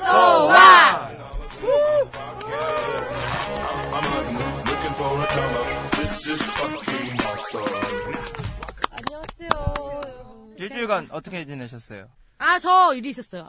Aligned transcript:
쏘와! 0.00 1.10
안녕하세요. 8.90 10.54
일주일간 10.58 11.08
어떻게 11.10 11.44
지내셨어요? 11.44 12.08
아, 12.38 12.58
저 12.58 12.94
일이 12.94 13.10
있었어요. 13.10 13.48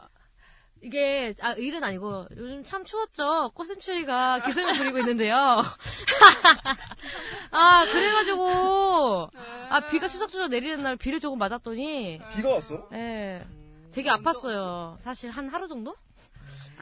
이게, 0.82 1.34
아, 1.40 1.52
일은 1.52 1.84
아니고, 1.84 2.26
요즘 2.36 2.64
참 2.64 2.84
추웠죠? 2.84 3.50
꽃샘추위가 3.54 4.40
기승을 4.40 4.72
부리고 4.74 4.98
있는데요. 4.98 5.36
아, 7.52 7.84
그래가지고, 7.84 9.30
아, 9.70 9.80
비가 9.86 10.08
추적추적 10.08 10.48
내리는 10.50 10.82
날 10.82 10.96
비를 10.96 11.20
조금 11.20 11.38
맞았더니, 11.38 12.20
비가 12.34 12.48
왔어? 12.54 12.88
예, 12.94 13.46
되게 13.92 14.10
아팠어요. 14.10 14.98
사실 15.00 15.30
한 15.30 15.48
하루 15.48 15.68
정도? 15.68 15.94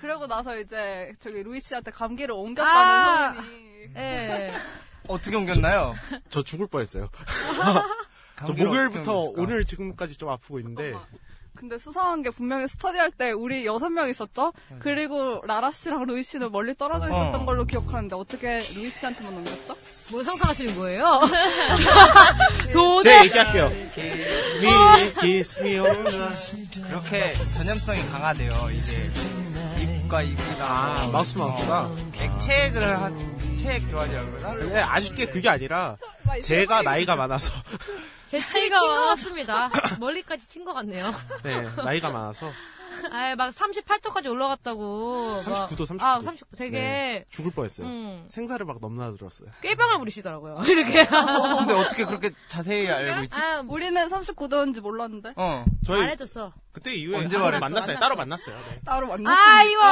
그러고 0.01 0.27
나서 0.27 0.59
이제 0.59 1.13
저기 1.21 1.43
루이 1.43 1.61
씨한테 1.61 1.91
감기를 1.91 2.35
아! 2.35 2.39
옮겼다는 2.39 3.35
소문이. 3.35 3.91
예. 3.97 4.53
어떻게 5.09 5.37
옮겼나요? 5.37 5.95
저 6.31 6.43
죽을 6.43 6.67
뻔했어요. 6.67 7.09
저 8.47 8.53
목요일부터? 8.53 9.33
오늘 9.37 9.65
지금까지 9.67 10.17
좀 10.17 10.31
아프고 10.31 10.59
있는데 10.61 10.95
근데 11.55 11.77
수상한 11.77 12.23
게 12.23 12.31
분명히 12.31 12.67
스터디할 12.69 13.11
때 13.11 13.33
우리 13.33 13.67
여섯 13.67 13.91
명 13.91 14.09
있었죠? 14.09 14.53
그리고 14.79 15.43
라라 15.45 15.71
씨랑 15.73 16.05
루이 16.05 16.23
씨는 16.23 16.51
멀리 16.53 16.75
떨어져 16.75 17.07
있었던 17.09 17.35
어. 17.35 17.45
걸로 17.45 17.67
기억하는데 17.67 18.17
어떻게 18.17 18.61
루이 18.75 18.89
씨한테만 18.91 19.35
넘겼죠? 19.35 19.77
뭘 20.13 20.25
상상하시는 20.25 20.75
거예요? 20.77 21.21
도대 22.73 23.11
제가 23.11 23.25
얘기할게요. 23.25 23.69
미, 25.23 25.43
all 25.67 25.99
night. 25.99 26.81
그렇게 26.89 27.33
전염성이 27.59 28.07
강하대요. 28.07 28.71
이제 28.73 29.11
입이랑 30.23 30.57
아, 30.61 31.09
마우스 31.13 31.39
마우스가? 31.39 31.89
액체를 32.21 33.01
한 33.01 33.41
액체 33.43 33.79
들어가지라고 33.81 34.31
그러나? 34.33 34.55
근데 34.59 34.81
아쉽게 34.81 35.27
그게 35.27 35.49
아니라 35.49 35.97
제가 36.43 36.83
나이가 36.83 37.15
많아서 37.17 37.53
제 38.27 38.39
체가 38.41 38.79
튄것 38.81 39.07
같습니다. 39.07 39.71
멀리까지 39.99 40.47
튄 40.47 40.65
것 40.65 40.73
같네요. 40.75 41.11
네, 41.43 41.63
나이가 41.83 42.11
많아서 42.11 42.51
아, 43.13 43.35
막 43.37 43.51
38도까지 43.55 44.27
올라갔다고. 44.31 45.43
막- 45.47 45.69
39도, 45.69 45.87
39도. 45.87 46.03
아, 46.03 46.19
39도. 46.19 46.57
되게 46.57 46.81
네, 46.81 47.25
죽을 47.31 47.51
뻔했어요. 47.53 47.87
음. 47.87 48.25
생사를 48.29 48.65
막 48.67 48.79
넘나들었어요. 48.81 49.51
꾀병을 49.63 49.99
부리시더라고요. 49.99 50.63
이렇게. 50.67 51.05
근데 51.07 51.75
어떻게 51.75 52.05
그렇게 52.05 52.31
자세히 52.49 52.89
알고 52.89 53.25
있지? 53.25 53.41
아, 53.41 53.63
우리는 53.67 54.09
39도인지 54.09 54.81
몰랐는데. 54.81 55.33
어. 55.37 55.65
저희 55.85 56.01
말해줬어. 56.01 56.53
그때 56.73 56.95
이후에 56.95 57.17
언제 57.19 57.37
말했어? 57.37 57.59
만났어요. 57.61 57.99
따로 57.99 58.15
만났어요. 58.17 58.55
네. 58.57 58.81
따로 58.85 59.09
만났으니까. 59.09 59.33
아, 59.33 59.63
이거. 59.65 59.83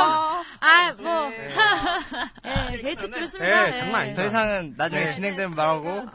아, 0.60 0.92
뭐. 0.98 1.28
네. 1.30 1.48
예, 2.72 2.78
데이트 2.82 3.10
줄였습니다. 3.10 3.64
네, 3.64 3.72
장난 3.78 4.00
아니다. 4.02 4.22
더 4.22 4.28
이상은 4.28 4.74
나중에 4.76 5.00
네. 5.04 5.10
진행되면 5.10 5.50
말하고. 5.56 6.06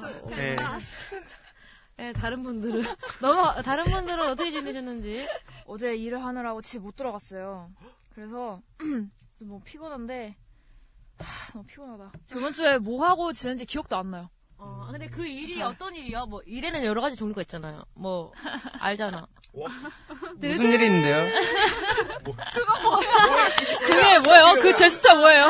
네. 1.98 2.08
예, 2.08 2.14
다른 2.14 2.44
분들은. 2.44 2.82
너무, 3.22 3.62
다른 3.62 3.84
분들은 3.86 4.30
어떻게 4.30 4.52
지내셨는지. 4.52 5.28
어제 5.66 5.96
일을 5.96 6.24
하느라고 6.24 6.62
집못 6.62 6.96
들어갔어요. 6.96 7.72
그래서 8.14 8.62
너무 9.40 9.60
피곤한데 9.62 10.36
하, 11.20 11.54
너무 11.54 11.66
피곤하다. 11.66 12.12
저번 12.26 12.54
주에 12.54 12.78
뭐 12.78 13.06
하고 13.06 13.34
지낸지 13.34 13.66
기억도 13.66 13.96
안 13.98 14.12
나요. 14.12 14.30
어, 14.66 14.88
근데 14.92 15.08
그 15.10 15.26
일이 15.28 15.62
어떤 15.62 15.94
일이요? 15.94 16.26
뭐, 16.28 16.42
일에는 16.46 16.86
여러 16.86 17.02
가지 17.02 17.16
종류가 17.18 17.42
있잖아요. 17.42 17.84
뭐, 17.96 18.32
알잖아. 18.80 19.28
무슨 20.40 20.66
일이 20.72 20.86
있는데요? 20.88 21.26
그게 23.86 24.20
뭐예요? 24.20 24.56
그 24.62 24.74
제스처 24.74 25.16
뭐예요? 25.16 25.50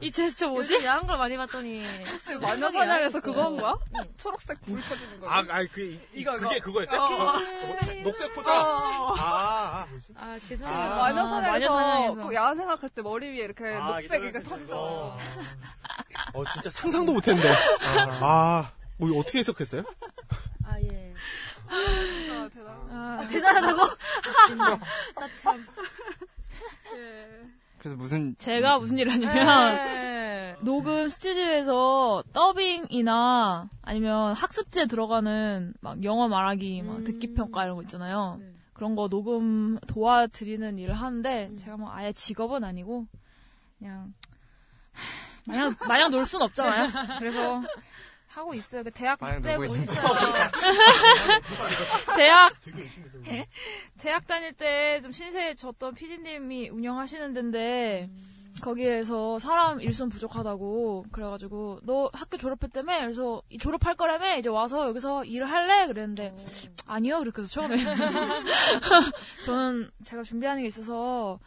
이 0.00 0.10
제스처 0.10 0.48
뭐지? 0.48 0.84
야한 0.84 1.06
걸 1.06 1.18
많이 1.18 1.36
봤더니. 1.36 1.86
혹시 2.10 2.34
마녀사냥에서 2.36 3.20
그거 3.20 3.44
한 3.44 3.56
거야? 3.56 3.76
초록색 4.16 4.60
불 4.62 4.80
켜지는 4.80 5.20
거. 5.20 5.28
아, 5.30 5.38
아, 5.48 5.64
그, 5.70 5.80
이- 5.82 6.00
이거, 6.14 6.32
그게 6.32 6.56
이거. 6.56 6.64
그거였어요? 6.64 7.00
어. 7.00 7.08
그거? 7.08 7.32
그거? 7.80 7.92
녹색 8.02 8.34
포자? 8.34 8.60
어. 8.60 9.14
아, 9.16 9.22
아. 9.22 9.86
아, 10.16 10.38
죄송해요. 10.48 10.76
아, 10.76 10.96
마녀사냥에서 10.96 11.50
마녀사냥에서. 11.74 12.20
꼭 12.20 12.34
야한 12.34 12.56
생각할 12.56 12.88
때 12.90 13.02
머리 13.02 13.28
위에 13.28 13.44
이렇게 13.44 13.64
아, 13.74 13.86
녹색 13.86 14.24
이거 14.24 14.38
그거. 14.40 14.50
터지잖아. 14.50 14.78
어, 16.34 16.44
진짜 16.52 16.70
상상도 16.70 17.12
못했는데. 17.12 17.48
아, 17.88 18.18
뭐, 18.98 19.08
이거 19.08 19.18
어떻게 19.18 19.38
해석했어요? 19.38 19.82
아, 20.64 20.80
예. 20.80 21.14
아, 21.68 22.48
대단. 22.52 22.76
아, 22.90 23.26
대단하다고? 23.28 23.82
나 25.14 25.28
참. 25.36 25.66
예. 26.96 27.46
그래서 27.78 27.96
무슨 27.96 28.34
제가 28.38 28.78
무슨 28.78 28.98
일을 28.98 29.12
하냐면 29.12 29.74
네. 29.76 30.56
녹음 30.60 31.08
스튜디오에서 31.08 32.24
더빙이나 32.32 33.68
아니면 33.82 34.32
학습지에 34.34 34.86
들어가는 34.86 35.74
막 35.80 36.02
영어 36.02 36.26
말하기, 36.28 36.82
막 36.82 36.96
음. 36.96 37.04
듣기 37.04 37.34
평가 37.34 37.62
이런 37.64 37.76
거 37.76 37.82
있잖아요. 37.82 38.38
네. 38.40 38.52
그런 38.72 38.96
거 38.96 39.08
녹음 39.08 39.78
도와드리는 39.86 40.78
일을 40.78 40.94
하는데 40.94 41.54
제가 41.56 41.76
뭐 41.76 41.90
아예 41.92 42.12
직업은 42.12 42.64
아니고 42.64 43.06
그냥 43.78 44.12
하, 44.92 45.52
마냥 45.52 45.76
마냥 45.86 46.10
놀 46.10 46.24
순 46.26 46.42
없잖아요. 46.42 46.88
그래서 47.20 47.60
하고 48.38 48.54
있어요. 48.54 48.84
그 48.84 48.90
대학 48.90 49.18
때 49.18 49.26
있는 49.66 49.82
있어요. 49.82 50.02
대학 52.16 52.52
대학 53.98 54.26
다닐 54.26 54.52
때 54.52 55.00
좀 55.02 55.12
신세 55.12 55.54
졌던 55.54 55.94
PD님이 55.94 56.70
운영하시는 56.70 57.32
데인데 57.34 58.08
거기에서 58.62 59.38
사람 59.38 59.80
일손 59.80 60.08
부족하다고 60.08 61.06
그래가지고 61.12 61.80
너 61.84 62.10
학교 62.12 62.36
졸업했다며? 62.36 63.00
그래서 63.00 63.42
이 63.50 63.58
졸업할 63.58 63.94
거라며? 63.94 64.36
이제 64.36 64.48
와서 64.48 64.88
여기서 64.88 65.24
일을 65.24 65.48
할래? 65.48 65.86
그랬는데 65.86 66.34
아니요. 66.86 67.20
그렇게 67.20 67.42
해서 67.42 67.50
처음에. 67.60 67.76
저는 69.44 69.90
제가 70.04 70.22
준비하는 70.24 70.62
게 70.62 70.68
있어서 70.68 71.38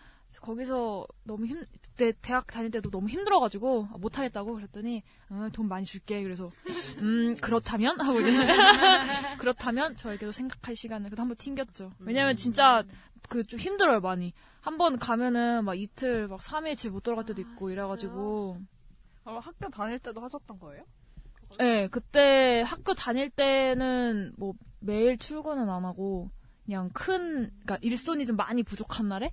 거기서 0.41 1.05
너무 1.23 1.45
힘 1.45 1.61
그때 1.95 2.13
대학 2.21 2.47
다닐 2.47 2.71
때도 2.71 2.89
너무 2.89 3.07
힘들어가지고 3.09 3.89
아, 3.93 3.97
못하겠다고 3.97 4.55
그랬더니 4.55 5.03
어, 5.29 5.49
돈 5.53 5.67
많이 5.67 5.85
줄게. 5.85 6.21
그래서 6.23 6.51
음 6.99 7.35
그렇다면? 7.41 7.99
하고 7.99 8.19
이제 8.21 8.29
그렇다면 9.37 9.95
저에게도 9.97 10.31
생각할 10.31 10.75
시간을 10.75 11.09
그래도 11.09 11.21
한번 11.21 11.35
튕겼죠. 11.37 11.91
왜냐면 11.99 12.35
진짜 12.35 12.83
그 13.29 13.43
좀 13.43 13.59
힘들어요 13.59 13.99
많이. 14.01 14.33
한 14.61 14.77
번 14.77 14.97
가면은 14.99 15.63
막 15.65 15.75
이틀 15.75 16.27
막 16.27 16.39
3일 16.41 16.75
집못 16.75 17.03
들어갈 17.03 17.25
때도 17.25 17.41
있고 17.41 17.69
이래가지고. 17.71 18.57
그럼 19.23 19.39
학교 19.39 19.69
다닐 19.69 19.99
때도 19.99 20.21
하셨던 20.21 20.59
거예요? 20.59 20.83
네, 21.59 21.87
그때 21.89 22.61
학교 22.65 22.93
다닐 22.93 23.29
때는 23.29 24.33
뭐 24.37 24.53
매일 24.79 25.17
출근은 25.17 25.69
안 25.69 25.85
하고 25.85 26.29
그냥 26.65 26.89
큰, 26.93 27.49
그러니까 27.49 27.77
일손이 27.81 28.25
좀 28.25 28.35
많이 28.35 28.63
부족한 28.63 29.07
날에 29.07 29.31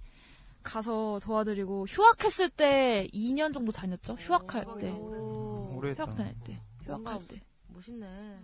가서 0.62 1.20
도와드리고 1.22 1.87
휴학했을 1.87 2.50
때 2.50 3.08
2년 3.12 3.55
정도 3.55 3.72
다녔죠. 3.72 4.14
휴학할 4.14 4.66
때, 4.78 4.90
오래 4.93 5.90
했다. 5.90 6.05
휴학 6.05 6.16
다닐 6.16 6.34
때, 6.44 6.60
휴학할 6.84 7.19
때. 7.26 7.40
멋있네. 7.69 8.38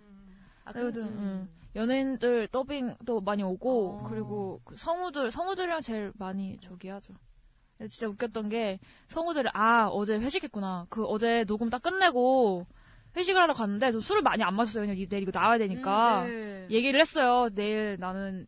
아, 0.65 0.73
그래도 0.73 1.03
그, 1.03 1.07
응. 1.07 1.49
연예인들 1.77 2.49
더빙도 2.49 3.21
많이 3.21 3.43
오고 3.43 3.99
어. 3.99 4.03
그리고 4.09 4.61
그 4.65 4.77
성우들 4.77 5.31
성우들이랑 5.31 5.81
제일 5.81 6.13
많이 6.17 6.57
저기 6.61 6.89
하죠. 6.89 7.15
진짜 7.81 8.09
웃겼던 8.09 8.49
게 8.49 8.79
성우들이 9.09 9.51
아 9.53 9.89
어제 9.89 10.17
회식했구나. 10.17 10.87
그 10.89 11.05
어제 11.05 11.45
녹음 11.45 11.71
딱 11.71 11.83
끝내고 11.83 12.67
회식을 13.17 13.41
하러 13.41 13.53
갔는데 13.53 13.91
저 13.91 14.01
술을 14.01 14.23
많이 14.23 14.43
안 14.43 14.55
마셨어요. 14.55 14.83
왜냐면 14.83 15.07
내일 15.09 15.23
이거 15.23 15.33
나와야 15.39 15.59
되니까 15.59 16.23
음, 16.23 16.29
네. 16.69 16.75
얘기를 16.75 17.01
했어요. 17.01 17.49
내일 17.55 17.97
나는 17.99 18.47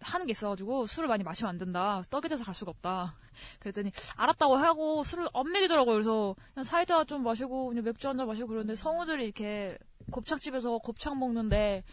하는 0.00 0.26
게 0.26 0.30
있어가지고 0.32 0.86
술을 0.86 1.08
많이 1.08 1.24
마시면 1.24 1.50
안 1.50 1.58
된다. 1.58 2.02
떡이 2.10 2.28
돼서 2.28 2.44
갈 2.44 2.54
수가 2.54 2.70
없다. 2.70 3.14
그랬더니 3.60 3.90
알았다고 4.16 4.56
하고 4.56 5.04
술을 5.04 5.28
안 5.34 5.50
먹이더라고요. 5.52 5.94
그래서 5.94 6.34
그냥 6.54 6.64
사이다 6.64 7.04
좀 7.04 7.22
마시고 7.24 7.68
그냥 7.68 7.84
맥주 7.84 8.08
한 8.08 8.16
잔 8.16 8.26
마시고 8.26 8.48
그러는데 8.48 8.74
성우들이 8.76 9.24
이렇게 9.24 9.76
곱창집에서 10.10 10.78
곱창 10.78 11.18
먹는데 11.18 11.84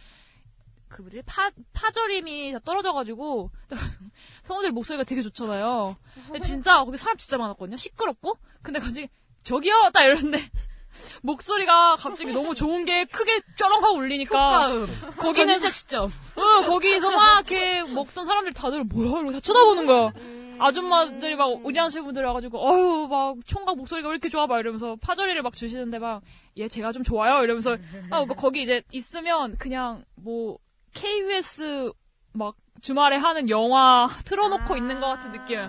그 0.87 1.01
뭐지 1.01 1.23
파 1.25 1.49
파절임이 1.73 2.53
다 2.53 2.59
떨어져가지고 2.63 3.49
성우들 4.43 4.71
목소리가 4.71 5.03
되게 5.03 5.21
좋잖아요. 5.23 5.95
근데 6.25 6.39
진짜 6.39 6.83
거기 6.83 6.97
사람 6.97 7.17
진짜 7.17 7.37
많았거든요. 7.37 7.75
시끄럽고 7.77 8.37
근데 8.61 8.79
갑자기 8.79 9.09
저기요 9.43 9.89
딱 9.93 10.03
이러는데 10.03 10.37
목소리가 11.21 11.97
갑자기 11.97 12.31
너무 12.31 12.55
좋은 12.55 12.85
게 12.85 13.03
크게 13.05 13.41
쩌렁 13.57 13.83
하고 13.83 13.95
울리니까 13.97 14.69
거기는 15.17 15.59
진짜 15.59 16.03
응, 16.03 16.65
거기서 16.67 17.11
막 17.11 17.51
이렇게 17.51 17.64
먹던 17.95 18.25
사람들 18.25 18.53
다들 18.53 18.83
뭐야 18.83 19.09
이러고 19.09 19.31
다 19.31 19.39
쳐다보는 19.39 19.85
거야. 19.87 20.11
아줌마들이 20.57 21.35
막 21.35 21.49
의리하시는 21.65 22.05
분들이 22.05 22.25
와가지고 22.25 22.57
어휴 22.59 23.07
막 23.09 23.35
총각 23.45 23.75
목소리가 23.75 24.07
왜 24.07 24.13
이렇게 24.13 24.29
좋아 24.29 24.47
막 24.47 24.59
이러면서 24.59 24.95
파절이를 25.01 25.41
막 25.41 25.53
주시는데 25.53 25.99
막 25.99 26.21
얘 26.57 26.69
제가 26.69 26.93
좀 26.93 27.03
좋아요 27.03 27.43
이러면서 27.43 27.71
아 27.73 27.77
그러니까 28.09 28.35
거기 28.35 28.61
이제 28.61 28.81
있으면 28.93 29.57
그냥 29.57 30.05
뭐 30.15 30.57
KBS 30.93 31.91
막 32.31 32.55
주말에 32.81 33.17
하는 33.17 33.49
영화 33.49 34.07
틀어놓고 34.23 34.77
있는 34.77 34.99
것 35.01 35.07
같은 35.07 35.31
느낌. 35.33 35.59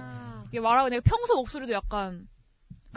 이게 0.48 0.60
말하고 0.60 0.88
내가 0.88 1.02
평소 1.04 1.34
목소리도 1.34 1.72
약간 1.72 2.28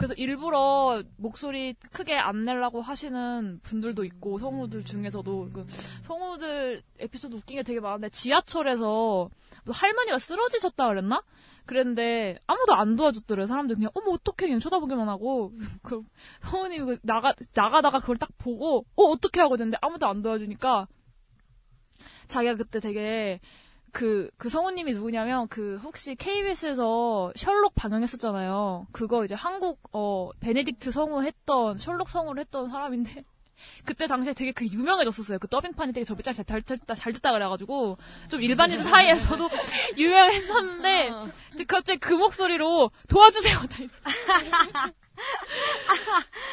그래서 0.00 0.14
일부러 0.14 1.02
목소리 1.18 1.74
크게 1.92 2.14
안 2.14 2.46
내려고 2.46 2.80
하시는 2.80 3.60
분들도 3.62 4.02
있고 4.04 4.38
성우들 4.38 4.82
중에서도 4.82 5.50
그 5.52 5.66
성우들 6.04 6.82
에피소드 7.00 7.36
웃긴 7.36 7.58
게 7.58 7.62
되게 7.62 7.80
많은데 7.80 8.08
지하철에서 8.08 8.86
뭐 8.86 9.74
할머니가 9.74 10.18
쓰러지셨다 10.18 10.88
그랬나? 10.88 11.22
그랬는데 11.66 12.38
아무도 12.46 12.72
안 12.72 12.96
도와줬더래요. 12.96 13.44
사람들 13.44 13.76
그냥 13.76 13.90
어머 13.92 14.12
어떡해 14.12 14.46
그냥 14.46 14.58
쳐다보기만 14.58 15.06
하고 15.06 15.52
그 15.84 16.02
성우님이 16.44 16.86
그 16.86 16.98
나가 17.02 17.34
나가다가 17.54 17.98
그걸 17.98 18.16
딱 18.16 18.30
보고 18.38 18.86
어 18.96 19.02
어떻게 19.02 19.40
하고 19.40 19.56
있는데 19.56 19.76
아무도 19.82 20.06
안 20.06 20.22
도와주니까 20.22 20.88
자기가 22.26 22.54
그때 22.54 22.80
되게 22.80 23.38
그, 23.92 24.30
그 24.36 24.48
성우님이 24.48 24.92
누구냐면, 24.94 25.48
그, 25.48 25.80
혹시 25.82 26.14
KBS에서 26.14 27.32
셜록 27.36 27.74
방영했었잖아요. 27.74 28.86
그거 28.92 29.24
이제 29.24 29.34
한국, 29.34 29.80
어, 29.92 30.30
베네딕트 30.40 30.90
성우 30.90 31.22
했던, 31.22 31.78
셜록 31.78 32.08
성우를 32.08 32.40
했던 32.40 32.70
사람인데, 32.70 33.24
그때 33.84 34.06
당시에 34.06 34.32
되게 34.32 34.52
그 34.52 34.66
유명해졌었어요. 34.66 35.38
그 35.38 35.46
더빙판이 35.48 35.92
되게 35.92 36.04
저비 36.04 36.22
잘, 36.22 36.34
잘, 36.34 36.62
듣다, 36.62 36.94
잘 36.94 37.12
듣다 37.12 37.32
그래가지고, 37.32 37.98
좀 38.28 38.40
일반인 38.42 38.82
사이에서도 38.82 39.48
유명했었는데, 39.98 41.10
이제 41.54 41.64
갑자기 41.64 41.98
그 41.98 42.14
목소리로, 42.14 42.90
도와주세요! 43.08 43.58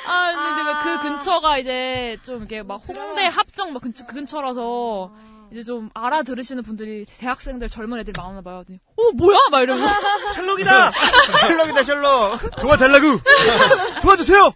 아, 0.07 0.31
근데 0.33 0.73
그 0.83 1.09
근처가 1.09 1.57
이제 1.57 2.17
좀 2.23 2.39
이렇게 2.39 2.63
막 2.63 2.81
홍대 2.87 3.25
합정 3.25 3.73
막 3.73 3.81
근처, 3.81 4.05
그 4.05 4.15
근처라서, 4.15 5.13
이제 5.51 5.63
좀 5.63 5.89
알아들으시는 5.93 6.63
분들이 6.63 7.05
대학생들 7.05 7.69
젊은 7.69 7.99
애들 7.99 8.13
많나 8.17 8.41
봐요. 8.41 8.63
어 8.97 9.11
뭐야 9.15 9.37
막 9.51 9.61
이러고 9.61 9.81
셜록이다! 10.35 10.91
셜록이다, 11.41 11.83
셜록! 11.85 12.39
도와달라고! 12.59 13.19
도와주세요! 14.01 14.51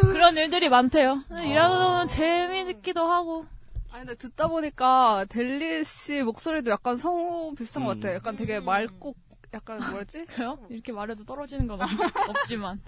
그런 0.00 0.36
일들이 0.36 0.68
많대요. 0.68 1.22
일하다 1.30 1.78
보면 1.78 2.08
재미있기도 2.08 3.02
하고. 3.02 3.46
아니 3.92 4.06
근데 4.06 4.14
듣다 4.16 4.48
보니까 4.48 5.24
델리 5.28 5.84
씨 5.84 6.22
목소리도 6.22 6.70
약간 6.70 6.96
성우 6.96 7.54
비슷한 7.54 7.84
것 7.84 7.98
같아. 8.00 8.14
약간 8.14 8.36
되게 8.36 8.60
맑고 8.60 9.14
약간 9.54 9.78
뭐였지? 9.90 10.24
그래요? 10.34 10.58
이렇게 10.68 10.92
말해도 10.92 11.24
떨어지는 11.24 11.66
건 11.66 11.80
없- 11.80 11.88
없지만. 12.28 12.80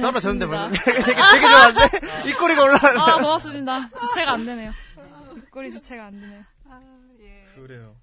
떨어졌는데. 0.00 0.46
벌써. 0.46 0.70
되게, 0.84 0.98
되게 1.02 1.14
좋았는데? 1.48 2.00
입꼬리가 2.30 2.62
올라가네. 2.64 2.98
아 3.00 3.16
고맙습니다. 3.18 3.88
주체가 3.90 4.32
안 4.32 4.44
되네요. 4.46 4.72
꼴이 5.54 5.70
주체가 5.70 6.06
안 6.06 6.20
되네요. 6.20 6.44
그래요. 7.54 7.94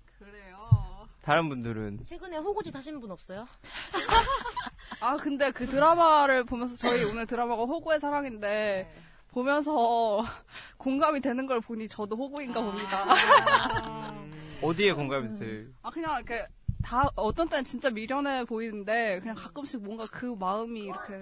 다른 1.21 1.49
분들은 1.49 2.05
최근에 2.05 2.37
호구짓 2.37 2.73
하신 2.73 3.01
분 3.01 3.11
없어요? 3.11 3.45
아 5.01 5.17
근데 5.17 5.51
그 5.51 5.67
드라마를 5.67 6.45
보면서 6.45 6.77
저희 6.77 7.03
오늘 7.03 7.27
드라마가 7.27 7.63
호구의 7.63 7.99
사랑인데 7.99 8.89
보면서 9.31 10.23
공감이 10.77 11.19
되는 11.19 11.45
걸 11.45 11.59
보니 11.59 11.89
저도 11.89 12.15
호구인가 12.15 12.61
봅니다. 12.61 13.05
어디에 14.63 14.93
공감했어요? 14.93 15.65
아 15.83 15.89
그냥 15.91 16.15
이렇게 16.15 16.47
다 16.81 17.09
어떤 17.15 17.49
때는 17.49 17.65
진짜 17.65 17.89
미련해 17.89 18.45
보이는데 18.45 19.19
그냥 19.19 19.35
가끔씩 19.35 19.83
뭔가 19.83 20.07
그 20.09 20.25
마음이 20.39 20.85
이렇게 20.85 21.19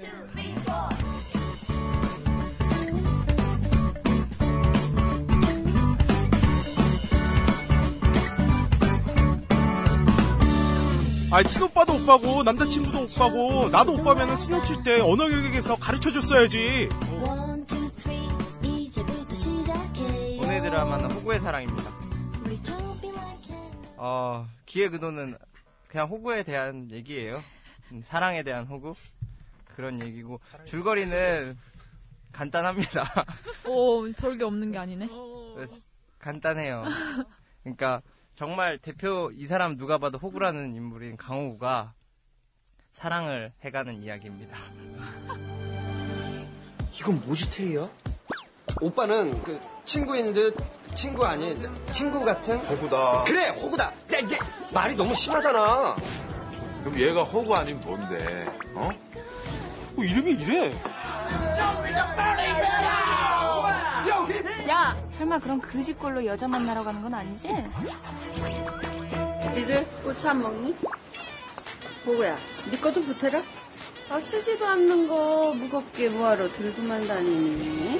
아, 11.32 11.44
친오빠도 11.44 11.94
오빠고, 11.94 12.42
남자친구도 12.44 13.04
오빠고, 13.04 13.70
나도 13.70 13.94
오빠면은 13.94 14.36
수능 14.38 14.64
칠 14.64 14.82
때 14.84 15.00
언어 15.00 15.28
교육에서 15.28 15.76
가르쳐 15.76 16.12
줬어야지. 16.12 16.90
오늘 20.42 20.62
드라마는 20.62 21.12
호구의 21.12 21.40
사랑입니다. 21.40 21.92
어, 23.98 24.48
기획 24.66 24.94
의도는 24.94 25.38
그냥 25.88 26.08
호구에 26.10 26.42
대한 26.42 26.90
얘기예요. 26.92 27.44
음, 27.92 28.02
사랑에 28.04 28.42
대한 28.42 28.66
호구? 28.66 28.96
그런 29.76 30.02
얘기고, 30.02 30.40
줄거리는 30.66 31.58
간단합니다. 32.32 33.26
오 33.68 34.12
별게 34.14 34.44
없는 34.44 34.72
게 34.72 34.80
아니네. 34.80 35.08
간단해요. 36.18 36.86
그러니까 37.64 38.02
정말 38.40 38.78
대표 38.78 39.32
이 39.36 39.48
사람 39.48 39.76
누가 39.76 39.98
봐도 39.98 40.18
호구라는 40.18 40.74
인물인 40.74 41.18
강호구가 41.18 41.94
사랑을 42.94 43.52
해가는 43.66 44.02
이야기입니다. 44.02 44.58
이건 46.98 47.22
뭐지, 47.26 47.50
테이야? 47.50 47.90
오빠는 48.80 49.44
그 49.44 49.60
친구인 49.84 50.32
듯 50.32 50.56
친구 50.96 51.26
아닌 51.26 51.54
친구 51.92 52.24
같은 52.24 52.56
호구다. 52.60 53.26
그래 53.26 53.50
호구다. 53.50 53.88
야 53.88 54.20
이게 54.24 54.38
말이 54.74 54.96
너무 54.96 55.14
심하잖아. 55.14 55.98
그럼 56.86 56.98
얘가 56.98 57.24
호구 57.26 57.54
아니면 57.54 57.82
뭔데? 57.86 58.46
어? 58.74 58.90
뭐 59.96 60.06
이름이 60.06 60.32
이래? 60.42 60.72
야, 64.70 64.96
설마 65.14 65.40
그런 65.40 65.60
그짓꼴로 65.60 66.26
여자 66.28 66.48
만나러 66.48 66.84
가는 66.84 67.02
건 67.02 67.12
아니지? 67.16 67.48
니들 69.56 69.84
꽃안 70.04 70.42
먹니? 70.44 70.76
호구야, 72.06 72.38
네 72.70 72.80
것도 72.80 73.02
보태라. 73.04 73.42
아, 74.12 74.20
쓰지도 74.20 74.66
않는 74.68 75.08
거 75.08 75.56
무겁게 75.56 76.10
뭐하러 76.10 76.52
들고만 76.52 77.08
다니니? 77.08 78.00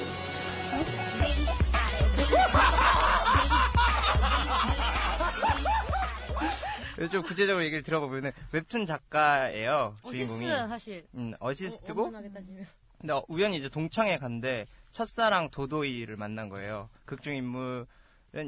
좀 7.10 7.22
구체적으로 7.22 7.64
얘기를 7.64 7.82
들어보면은 7.82 8.30
웹툰 8.52 8.86
작가예요 8.86 9.96
주인공이. 10.08 10.44
어시스트 10.44 10.68
사실. 10.68 11.06
음, 11.14 11.32
어시스트고 11.40 12.12
따지면. 12.12 12.66
근데 13.00 13.12
어, 13.14 13.24
우연히 13.28 13.56
이제 13.56 13.68
동창회 13.68 14.18
간데 14.18 14.66
첫사랑 14.92 15.50
도도이를 15.50 16.16
만난 16.16 16.48
거예요. 16.48 16.88
극중 17.04 17.34
인물은 17.34 17.86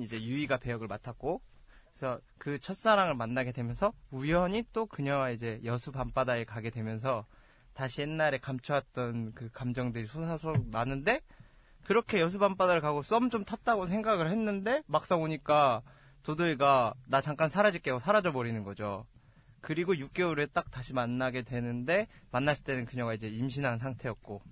이제 0.02 0.22
유이가 0.22 0.58
배역을 0.58 0.86
맡았고, 0.88 1.40
그래서 1.92 2.20
그 2.38 2.58
첫사랑을 2.58 3.14
만나게 3.14 3.52
되면서 3.52 3.92
우연히 4.10 4.64
또 4.72 4.86
그녀와 4.86 5.30
이제 5.30 5.60
여수 5.64 5.92
밤바다에 5.92 6.44
가게 6.44 6.70
되면서 6.70 7.26
다시 7.74 8.02
옛날에 8.02 8.38
감춰왔던 8.38 9.32
그 9.34 9.50
감정들이 9.50 10.06
솟아서 10.06 10.54
나는데 10.70 11.20
그렇게 11.84 12.20
여수 12.20 12.38
밤바다를 12.38 12.80
가고 12.80 13.02
썸 13.02 13.30
좀 13.30 13.44
탔다고 13.44 13.86
생각을 13.86 14.30
했는데 14.30 14.82
막상 14.86 15.22
오니까 15.22 15.82
도도이가 16.22 16.94
나 17.08 17.20
잠깐 17.20 17.48
사라질게 17.48 17.90
하고 17.90 17.98
사라져 17.98 18.32
버리는 18.32 18.62
거죠. 18.62 19.06
그리고 19.60 19.94
6개월 19.94 20.38
후에 20.38 20.46
딱 20.46 20.70
다시 20.70 20.92
만나게 20.92 21.42
되는데 21.42 22.08
만났을 22.30 22.64
때는 22.64 22.84
그녀가 22.84 23.14
이제 23.14 23.28
임신한 23.28 23.78
상태였고 23.78 24.42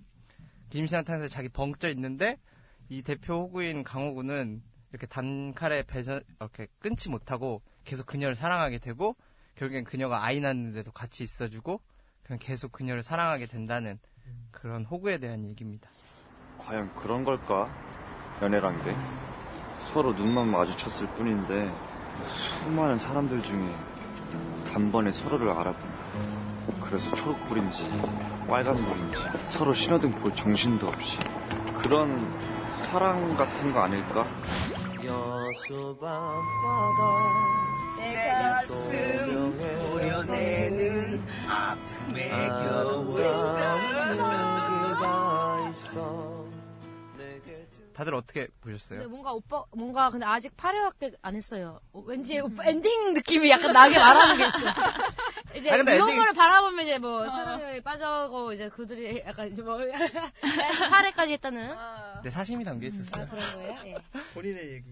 임신한 0.73 1.03
상태에서 1.05 1.27
자기 1.27 1.49
벙쪄 1.49 1.89
있는데 1.89 2.37
이 2.89 3.01
대표 3.01 3.43
호구인 3.43 3.83
강호구는 3.83 4.61
이렇게 4.91 5.07
단칼에 5.07 5.83
배전 5.83 6.21
이렇게 6.39 6.67
끊지 6.79 7.09
못하고 7.09 7.61
계속 7.83 8.05
그녀를 8.05 8.35
사랑하게 8.35 8.79
되고 8.79 9.15
결국엔 9.55 9.83
그녀가 9.83 10.23
아이 10.23 10.39
낳는데도 10.39 10.91
같이 10.91 11.23
있어주고 11.23 11.81
그냥 12.23 12.39
계속 12.39 12.71
그녀를 12.71 13.03
사랑하게 13.03 13.47
된다는 13.47 13.99
그런 14.51 14.85
호구에 14.85 15.17
대한 15.17 15.45
얘기입니다. 15.45 15.89
과연 16.59 16.93
그런 16.95 17.23
걸까? 17.23 17.69
연애란 18.41 18.83
게 18.83 18.95
서로 19.91 20.13
눈만 20.13 20.49
마주쳤을 20.49 21.07
뿐인데 21.09 21.71
수많은 22.27 22.97
사람들 22.97 23.41
중에 23.43 23.61
단번에 24.71 25.11
서로를 25.11 25.49
알아본다. 25.49 26.81
그래서 26.81 27.13
초록불인지 27.15 27.83
빨간불인지. 28.51 29.17
서로 29.47 29.73
신호등 29.73 30.11
볼 30.19 30.35
정신도 30.35 30.85
없이. 30.85 31.17
그런 31.81 32.19
사랑 32.81 33.33
같은 33.37 33.71
거 33.71 33.79
아닐까? 33.83 34.27
여수 35.05 35.95
밤바다 36.01 37.01
내 37.97 38.29
가슴 38.29 39.57
보여내는 39.57 41.23
아픔의 41.47 42.29
겨울 42.29 43.23
누구가 44.17 45.69
있어 45.71 46.30
다들 48.01 48.15
어떻게 48.15 48.47
보셨어요? 48.61 48.97
근데 49.01 49.11
뭔가 49.11 49.31
오빠 49.31 49.63
뭔가 49.75 50.09
근데 50.09 50.25
아직 50.25 50.57
8회밖에 50.57 51.15
안 51.21 51.35
했어요. 51.35 51.79
어, 51.93 52.01
왠지 52.07 52.39
오빠 52.39 52.63
엔딩 52.65 53.13
느낌이 53.13 53.47
약간 53.51 53.71
나게 53.73 53.99
말하는 53.99 54.37
게 54.37 54.47
있어. 54.47 54.57
이제 55.55 55.69
아, 55.71 55.77
근데 55.77 55.93
이런 55.93 56.09
엔딩- 56.09 56.19
거를 56.19 56.33
바라보면 56.33 56.83
이제 56.85 56.97
뭐 56.97 57.29
사랑에 57.29 57.79
빠져고 57.81 58.53
이제 58.53 58.69
그들이 58.69 59.21
약간 59.27 59.49
이제 59.49 59.61
뭐 59.61 59.77
8회까지 60.41 61.29
했다는 61.33 61.75
내 62.23 62.31
사심이 62.31 62.63
담겨 62.63 62.87
있었어요. 62.87 63.23
아, 63.23 63.27
그런 63.29 63.53
거예요? 63.53 63.75
예. 63.85 63.95
본인의 64.33 64.71
얘기. 64.71 64.85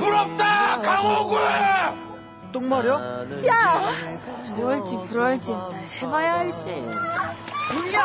부럽다 0.00 0.80
강호구 0.80 1.36
똥말이야? 2.50 3.46
야! 3.46 3.80
좋을지 4.56 4.96
불할지 5.06 5.52
날 5.52 5.86
새봐야 5.86 6.34
알지. 6.40 6.64
그래요? 7.68 8.02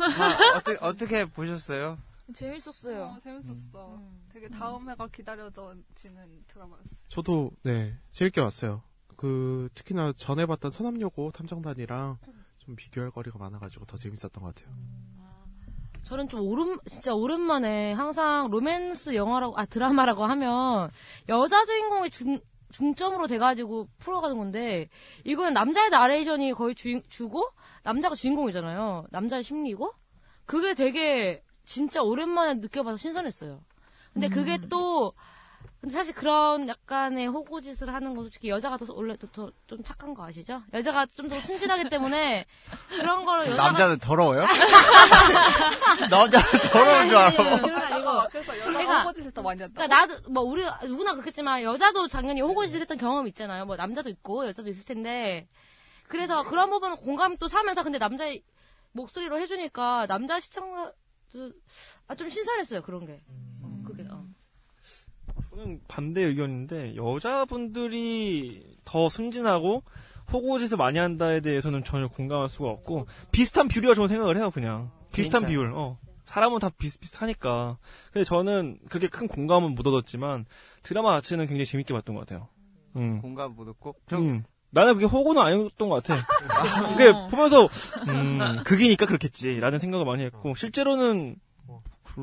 아, 0.00 0.56
어떻게 0.56 0.78
어떻게 0.80 1.24
보셨어요? 1.26 1.98
재밌었어요. 2.34 3.02
어, 3.04 3.18
재밌었어. 3.22 4.00
되게 4.32 4.48
다음 4.48 4.88
회가 4.88 5.08
기다려지는 5.08 6.44
드라마였어. 6.46 6.90
저도 7.08 7.50
네 7.62 7.96
재밌게 8.10 8.40
봤어요. 8.40 8.82
그 9.16 9.68
특히나 9.74 10.12
전에 10.12 10.46
봤던 10.46 10.70
서남여고 10.70 11.32
탐정단이랑 11.32 12.18
좀 12.58 12.76
비교할 12.76 13.10
거리가 13.10 13.38
많아가지고 13.38 13.84
더 13.84 13.96
재밌었던 13.96 14.42
것 14.42 14.54
같아요. 14.54 14.74
저는 16.02 16.28
좀 16.28 16.40
오랜 16.40 16.78
진짜 16.86 17.14
오랜만에 17.14 17.92
항상 17.92 18.48
로맨스 18.50 19.14
영화라고 19.14 19.58
아 19.58 19.66
드라마라고 19.66 20.24
하면 20.24 20.90
여자 21.28 21.64
주인공이 21.64 22.10
중 22.10 22.40
중점으로 22.72 23.26
돼가지고 23.26 23.88
풀어가는 23.98 24.36
건데 24.36 24.88
이거는 25.24 25.52
남자의 25.52 25.90
나레이션이 25.90 26.52
거의 26.52 26.74
주, 26.74 27.02
주고 27.08 27.50
남자가 27.82 28.14
주인공이잖아요. 28.14 29.06
남자의 29.10 29.42
심리고 29.42 29.92
그게 30.46 30.74
되게 30.74 31.42
진짜 31.64 32.02
오랜만에 32.02 32.54
느껴봐서 32.54 32.96
신선했어요. 32.96 33.60
근데 34.12 34.28
그게 34.28 34.58
또 34.68 35.12
근데 35.80 35.94
사실 35.94 36.14
그런 36.14 36.68
약간의 36.68 37.26
호구짓을 37.28 37.92
하는 37.94 38.14
건 38.14 38.24
솔직히 38.24 38.50
여자가 38.50 38.76
더 38.76 38.84
원래 38.92 39.16
더좀 39.16 39.82
착한 39.82 40.12
거 40.12 40.24
아시죠? 40.26 40.62
여자가 40.74 41.06
좀 41.06 41.28
더 41.30 41.40
순진하기 41.40 41.88
때문에 41.88 42.44
그런 42.90 43.24
거를 43.24 43.46
여자가 43.46 43.68
남자는 43.68 43.98
더러워요? 43.98 44.44
남자는 46.10 46.44
더러운 46.70 47.08
줄 47.08 47.16
알아. 47.16 47.30
그건 47.60 47.74
아니고. 47.76 48.28
그래서 48.30 48.58
여자가 48.58 48.70
그러니까- 48.72 49.00
호구짓을 49.02 49.30
더 49.32 49.42
많이 49.42 49.62
한다. 49.62 49.86
그러니까 49.86 49.96
나도 50.16 50.30
뭐 50.30 50.42
우리 50.42 50.64
누구나 50.86 51.12
그렇겠지만 51.12 51.62
여자도 51.62 52.08
당연히 52.08 52.40
호구짓을 52.42 52.80
했던 52.82 52.98
경험 52.98 53.26
있잖아요. 53.28 53.64
뭐 53.64 53.76
남자도 53.76 54.10
있고 54.10 54.46
여자도 54.46 54.68
있을 54.70 54.84
텐데 54.84 55.48
그래서 56.08 56.42
그런 56.42 56.70
부분은 56.70 56.96
공감이 56.98 57.36
또 57.38 57.48
사면서 57.48 57.82
근데 57.82 57.98
남자의 57.98 58.42
목소리로 58.92 59.38
해주니까 59.40 60.06
남자 60.08 60.38
시청자도 60.40 60.92
아, 62.08 62.14
좀 62.16 62.28
신선했어요 62.28 62.82
그런 62.82 63.06
게. 63.06 63.22
어, 63.62 63.82
그게 63.86 64.04
어. 64.10 64.19
저는 65.60 65.80
반대 65.88 66.22
의견인데 66.22 66.96
여자분들이 66.96 68.62
더 68.84 69.08
순진하고 69.10 69.82
호구짓을 70.32 70.78
많이 70.78 70.98
한다에 70.98 71.40
대해서는 71.40 71.84
전혀 71.84 72.08
공감할 72.08 72.48
수가 72.48 72.70
없고 72.70 73.06
비슷한 73.30 73.68
비율이라고 73.68 73.94
저는 73.94 74.08
생각을 74.08 74.36
해요 74.38 74.50
그냥. 74.50 74.90
비슷한? 75.12 75.44
비율. 75.44 75.72
어. 75.74 75.98
사람은 76.24 76.60
다 76.60 76.70
비슷비슷하니까. 76.70 77.76
근데 78.12 78.24
저는 78.24 78.78
그게 78.88 79.08
큰 79.08 79.28
공감은 79.28 79.74
못 79.74 79.86
얻었지만 79.86 80.46
드라마 80.82 81.14
자체는 81.16 81.46
굉장히 81.46 81.66
재밌게 81.66 81.92
봤던 81.92 82.14
것 82.14 82.26
같아요. 82.26 82.48
음. 82.96 83.20
공감 83.20 83.54
못 83.54 83.68
얻고? 83.68 83.96
음. 84.12 84.44
나는 84.70 84.94
그게 84.94 85.06
호구는 85.06 85.42
아니었던 85.42 85.88
것 85.88 86.02
같아. 86.02 86.24
그게 86.96 87.12
보면서 87.28 87.68
음 88.08 88.62
극이니까 88.64 89.04
그렇겠지라는 89.04 89.80
생각을 89.80 90.06
많이 90.06 90.22
했고 90.22 90.54
실제로는 90.54 91.36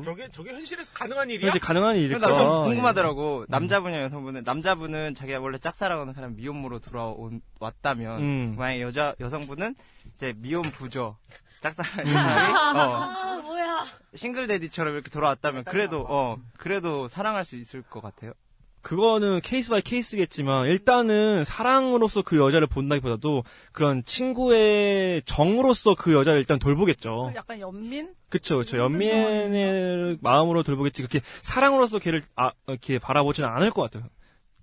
저게 0.02 0.28
저게 0.30 0.52
현실에서 0.52 0.92
가능한 0.92 1.30
일이야? 1.30 1.48
현재 1.48 1.58
가능한 1.58 1.96
일일까 1.96 2.18
나좀 2.18 2.64
예. 2.64 2.68
궁금하더라고. 2.68 3.44
남자분이랑 3.48 4.04
여성분은 4.04 4.42
남자분은 4.44 5.14
자기가 5.14 5.40
원래 5.40 5.58
짝사랑하는 5.58 6.14
사람 6.14 6.36
미혼모로 6.36 6.80
돌아온 6.80 7.40
왔다면 7.60 8.20
음. 8.20 8.54
만약 8.56 8.80
여자 8.80 9.14
여성분은 9.20 9.74
이제 10.14 10.34
미혼 10.36 10.62
부조 10.62 11.16
짝사랑하는 11.60 12.10
음. 12.10 12.16
어, 12.76 12.80
아 12.80 13.40
뭐야? 13.42 13.84
single 14.14 14.46
daddy처럼 14.46 14.94
이렇게 14.94 15.10
돌아왔다면 15.10 15.64
그래도 15.64 16.04
어 16.08 16.36
그래도 16.58 17.08
사랑할 17.08 17.44
수 17.44 17.56
있을 17.56 17.82
것 17.82 18.02
같아요. 18.02 18.32
그거는 18.80 19.40
case 19.42 19.70
by 19.70 19.82
case겠지만 19.82 20.66
일단은 20.66 21.44
사랑으로서 21.44 22.22
그 22.22 22.38
여자를 22.38 22.66
본다기보다도 22.68 23.44
그런 23.72 24.04
친구의 24.04 25.22
정으로서 25.26 25.94
그 25.94 26.14
여자를 26.14 26.38
일단 26.38 26.58
돌보겠죠. 26.58 27.32
약간 27.34 27.60
연민? 27.60 28.14
그쵸, 28.28 28.58
그쵸. 28.58 28.76
연민의 28.78 30.18
마음으로 30.20 30.62
돌보겠지. 30.62 31.02
그렇게 31.02 31.20
사랑으로서 31.42 31.98
걔를 31.98 32.22
아, 32.36 32.52
이렇게 32.66 32.98
바라보지는 32.98 33.48
않을 33.48 33.70
것 33.70 33.82
같아요. 33.82 34.08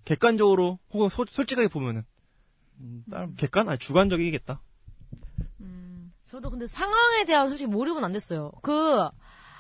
객관적으로 0.05 0.77
혹은 0.93 1.09
소- 1.09 1.25
솔직하게 1.29 1.67
보면은 1.69 2.03
객관? 3.37 3.69
아니 3.69 3.77
주관적이겠다. 3.79 4.61
저도 6.29 6.49
근데 6.49 6.67
상황에 6.67 7.23
대한 7.25 7.47
솔직히 7.47 7.67
몰입은 7.69 8.03
안 8.03 8.11
됐어요. 8.11 8.51
그 8.61 9.07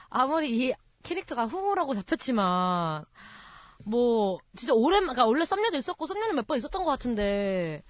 아무리 0.09 0.51
이 0.67 0.73
캐릭터가 1.03 1.45
후보라고 1.45 1.93
잡혔지만 1.93 3.05
뭐 3.85 4.39
진짜 4.55 4.73
오랜 4.73 5.01
그러니까 5.01 5.25
원래 5.25 5.45
썸녀도 5.45 5.77
있었고 5.77 6.05
썸녀는 6.05 6.35
몇 6.35 6.47
번 6.47 6.57
있었던 6.57 6.83
것 6.83 6.89
같은데 6.91 7.83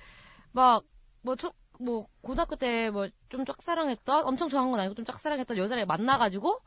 막 0.51 0.83
뭐 1.21 1.35
뭐 1.79 2.07
고등학교 2.21 2.55
때 2.55 2.89
뭐 2.91 3.09
좀 3.29 3.45
짝사랑했던 3.45 4.25
엄청 4.25 4.47
좋아한 4.49 4.71
건 4.71 4.79
아니고 4.79 4.95
좀 4.95 5.03
짝사랑했던 5.05 5.57
여자를 5.57 5.85
만나가지고 5.85 6.61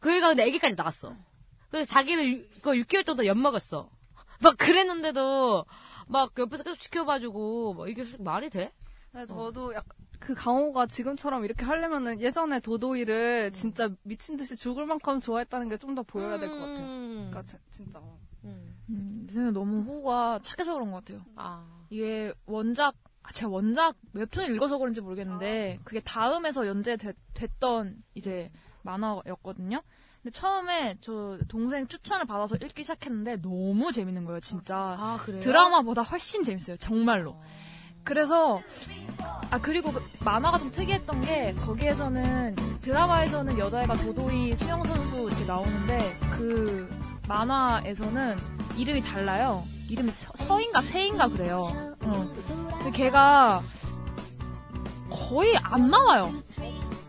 그 0.00 0.12
애가 0.12 0.28
근데 0.28 0.44
애기까지 0.44 0.74
나갔어. 0.76 1.14
그래서 1.70 1.90
자기를 1.92 2.28
유- 2.32 2.48
그거 2.56 2.72
6개월 2.72 3.04
정도 3.06 3.24
엿먹었어. 3.26 3.88
막 4.42 4.56
그랬는데도 4.58 5.64
막 6.08 6.32
옆에서 6.38 6.62
계속 6.62 6.78
지켜봐주고 6.78 7.74
뭐 7.74 7.88
이게 7.88 8.02
솔직히 8.04 8.22
말이 8.22 8.50
돼? 8.50 8.72
근데 9.10 9.26
저도 9.26 9.72
약간 9.74 9.96
그 10.20 10.34
강호가 10.34 10.86
지금처럼 10.86 11.44
이렇게 11.44 11.64
하려면은 11.64 12.20
예전에 12.20 12.60
도도이를 12.60 13.52
진짜 13.52 13.88
미친 14.02 14.36
듯이 14.36 14.54
죽을 14.56 14.84
만큼 14.86 15.20
좋아했다는 15.20 15.68
게 15.70 15.76
좀 15.78 15.94
더 15.94 16.02
보여야 16.02 16.38
될 16.38 16.48
것 16.50 16.56
같아요. 16.58 16.86
그러니까 16.86 17.42
지- 17.42 17.56
진짜. 17.70 17.98
어. 17.98 18.18
음, 18.44 19.24
내 19.26 19.32
생각에 19.32 19.52
너무 19.52 19.80
후가 19.82 20.40
착해서 20.42 20.74
그런 20.74 20.90
것 20.90 21.04
같아요. 21.04 21.24
아. 21.34 21.66
이게 21.90 22.32
원작, 22.46 22.94
아, 23.04 23.05
제가 23.32 23.50
원작 23.50 23.96
웹툰을 24.12 24.54
읽어서 24.54 24.78
그런지 24.78 25.00
모르겠는데, 25.00 25.78
그게 25.84 26.00
다음에서 26.00 26.66
연재됐던 26.66 27.96
이제 28.14 28.50
만화였거든요. 28.82 29.82
근데 30.22 30.30
처음에 30.30 30.98
저 31.00 31.38
동생 31.48 31.86
추천을 31.86 32.26
받아서 32.26 32.56
읽기 32.56 32.82
시작했는데 32.82 33.42
너무 33.42 33.92
재밌는 33.92 34.24
거예요, 34.24 34.40
진짜. 34.40 34.76
아, 34.76 35.18
그래요? 35.24 35.40
드라마보다 35.40 36.02
훨씬 36.02 36.42
재밌어요, 36.42 36.76
정말로. 36.78 37.40
그래서 38.02 38.60
아 39.50 39.60
그리고 39.60 39.90
그 39.90 40.00
만화가 40.24 40.58
좀 40.58 40.70
특이했던 40.70 41.20
게 41.22 41.52
거기에서는 41.54 42.54
드라마에서는 42.80 43.58
여자애가 43.58 43.94
도도이 43.94 44.54
수영 44.54 44.84
선수 44.84 45.28
이렇게 45.28 45.44
나오는데 45.44 45.98
그 46.36 46.88
만화에서는 47.26 48.36
이름이 48.76 49.02
달라요. 49.02 49.64
이름이 49.88 50.10
서, 50.10 50.32
서인가 50.36 50.80
세인가 50.80 51.28
그래요. 51.28 51.60
어. 52.02 52.34
근데 52.78 52.90
걔가 52.92 53.62
거의 55.10 55.56
안 55.56 55.90
나와요. 55.90 56.32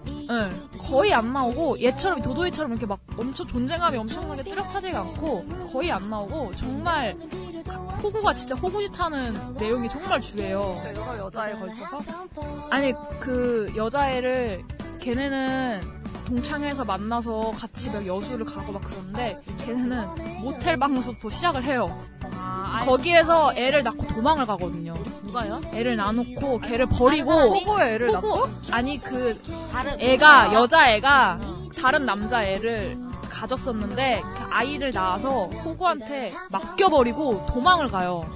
네, 0.05 0.49
거의 0.77 1.13
안 1.13 1.31
나오고 1.31 1.81
얘처럼 1.81 2.21
도도이처럼 2.21 2.71
이렇게 2.71 2.85
막 2.85 2.99
엄청 3.17 3.47
존재감이 3.47 3.97
엄청나게 3.97 4.43
뚜렷하지가 4.43 4.99
않고 4.99 5.45
거의 5.71 5.91
안 5.91 6.09
나오고 6.09 6.53
정말 6.55 7.15
호구가 8.03 8.33
진짜 8.33 8.55
호구짓하는 8.55 9.55
내용이 9.55 9.89
정말 9.89 10.21
주예요. 10.21 10.81
여러 10.85 11.25
여자에 11.25 11.53
걸쳐서? 11.53 12.27
아니 12.69 12.93
그 13.19 13.71
여자애를 13.75 14.63
걔네는 14.99 15.81
동창회에서 16.27 16.83
만나서 16.85 17.51
같이 17.51 17.89
막 17.89 18.05
여수를 18.05 18.45
가고 18.45 18.73
막 18.73 18.83
그러는데 18.83 19.41
걔네는 19.65 20.41
모텔 20.41 20.77
방에서부터 20.77 21.29
시작을 21.29 21.63
해요. 21.63 21.97
거기에서 22.85 23.53
애를 23.55 23.83
낳고 23.83 24.05
도망을 24.07 24.45
가거든요. 24.45 24.93
누가요? 25.23 25.61
애를 25.73 25.95
낳아놓고 25.95 26.59
걔를 26.59 26.85
버리고 26.85 27.31
사람이? 27.33 27.63
호구에 27.65 27.93
애를 27.95 28.11
낳고? 28.11 28.43
아니 28.71 28.97
그 29.01 29.39
다른 29.71 29.99
애가 29.99 30.53
여자 30.53 30.91
애가 30.91 31.39
다른 31.81 32.05
남자 32.05 32.43
애를 32.43 32.97
가졌었는데 33.41 34.21
그 34.23 34.43
아이를 34.49 34.91
낳아서 34.91 35.45
호구한테 35.45 36.33
맡겨버리고 36.51 37.45
도망을 37.47 37.89
가요. 37.89 38.27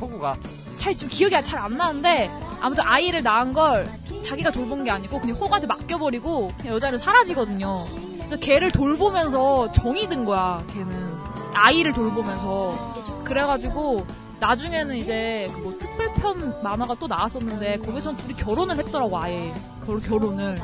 호구가 0.00 0.36
잘 0.76 0.92
지금 0.94 1.08
기억이 1.10 1.40
잘 1.42 1.60
안 1.60 1.76
나는데 1.76 2.28
아무튼 2.60 2.84
아이를 2.84 3.22
낳은 3.22 3.52
걸 3.52 3.88
자기가 4.24 4.50
돌본 4.50 4.82
게 4.84 4.90
아니고 4.90 5.20
그냥 5.20 5.36
호구한테 5.36 5.66
맡겨버리고 5.68 6.52
그냥 6.58 6.74
여자는 6.74 6.98
사라지거든요. 6.98 7.78
그래서 8.18 8.36
걔를 8.38 8.72
돌보면서 8.72 9.70
정이 9.72 10.08
든 10.08 10.24
거야. 10.24 10.64
걔는 10.68 11.14
아이를 11.54 11.92
돌보면서 11.92 13.22
그래가지고 13.24 14.04
나중에는 14.40 14.96
이제 14.96 15.48
그뭐 15.54 15.78
특별편 15.78 16.62
만화가 16.64 16.96
또 16.98 17.06
나왔었는데 17.06 17.78
거기선 17.78 18.16
둘이 18.16 18.34
결혼을 18.34 18.76
했더라고 18.78 19.16
아예 19.20 19.54
결, 19.86 20.00
결혼을. 20.00 20.60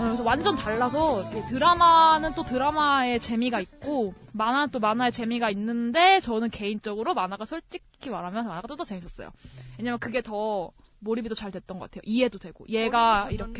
어, 0.00 0.04
그래서 0.04 0.22
완전 0.22 0.56
달라서 0.56 1.28
드라마는 1.48 2.34
또 2.34 2.42
드라마의 2.42 3.20
재미가 3.20 3.60
있고 3.60 4.14
만화는 4.32 4.70
또 4.70 4.78
만화의 4.80 5.12
재미가 5.12 5.50
있는데 5.50 6.20
저는 6.20 6.48
개인적으로 6.50 7.12
만화가 7.14 7.44
솔직히 7.44 8.08
말하면 8.10 8.46
만화가 8.46 8.66
좀더 8.66 8.84
재밌었어요. 8.84 9.30
왜냐면 9.78 9.98
그게 9.98 10.22
더 10.22 10.70
몰입이 11.00 11.28
더 11.28 11.34
잘 11.34 11.50
됐던 11.50 11.78
것 11.78 11.90
같아요. 11.90 12.02
이해도 12.04 12.38
되고 12.38 12.64
얘가 12.68 13.28
이렇게 13.30 13.58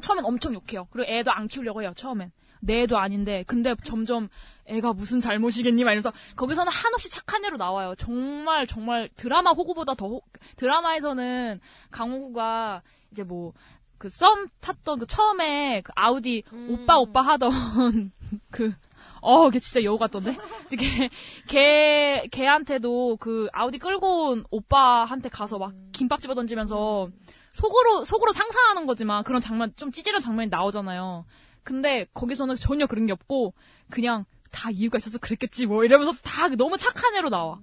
처음엔 0.00 0.24
엄청 0.24 0.54
욕해요. 0.54 0.86
그리고 0.90 1.10
애도 1.10 1.30
안 1.32 1.46
키우려고 1.48 1.82
해요. 1.82 1.92
처음엔 1.96 2.30
내 2.60 2.82
애도 2.82 2.98
아닌데 2.98 3.44
근데 3.46 3.74
점점 3.84 4.28
애가 4.66 4.92
무슨 4.92 5.20
잘못이겠니? 5.20 5.84
막 5.84 5.90
이러면서 5.92 6.12
거기서는 6.36 6.70
한없이 6.72 7.10
착한 7.10 7.44
애로 7.44 7.56
나와요. 7.56 7.94
정말 7.96 8.66
정말 8.66 9.08
드라마 9.16 9.50
호구보다 9.52 9.94
더 9.94 10.06
호- 10.08 10.22
드라마에서는 10.56 11.60
강호구가 11.90 12.82
이제 13.12 13.22
뭐 13.22 13.52
그 13.98 14.08
썸 14.08 14.48
탔던 14.60 15.00
그 15.00 15.06
처음에 15.06 15.82
그 15.82 15.92
아우디 15.96 16.44
오빠 16.68 16.98
오빠 16.98 17.20
하던 17.22 17.50
그 18.50 18.72
어, 19.20 19.50
걔 19.50 19.58
진짜 19.58 19.82
여우 19.82 19.98
같던데? 19.98 20.36
걔, 20.78 21.10
걔, 21.48 22.28
걔한테도 22.30 23.16
그 23.18 23.48
아우디 23.52 23.78
끌고 23.78 24.30
온 24.30 24.44
오빠한테 24.50 25.28
가서 25.28 25.58
막 25.58 25.72
김밥 25.92 26.20
집어 26.20 26.34
던지면서 26.34 27.08
속으로, 27.52 28.04
속으로 28.04 28.32
상상하는 28.32 28.86
거지만 28.86 29.24
그런 29.24 29.40
장면, 29.40 29.72
좀 29.74 29.90
찌질한 29.90 30.20
장면이 30.22 30.48
나오잖아요. 30.50 31.24
근데 31.64 32.06
거기서는 32.14 32.54
전혀 32.54 32.86
그런 32.86 33.06
게 33.06 33.12
없고 33.12 33.54
그냥 33.90 34.24
다 34.52 34.70
이유가 34.70 34.98
있어서 34.98 35.18
그랬겠지 35.18 35.66
뭐 35.66 35.84
이러면서 35.84 36.12
다 36.22 36.48
너무 36.48 36.78
착한 36.78 37.16
애로 37.16 37.28
나와. 37.28 37.58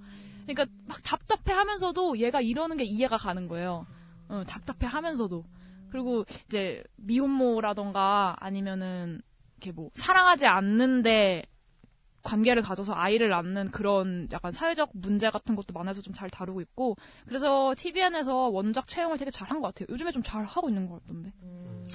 그러니까 0.45 0.65
막 0.85 1.01
답답해 1.03 1.55
하면서도 1.57 2.17
얘가 2.19 2.41
이러는 2.41 2.75
게 2.77 2.83
이해가 2.83 3.15
가는 3.17 3.47
거예요. 3.47 3.87
어, 4.27 4.43
답답해 4.45 4.85
하면서도. 4.91 5.45
그리고 5.95 6.25
이제 6.47 6.83
미혼모라던가 6.97 8.35
아니면은 8.39 9.21
이렇게 9.55 9.71
뭐 9.71 9.89
사랑하지 9.95 10.45
않는데 10.45 11.43
관계를 12.21 12.61
가져서 12.63 12.93
아이를 12.93 13.29
낳는 13.29 13.71
그런 13.71 14.27
약간 14.33 14.51
사회적 14.51 14.89
문제 14.93 15.29
같은 15.29 15.55
것도 15.55 15.73
만화에서 15.73 16.01
좀 16.01 16.13
잘 16.13 16.29
다루고 16.29 16.59
있고 16.61 16.97
그래서 17.27 17.73
TVN에서 17.77 18.49
원작 18.49 18.87
채용을 18.87 19.17
되게 19.17 19.31
잘한 19.31 19.61
것 19.61 19.67
같아요. 19.73 19.87
요즘에 19.93 20.11
좀 20.11 20.21
잘 20.21 20.43
하고 20.43 20.67
있는 20.67 20.89
것 20.89 21.01
같던데 21.01 21.31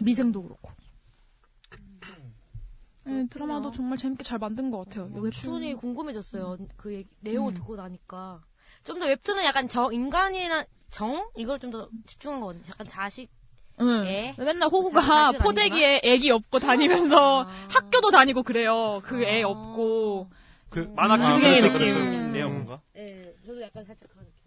미생도 0.02 0.42
그렇고. 0.44 0.70
네, 3.04 3.26
드라마도 3.28 3.70
정말 3.70 3.98
재밌게 3.98 4.22
잘 4.24 4.38
만든 4.38 4.70
것 4.70 4.78
같아요. 4.88 5.10
여기 5.14 5.20
웹툰이 5.26 5.74
궁금해졌어요. 5.74 6.56
그 6.76 6.92
얘기- 6.94 7.10
내용을 7.20 7.52
음. 7.52 7.54
듣고 7.54 7.76
나니까 7.76 8.42
좀 8.84 8.98
더 8.98 9.06
웹툰은 9.06 9.44
약간 9.44 9.68
정 9.68 9.92
인간이나 9.92 10.64
정 10.90 11.28
이걸 11.36 11.58
좀 11.58 11.70
더 11.70 11.90
집중한 12.06 12.40
거거든요. 12.40 12.64
약간 12.70 12.86
자식 12.86 13.30
응. 13.80 14.04
애? 14.06 14.34
맨날 14.38 14.60
자식 14.60 14.72
호구가 14.72 15.00
아니구나? 15.28 15.44
포대기에 15.44 16.00
애기 16.04 16.30
업고 16.30 16.58
다니면서 16.58 17.42
학교도 17.70 18.10
다니고 18.10 18.42
그래요. 18.42 19.00
그 19.04 19.22
애 19.24 19.42
업고. 19.42 20.28
그 20.68 20.90
만화 20.94 21.14
아, 21.14 21.34
킹의 21.36 21.60
그렇죠, 21.62 21.78
느낌이네요, 21.98 22.48
뭔가. 22.48 22.80
네, 22.94 23.34
저도 23.46 23.60
약간 23.62 23.84
살짝 23.84 24.08
그런 24.10 24.24
느낌. 24.24 24.40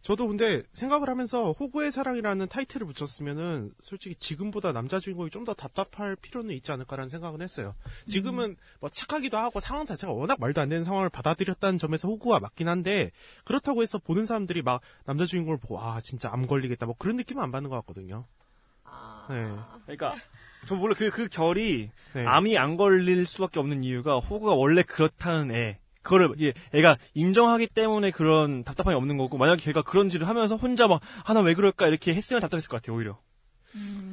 저도 0.00 0.26
근데 0.26 0.64
생각을 0.72 1.08
하면서 1.08 1.52
호구의 1.52 1.92
사랑이라는 1.92 2.48
타이틀을 2.48 2.88
붙였으면은 2.88 3.70
솔직히 3.80 4.16
지금보다 4.16 4.72
남자 4.72 4.98
주인공이 4.98 5.30
좀 5.30 5.44
더 5.44 5.54
답답할 5.54 6.16
필요는 6.16 6.52
있지 6.56 6.72
않을까라는 6.72 7.08
생각은 7.08 7.40
했어요. 7.40 7.76
지금은 8.08 8.56
뭐 8.80 8.90
착하기도 8.90 9.36
하고 9.36 9.60
상황 9.60 9.86
자체가 9.86 10.12
워낙 10.12 10.38
말도 10.40 10.60
안 10.60 10.68
되는 10.68 10.82
상황을 10.82 11.08
받아들였다는 11.08 11.78
점에서 11.78 12.08
호구가 12.08 12.40
맞긴 12.40 12.66
한데 12.66 13.12
그렇다고 13.44 13.82
해서 13.82 13.98
보는 13.98 14.26
사람들이 14.26 14.62
막 14.62 14.80
남자 15.04 15.24
주인공을 15.24 15.58
보고 15.58 15.80
아 15.80 16.00
진짜 16.00 16.30
암 16.32 16.48
걸리겠다 16.48 16.86
뭐 16.86 16.96
그런 16.98 17.14
느낌은 17.16 17.40
안 17.40 17.52
받는 17.52 17.70
것 17.70 17.76
같거든요. 17.76 18.24
네. 19.28 19.50
그러니까 19.84 20.14
저 20.66 20.74
몰라 20.74 20.94
그 20.94 21.10
그 21.10 21.28
결이 21.28 21.90
네. 22.14 22.26
암이 22.26 22.56
안 22.58 22.76
걸릴 22.76 23.26
수밖에 23.26 23.60
없는 23.60 23.84
이유가 23.84 24.18
호구가 24.18 24.54
원래 24.54 24.82
그렇다는 24.82 25.54
애. 25.54 25.78
그거를 26.02 26.30
얘, 26.40 26.52
애가 26.72 26.96
인정하기 27.14 27.68
때문에 27.68 28.10
그런 28.10 28.64
답답함이 28.64 28.96
없는 28.96 29.16
거고 29.18 29.38
만약에 29.38 29.62
걔가 29.62 29.82
그런 29.82 30.08
짓을 30.08 30.28
하면서 30.28 30.56
혼자 30.56 30.88
막 30.88 31.00
하나 31.24 31.40
왜 31.40 31.54
그럴까 31.54 31.86
이렇게 31.86 32.12
했으면 32.12 32.40
답답했을 32.40 32.68
것 32.68 32.82
같아요 32.82 32.96
오히려 32.96 33.18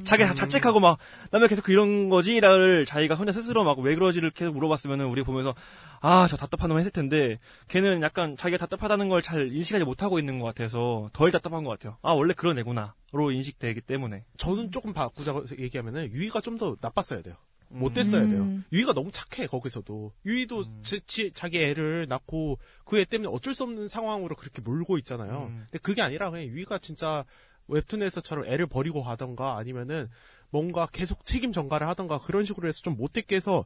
자기 0.04 0.24
가 0.24 0.32
자책하고 0.34 0.80
막 0.80 0.98
남의 1.30 1.48
계속 1.48 1.68
이런 1.68 2.08
거지를 2.08 2.86
자기가 2.86 3.14
혼자 3.14 3.32
스스로 3.32 3.62
막 3.64 3.78
왜 3.78 3.94
그러지를 3.94 4.30
계속 4.30 4.54
물어봤으면은 4.54 5.06
우리 5.06 5.22
보면서 5.22 5.54
아 6.00 6.26
저 6.28 6.36
답답한 6.36 6.68
놈 6.68 6.78
했을 6.78 6.90
텐데 6.90 7.38
걔는 7.68 8.02
약간 8.02 8.36
자기가 8.36 8.58
답답하다는 8.58 9.08
걸 9.08 9.20
잘 9.22 9.52
인식하지 9.52 9.84
못하고 9.84 10.18
있는 10.18 10.38
것 10.38 10.46
같아서 10.46 11.10
덜 11.12 11.30
답답한 11.30 11.62
것 11.64 11.70
같아요 11.70 11.98
아 12.02 12.12
원래 12.12 12.32
그런 12.34 12.58
애구나로 12.58 13.30
인식되기 13.32 13.82
때문에 13.82 14.24
저는 14.38 14.72
조금 14.72 14.92
바꾸자고 14.94 15.44
얘기하면은 15.58 16.10
유이가 16.12 16.40
좀 16.40 16.56
더 16.58 16.76
나빴어야 16.80 17.22
돼요. 17.22 17.36
못 17.72 17.92
됐어야 17.94 18.26
돼요. 18.26 18.42
음. 18.42 18.64
유이가 18.72 18.92
너무 18.92 19.10
착해 19.12 19.46
거기서도. 19.46 20.12
유이도 20.26 20.82
지- 20.82 21.00
지- 21.06 21.30
자기 21.32 21.58
애를 21.58 22.06
낳고 22.08 22.58
그 22.84 22.98
애 22.98 23.04
때문에 23.04 23.30
어쩔 23.32 23.54
수 23.54 23.62
없는 23.62 23.86
상황으로 23.86 24.34
그렇게 24.34 24.60
몰고 24.60 24.98
있잖아요. 24.98 25.46
음. 25.50 25.66
근데 25.70 25.78
그게 25.78 26.02
아니라 26.02 26.30
그냥 26.32 26.46
유이가 26.48 26.78
진짜 26.78 27.24
웹툰에서처럼 27.70 28.46
애를 28.46 28.66
버리고 28.66 29.02
가던가 29.02 29.56
아니면은 29.56 30.08
뭔가 30.50 30.86
계속 30.86 31.24
책임 31.24 31.52
전가를 31.52 31.86
하던가 31.88 32.18
그런 32.18 32.44
식으로 32.44 32.68
해서 32.68 32.80
좀 32.82 32.96
못됐게 32.96 33.36
해서 33.36 33.64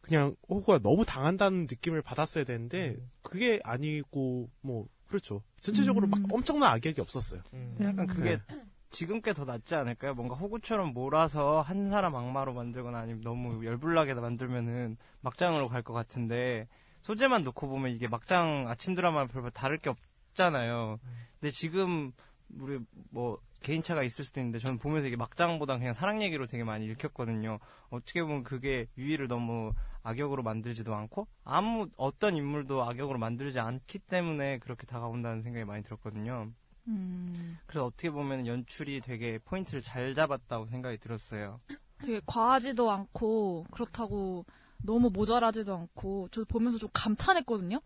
그냥 0.00 0.36
호구가 0.48 0.80
너무 0.80 1.04
당한다는 1.04 1.62
느낌을 1.62 2.02
받았어야 2.02 2.44
되는데 2.44 2.96
그게 3.22 3.60
아니고 3.64 4.48
뭐 4.60 4.86
그렇죠. 5.08 5.42
전체적으로 5.60 6.06
막 6.06 6.20
엄청난 6.32 6.72
악역이 6.72 7.00
없었어요. 7.00 7.42
약간 7.80 8.06
그게 8.06 8.38
네. 8.48 8.60
지금 8.90 9.20
게더 9.20 9.44
낫지 9.44 9.74
않을까요? 9.74 10.14
뭔가 10.14 10.34
호구처럼 10.36 10.92
몰아서 10.94 11.60
한 11.60 11.90
사람 11.90 12.14
악마로 12.14 12.54
만들거나 12.54 12.98
아니면 12.98 13.20
너무 13.22 13.64
열불나게 13.64 14.14
만들면은 14.14 14.96
막장으로 15.20 15.68
갈 15.68 15.82
것 15.82 15.92
같은데 15.92 16.68
소재만 17.02 17.42
놓고 17.44 17.68
보면 17.68 17.92
이게 17.92 18.08
막장 18.08 18.66
아침 18.68 18.94
드라마랑 18.94 19.28
별로 19.28 19.50
다를 19.50 19.78
게 19.78 19.90
없잖아요. 19.90 20.98
근데 21.40 21.50
지금 21.50 22.12
우리 22.58 22.78
뭐 23.10 23.40
개인차가 23.60 24.02
있을 24.02 24.24
수도 24.24 24.40
있는데 24.40 24.58
저는 24.58 24.78
보면서 24.78 25.08
이게 25.08 25.16
막장보다 25.16 25.78
그냥 25.78 25.92
사랑 25.92 26.22
얘기로 26.22 26.46
되게 26.46 26.64
많이 26.64 26.86
읽혔거든요. 26.86 27.58
어떻게 27.90 28.22
보면 28.22 28.44
그게 28.44 28.86
유이를 28.96 29.28
너무 29.28 29.72
악역으로 30.02 30.42
만들지도 30.42 30.94
않고 30.94 31.26
아무 31.44 31.88
어떤 31.96 32.36
인물도 32.36 32.84
악역으로 32.84 33.18
만들지 33.18 33.58
않기 33.58 33.98
때문에 34.00 34.58
그렇게 34.58 34.86
다가온다는 34.86 35.42
생각이 35.42 35.64
많이 35.64 35.82
들었거든요. 35.82 36.52
음. 36.88 37.58
그래서 37.66 37.86
어떻게 37.86 38.10
보면 38.10 38.46
연출이 38.46 39.00
되게 39.00 39.38
포인트를 39.38 39.82
잘 39.82 40.14
잡았다고 40.14 40.66
생각이 40.66 40.98
들었어요. 40.98 41.60
되게 41.98 42.20
과하지도 42.26 42.90
않고 42.90 43.66
그렇다고 43.72 44.44
너무 44.82 45.10
모자라지도 45.10 45.74
않고 45.74 46.28
저도 46.30 46.44
보면서 46.44 46.78
좀 46.78 46.88
감탄했거든요. 46.92 47.80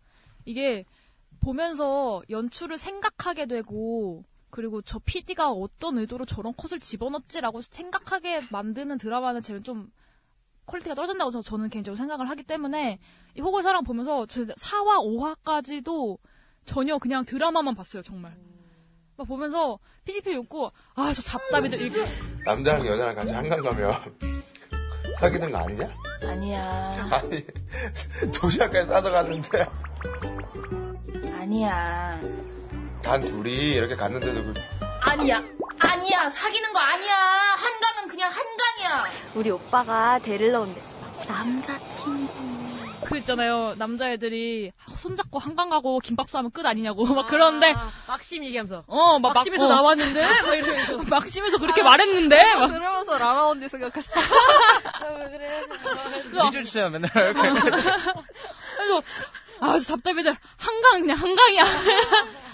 이게 0.45 0.85
보면서 1.39 2.21
연출을 2.29 2.77
생각하게 2.77 3.47
되고 3.47 4.23
그리고 4.51 4.81
저 4.81 4.99
PD가 4.99 5.49
어떤 5.51 5.97
의도로 5.97 6.25
저런 6.25 6.53
컷을 6.55 6.79
집어넣지라고 6.79 7.61
생각하게 7.61 8.41
만드는 8.51 8.97
드라마는 8.97 9.41
제가 9.41 9.61
좀 9.63 9.91
quality가 10.65 10.93
떨어진다고 10.95 11.31
저- 11.31 11.41
저는 11.41 11.69
개인적으로 11.69 11.97
생각을 11.97 12.29
하기 12.29 12.43
때문에 12.43 12.99
이 13.35 13.41
호구의 13.41 13.63
사랑 13.63 13.83
보면서 13.83 14.25
4화, 14.25 15.35
5화까지도 15.43 16.17
전혀 16.65 16.97
그냥 16.99 17.25
드라마만 17.25 17.73
봤어요, 17.75 18.03
정말. 18.03 18.37
막 19.17 19.27
보면서 19.27 19.79
피식피식 20.05 20.35
웃고 20.35 20.71
아저 20.95 21.21
답답이들 21.23 21.81
이렇게 21.81 22.05
남자랑 22.45 22.85
여자랑 22.87 23.15
같이 23.15 23.33
한강 23.33 23.61
가면 23.61 23.93
사귀는 25.19 25.51
거 25.51 25.57
아니냐? 25.57 25.89
아니야. 26.23 27.09
아니 27.11 27.45
도시락까지 28.33 28.87
싸서 28.87 29.11
갔는데 29.11 29.67
아니야. 31.39 32.19
단 33.01 33.21
둘이 33.25 33.73
이렇게 33.73 33.95
갔는데도 33.95 34.43
그 34.43 34.53
아니야. 35.01 35.41
아니야, 35.79 36.27
사귀는 36.29 36.73
거 36.73 36.79
아니야. 36.79 37.15
한강은 37.15 38.07
그냥 38.07 38.31
한강이야. 38.31 39.05
우리 39.33 39.49
오빠가 39.49 40.19
데리러 40.19 40.61
온댔어. 40.61 40.89
남자친구. 41.27 42.31
그 43.05 43.17
있잖아요. 43.17 43.73
남자애들이 43.77 44.71
손잡고 44.95 45.39
한강 45.39 45.69
가고 45.69 45.99
김밥 45.99 46.29
싸면 46.29 46.51
끝 46.51 46.65
아니냐고 46.65 47.03
막 47.05 47.27
그러는데 47.27 47.73
막심 48.07 48.43
얘기하면서. 48.45 48.83
어, 48.87 49.19
막 49.19 49.33
막심에서 49.33 49.67
막- 49.67 49.71
어. 49.71 49.75
나왔는데? 49.75 50.21
막 50.43 50.53
이러면서. 50.55 50.97
막심에서 51.09 51.57
그렇게 51.57 51.81
말했는데 51.81 52.37
막 52.59 52.67
들으면서 52.67 53.17
라라 53.17 53.47
언니 53.47 53.67
생각했어. 53.67 54.09
미주 56.45 56.63
진짜 56.63 56.89
맨날 56.89 57.09
이렇게. 57.15 57.41
그래서 58.77 59.01
아, 59.59 59.77
저 59.79 59.95
답답해들 59.95 60.35
한강 60.57 61.01
그냥 61.01 61.17
한강이야. 61.17 61.63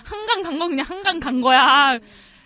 한강 0.08 0.43
간 0.43 0.60
거 0.60 0.67
그냥 0.67 0.86
한강 0.88 1.20
간 1.20 1.41
거야. 1.41 2.00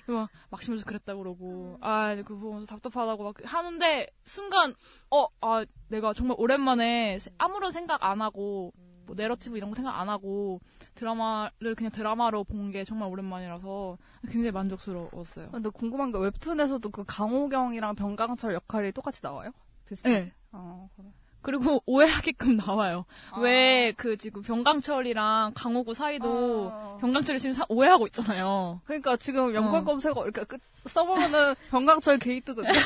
막 0.08 0.30
막심에서 0.50 0.84
그랬다 0.86 1.16
그러고 1.16 1.78
아 1.80 2.16
그거 2.16 2.36
보면서 2.36 2.66
답답하다고 2.66 3.24
막 3.24 3.36
하는데 3.44 4.08
순간 4.26 4.74
어 5.10 5.28
아 5.42 5.64
내가 5.88 6.14
정말 6.14 6.36
오랜만에 6.40 7.18
아무런 7.38 7.72
생각 7.72 8.04
안 8.04 8.22
하고 8.22 8.74
뭐 9.06 9.16
내러티브 9.16 9.58
이런 9.58 9.70
거 9.70 9.76
생각 9.76 9.98
안 10.00 10.10
하고 10.10 10.60
드라마를 10.96 11.76
그냥 11.76 11.92
드라마로 11.92 12.44
본 12.44 12.72
게 12.72 12.84
정말 12.84 13.10
오랜만이라서 13.10 13.98
굉장히 14.24 14.52
만족스러웠어요. 14.52 15.52
근데 15.52 15.70
궁금한 15.70 16.12
게 16.12 16.20
웹툰에서도 16.20 16.90
그 16.90 17.04
강호경이랑 17.08 17.96
병강철 17.96 18.54
역할이 18.54 18.92
똑같이 18.92 19.22
나와요? 19.24 19.52
비슷해? 19.86 20.10
네. 20.10 20.32
어, 20.52 20.90
그래. 20.96 21.08
그리고 21.42 21.82
오해하게끔 21.88 22.58
나와요. 22.58 23.06
왜그 23.40 24.18
지금 24.18 24.42
병강철이랑 24.42 25.54
강호구 25.56 25.94
사이도 25.94 26.98
병강철이 27.02 27.40
지금 27.40 27.54
사- 27.54 27.66
오해하고 27.70 28.06
있잖아요. 28.08 28.82
그러니까 28.86 29.18
지금 29.18 29.54
연관 29.56 29.82
어. 29.82 29.84
검색어 29.84 30.24
이렇게 30.24 30.44
끝 30.44 30.60
써보면은 30.86 31.56
병강철 31.72 32.20
게이 32.20 32.42
뜨던데. 32.42 32.72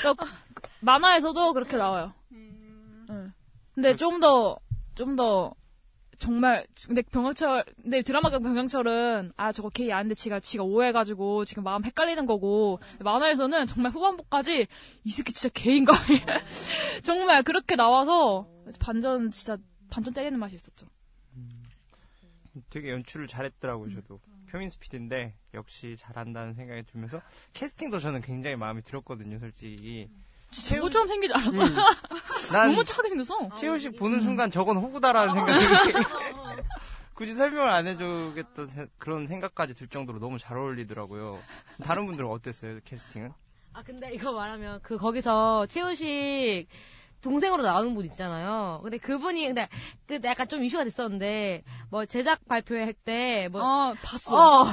그러니까 0.00 0.24
그- 0.54 0.62
만화에서도 0.80 1.52
그렇게 1.52 1.76
나와요. 1.76 2.12
응. 2.32 3.32
근데 3.74 3.94
좀 3.96 4.20
더, 4.20 4.58
좀 4.94 5.16
더, 5.16 5.54
정말, 6.22 6.64
근데 6.86 7.02
병강철, 7.02 7.64
근데 7.82 8.00
드라마가 8.00 8.38
병강철은, 8.38 9.32
아, 9.36 9.50
저거 9.50 9.70
게이 9.70 9.92
아닌데 9.92 10.14
지가, 10.14 10.38
지가 10.38 10.62
오해해가지고 10.62 11.44
지금 11.46 11.64
마음 11.64 11.84
헷갈리는 11.84 12.26
거고, 12.26 12.78
만화에서는 13.00 13.66
정말 13.66 13.90
후반부까지 13.90 14.68
이 15.02 15.10
새끼 15.10 15.32
진짜 15.32 15.48
게인가? 15.52 15.92
정말 17.02 17.42
그렇게 17.42 17.74
나와서 17.74 18.46
반전, 18.78 19.32
진짜, 19.32 19.56
반전 19.90 20.14
때리는 20.14 20.38
맛이 20.38 20.54
있었죠. 20.54 20.86
되게 22.70 22.90
연출을 22.90 23.26
잘했더라고요, 23.26 23.92
저도. 23.92 24.20
표민스 24.48 24.78
PD인데, 24.78 25.34
역시 25.54 25.96
잘한다는 25.98 26.54
생각이 26.54 26.84
들면서, 26.84 27.20
캐스팅도 27.52 27.98
저는 27.98 28.20
굉장히 28.20 28.54
마음에 28.54 28.80
들었거든요, 28.82 29.40
솔직히. 29.40 30.08
진 30.08 30.22
짜 30.52 30.76
호처럼 30.78 31.08
생기지 31.08 31.32
않았어? 31.34 31.62
음. 31.62 31.76
난 32.52 32.68
너무 32.70 32.84
착하게 32.84 33.08
생겼어. 33.08 33.48
최우식 33.56 33.96
보는 33.96 34.20
순간 34.20 34.50
저건 34.50 34.76
호구다라는 34.76 35.34
생각이 35.34 35.92
굳이 37.14 37.34
설명을 37.34 37.68
안 37.68 37.86
해주겠던 37.86 38.68
세- 38.70 38.86
그런 38.98 39.26
생각까지 39.26 39.74
들 39.74 39.86
정도로 39.88 40.18
너무 40.18 40.38
잘 40.38 40.56
어울리더라고요. 40.56 41.38
다른 41.82 42.06
분들은 42.06 42.28
어땠어요, 42.30 42.78
캐스팅은? 42.84 43.32
아 43.74 43.82
근데 43.82 44.12
이거 44.12 44.32
말하면 44.32 44.80
그 44.82 44.98
거기서 44.98 45.66
최우식 45.66 46.68
동생으로 47.22 47.62
나오는 47.62 47.94
분 47.94 48.04
있잖아요. 48.06 48.80
근데 48.82 48.98
그분이 48.98 49.46
근데 49.46 49.68
그 50.06 50.18
약간 50.24 50.48
좀 50.48 50.64
이슈가 50.64 50.84
됐었는데 50.84 51.62
뭐 51.90 52.04
제작 52.04 52.46
발표회 52.46 52.84
할때뭐 52.84 53.62
어, 53.62 53.94
봤어. 54.02 54.62
어. 54.62 54.66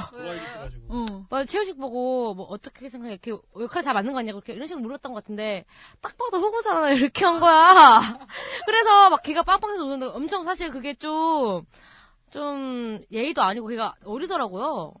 뭐 1.30 1.44
최우식 1.44 1.78
보고 1.78 2.34
뭐 2.34 2.46
어떻게 2.46 2.88
생각해? 2.88 3.12
이렇게 3.12 3.32
역할 3.58 3.82
잘 3.82 3.94
맞는 3.94 4.12
거 4.12 4.18
아니냐고 4.18 4.38
이렇게 4.38 4.52
이런 4.52 4.66
식으로 4.66 4.82
물었던 4.82 5.12
것 5.12 5.22
같은데 5.22 5.64
딱 6.00 6.16
봐도 6.18 6.40
호구잖아 6.40 6.90
이렇게 6.90 7.24
한 7.24 7.40
거야. 7.40 8.00
그래서 8.66 9.10
막 9.10 9.22
걔가 9.22 9.42
빵빵해서 9.42 9.84
노는데 9.84 10.06
엄청 10.06 10.44
사실 10.44 10.70
그게 10.70 10.94
좀좀 10.94 13.00
예의도 13.10 13.42
아니고 13.42 13.68
걔가 13.68 13.94
어리더라고요. 14.04 14.92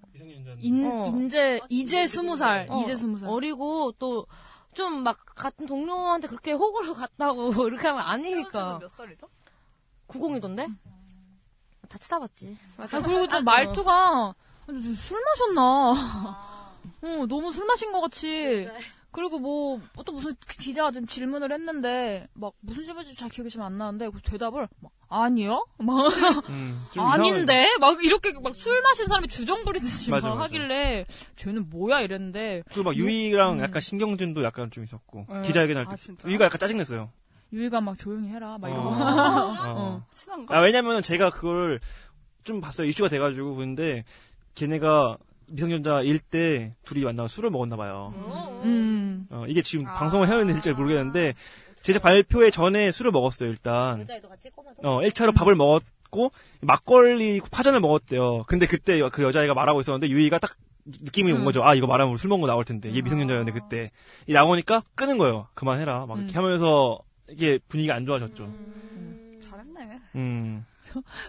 인, 0.62 0.84
어. 0.84 1.06
인제, 1.06 1.60
이제 1.70 2.06
스무 2.06 2.36
살, 2.36 2.66
어, 2.68 2.82
이제 2.82 2.94
스무 2.94 3.18
살. 3.18 3.30
어리고 3.30 3.92
또 3.98 4.26
좀 4.74 5.02
막 5.02 5.24
같은 5.34 5.66
동료한테 5.66 6.28
그렇게 6.28 6.52
호구를 6.52 6.94
갔다고 6.94 7.50
이렇게 7.68 7.88
하면 7.88 8.02
아니니까. 8.04 8.78
몇 8.78 8.88
살이죠? 8.90 9.28
90이던데? 10.08 10.76
다 11.88 11.98
쳐다봤지. 11.98 12.56
아, 12.78 12.86
그리고 12.86 13.26
좀 13.26 13.44
말투가 13.44 14.34
아니, 14.68 14.94
술 14.94 15.20
마셨나? 15.24 15.90
어, 17.02 17.26
너무 17.28 17.50
술 17.52 17.66
마신 17.66 17.90
것 17.92 18.00
같이. 18.02 18.68
그리고 19.12 19.38
뭐, 19.38 19.80
또 20.04 20.12
무슨 20.12 20.34
기자가 20.48 20.90
지금 20.92 21.06
질문을 21.06 21.52
했는데, 21.52 22.28
막, 22.34 22.52
무슨 22.60 22.84
질문인지 22.84 23.16
잘 23.16 23.28
기억이 23.28 23.50
좀안 23.50 23.76
나는데, 23.76 24.08
그 24.10 24.20
대답을, 24.22 24.68
막, 24.80 24.92
아니요? 25.08 25.66
막, 25.78 26.06
음, 26.50 26.84
좀 26.92 27.04
아닌데? 27.04 27.66
막, 27.80 28.02
이렇게 28.04 28.32
막 28.40 28.54
술 28.54 28.80
마신 28.82 29.06
사람이 29.08 29.26
주정 29.28 29.64
부리듯이 29.64 30.10
맞아, 30.10 30.28
막 30.28 30.36
맞아. 30.36 30.44
하길래, 30.44 31.06
쟤는 31.36 31.68
뭐야? 31.70 32.00
이랬는데. 32.02 32.62
그리고 32.68 32.84
막 32.84 32.96
유이랑 32.96 33.60
약간 33.60 33.80
신경전도 33.80 34.44
약간 34.44 34.70
좀 34.70 34.84
있었고 34.84 35.26
네. 35.28 35.42
기자회견할 35.42 35.86
때 35.86 35.92
아, 35.92 35.96
진짜? 35.96 36.28
유이가 36.28 36.44
약간 36.44 36.58
짜증냈어요. 36.60 37.10
유이가 37.52 37.80
막 37.80 37.98
조용히 37.98 38.28
해라, 38.28 38.58
막 38.58 38.68
이러고. 38.68 38.88
어. 38.90 40.06
친한가? 40.14 40.56
아, 40.56 40.60
왜냐면 40.60 41.02
제가 41.02 41.30
그걸 41.30 41.80
좀 42.44 42.60
봤어요. 42.60 42.86
이슈가 42.86 43.08
돼가지고 43.08 43.56
근데 43.56 44.04
걔네가 44.54 45.16
미성년자 45.50 46.02
일때 46.02 46.74
둘이 46.84 47.04
만나서 47.04 47.28
술을 47.28 47.50
먹었나 47.50 47.76
봐요. 47.76 48.12
음. 48.64 49.26
어, 49.30 49.44
이게 49.48 49.62
지금 49.62 49.84
방송을 49.84 50.28
해야 50.28 50.38
되는지 50.38 50.72
모르겠는데 50.72 51.34
제작 51.82 52.02
발표회 52.02 52.50
전에 52.50 52.92
술을 52.92 53.10
먹었어요 53.10 53.48
일단. 53.50 54.00
여자애도 54.00 54.28
같이 54.28 54.50
꼬마도. 54.50 54.76
어 54.88 55.00
1차로 55.00 55.34
밥을 55.34 55.54
먹었고 55.54 56.32
막걸리 56.60 57.40
파전을 57.50 57.80
먹었대요. 57.80 58.44
근데 58.46 58.66
그때 58.66 59.00
그 59.12 59.22
여자애가 59.22 59.54
말하고 59.54 59.80
있었는데 59.80 60.08
유이가 60.08 60.38
딱 60.38 60.56
느낌이 60.86 61.32
온 61.32 61.44
거죠. 61.44 61.62
아 61.64 61.74
이거 61.74 61.86
말하면 61.86 62.12
우리 62.12 62.18
술 62.18 62.28
먹고 62.28 62.46
나올 62.46 62.64
텐데 62.64 62.94
얘 62.94 63.00
미성년자였는데 63.00 63.52
그때 63.58 63.90
이 64.26 64.32
나오니까 64.32 64.82
끄는 64.94 65.18
거예요. 65.18 65.48
그만해라 65.54 66.06
막 66.06 66.18
이렇게 66.18 66.32
음. 66.34 66.44
하면서 66.44 66.98
이게 67.28 67.58
분위기가 67.68 67.94
안 67.94 68.06
좋아졌죠. 68.06 68.52
잘했네. 69.40 70.00
음. 70.16 70.64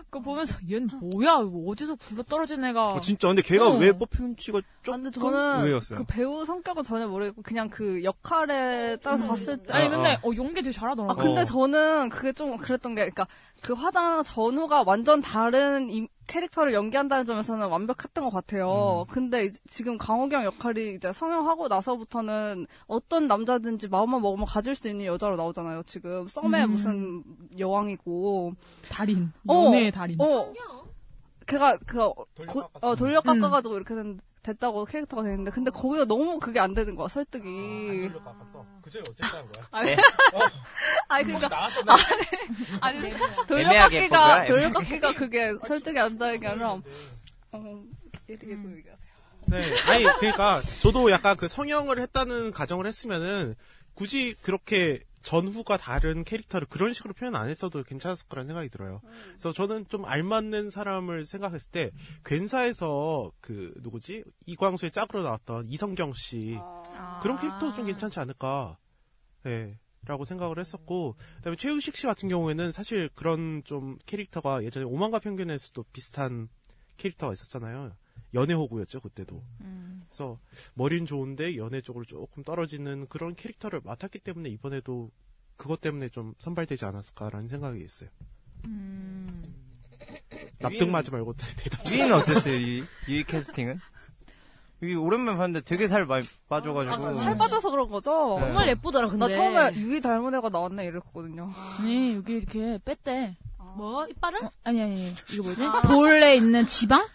그거 0.09 0.19
보면서, 0.19 0.55
얘는 0.69 0.89
뭐야? 1.13 1.39
어디서 1.67 1.95
굴러 1.95 2.23
떨어진 2.23 2.63
애가. 2.65 2.93
어, 2.93 3.01
진짜 3.01 3.27
근데 3.27 3.41
걔가 3.41 3.69
어. 3.69 3.77
왜 3.77 3.91
뽑히는지가 3.91 4.61
조금 4.83 5.03
근데 5.03 5.19
저는 5.19 5.59
의외였어요. 5.65 5.99
그 5.99 6.05
배우 6.07 6.43
성격은 6.45 6.83
전혀 6.83 7.07
모르겠고 7.07 7.41
그냥 7.43 7.69
그 7.69 8.03
역할에 8.03 8.97
따라서 9.03 9.27
봤을 9.27 9.57
때 9.57 9.73
아니, 9.73 9.89
근데, 9.89 10.17
어, 10.23 10.31
연기 10.35 10.55
되게 10.61 10.71
잘하더라고. 10.71 11.11
아 11.11 11.15
근데 11.15 11.41
어. 11.41 11.45
저는 11.45 12.09
그게 12.09 12.33
좀 12.33 12.57
그랬던 12.57 12.95
게 12.95 13.01
그러니까 13.01 13.27
그 13.61 13.73
화장 13.73 14.23
전후가 14.23 14.83
완전 14.85 15.21
다른 15.21 15.89
이 15.89 16.07
캐릭터를 16.27 16.73
연기한다는 16.73 17.25
점에서는 17.25 17.67
완벽했던 17.67 18.23
것 18.23 18.29
같아요. 18.31 19.05
근데 19.09 19.45
이제 19.45 19.59
지금 19.67 19.97
강호경 19.97 20.43
역할이 20.45 20.95
이제 20.95 21.13
성형하고 21.13 21.67
나서부터는 21.67 22.65
어떤 22.87 23.27
남자든지 23.27 23.89
마음만 23.89 24.21
먹으면 24.21 24.45
가질 24.45 24.73
수 24.73 24.87
있는 24.87 25.05
여자로 25.05 25.35
나오잖아요. 25.35 25.83
지금 25.83 26.27
썸의 26.27 26.63
음. 26.65 26.71
무슨 26.71 27.23
여왕이고 27.57 28.53
달인. 28.89 29.31
어, 29.47 29.65
연애의 29.65 29.91
달인. 29.91 30.19
어. 30.19 30.51
걔가 31.45 31.77
그 31.85 32.09
돌려 32.33 32.69
어, 32.81 32.95
돌려 32.95 33.19
음. 33.19 33.23
깎아가지고 33.23 33.75
이렇게 33.75 33.93
된, 33.93 34.19
됐다고 34.43 34.85
캐릭터가 34.85 35.23
되는데 35.23 35.51
근데 35.51 35.69
거기가 35.69 36.05
너무 36.05 36.39
그게 36.39 36.59
안 36.59 36.73
되는 36.73 36.95
거야 36.95 37.07
설득이. 37.07 38.09
그제 38.81 38.99
어쨌든 38.99 39.25
한 39.25 39.51
거야. 39.51 39.67
아니, 39.71 39.95
아니 41.09 41.23
그러니까 41.25 41.47
나왔어, 41.47 41.81
아니, 42.81 42.99
아니 42.99 43.13
애매하게. 43.61 44.09
돌려깎기가 44.47 45.13
그게 45.13 45.53
설득이 45.67 45.99
안 45.99 46.17
되는 46.17 46.39
게 46.39 46.47
아니라 46.47 46.73
어 46.73 47.83
얘기해 48.29 48.57
보 48.57 48.69
얘기하세요. 48.71 49.11
네, 49.47 49.75
아니 49.91 50.03
그러니까 50.19 50.61
저도 50.79 51.11
약간 51.11 51.35
그 51.37 51.47
성형을 51.47 51.99
했다는 51.99 52.51
가정을 52.51 52.87
했으면은 52.87 53.55
굳이 53.93 54.35
그렇게 54.41 55.03
전후가 55.21 55.77
다른 55.77 56.23
캐릭터를 56.23 56.67
그런 56.67 56.93
식으로 56.93 57.13
표현 57.13 57.35
안 57.35 57.49
했어도 57.49 57.83
괜찮았을 57.83 58.27
거라는 58.27 58.47
생각이 58.47 58.69
들어요. 58.69 59.01
그래서 59.27 59.51
저는 59.51 59.87
좀 59.87 60.05
알맞는 60.05 60.69
사람을 60.69 61.25
생각했을 61.25 61.71
때 61.71 61.91
괜사에서 62.25 63.31
그 63.41 63.73
누구지 63.81 64.23
이광수의 64.47 64.91
짝으로 64.91 65.23
나왔던 65.23 65.67
이성경 65.69 66.13
씨 66.13 66.57
그런 67.21 67.37
캐릭터도 67.37 67.75
좀 67.75 67.85
괜찮지 67.85 68.19
않을까. 68.19 68.77
네. 69.43 69.77
라고 70.05 70.25
생각을 70.25 70.57
했었고, 70.57 71.15
그 71.37 71.41
다음에 71.43 71.55
최우식 71.55 71.95
씨 71.95 72.07
같은 72.07 72.27
경우에는 72.27 72.71
사실 72.71 73.07
그런 73.13 73.61
좀 73.65 73.99
캐릭터가 74.07 74.63
예전에 74.63 74.83
오만과 74.83 75.19
편견에서도 75.19 75.83
비슷한 75.93 76.49
캐릭터가 76.97 77.33
있었잖아요. 77.33 77.91
연애 78.33 78.55
호구였죠, 78.55 78.99
그때도. 78.99 79.43
그래서 80.11 80.35
머리는 80.73 81.05
좋은데 81.05 81.55
연애 81.55 81.79
쪽으로 81.79 82.03
조금 82.05 82.43
떨어지는 82.43 83.07
그런 83.07 83.33
캐릭터를 83.33 83.79
맡았기 83.83 84.19
때문에 84.19 84.49
이번에도 84.49 85.09
그것 85.55 85.79
때문에 85.79 86.09
좀 86.09 86.33
선발되지 86.37 86.83
않았을까라는 86.85 87.47
생각이 87.47 87.81
있어요. 87.83 88.09
납득 90.59 90.81
유인- 90.85 90.91
맞지 90.91 91.11
말고 91.11 91.33
대답 91.57 91.85
좀. 91.85 91.93
유이는 91.95 92.13
어땠어요, 92.13 92.53
유이? 92.53 92.83
유이 93.07 93.23
캐스팅은? 93.23 93.79
이 94.83 94.95
오랜만에 94.95 95.37
봤는데 95.37 95.61
되게 95.63 95.87
살 95.87 96.05
많이 96.05 96.25
빠져가지고. 96.49 96.93
아, 97.07 97.15
살 97.15 97.35
빠져서 97.37 97.69
그런 97.69 97.87
거죠? 97.89 98.35
네. 98.39 98.45
정말 98.47 98.67
예쁘더라, 98.69 99.07
근데. 99.07 99.27
나 99.27 99.31
처음에 99.31 99.75
유이 99.75 100.01
닮은 100.01 100.33
애가 100.35 100.49
나왔네 100.49 100.85
이랬거든요. 100.87 101.51
아니 101.79 102.15
여기 102.15 102.33
이렇게 102.33 102.79
뺐대. 102.83 103.37
뭐 103.77 104.05
이빨을? 104.07 104.41
아니 104.63 104.81
아니 104.81 105.15
이거 105.31 105.43
뭐지? 105.43 105.63
아. 105.63 105.81
볼에 105.83 106.35
있는 106.35 106.65
지방? 106.65 107.07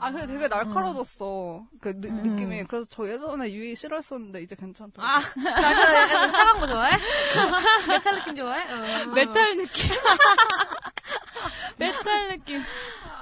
아, 0.00 0.10
근데 0.10 0.26
되게 0.26 0.48
날카로워졌어. 0.48 1.66
그 1.80 1.88
느, 2.00 2.06
음. 2.06 2.22
느낌이. 2.22 2.64
그래서 2.64 2.86
저 2.88 3.06
예전에 3.06 3.52
유이 3.52 3.74
싫어했었는데 3.74 4.42
이제 4.42 4.56
괜찮다. 4.56 5.02
아, 5.02 5.16
약간, 5.18 6.10
약간 6.10 6.32
차가운 6.32 6.60
거 6.60 6.66
좋아해? 6.66 6.96
메탈 7.88 8.14
느낌 8.16 8.36
좋아해? 8.36 8.62
어. 8.72 9.06
메탈 9.12 9.56
느낌. 9.58 9.90
메탈 11.76 12.28
느낌. 12.28 12.62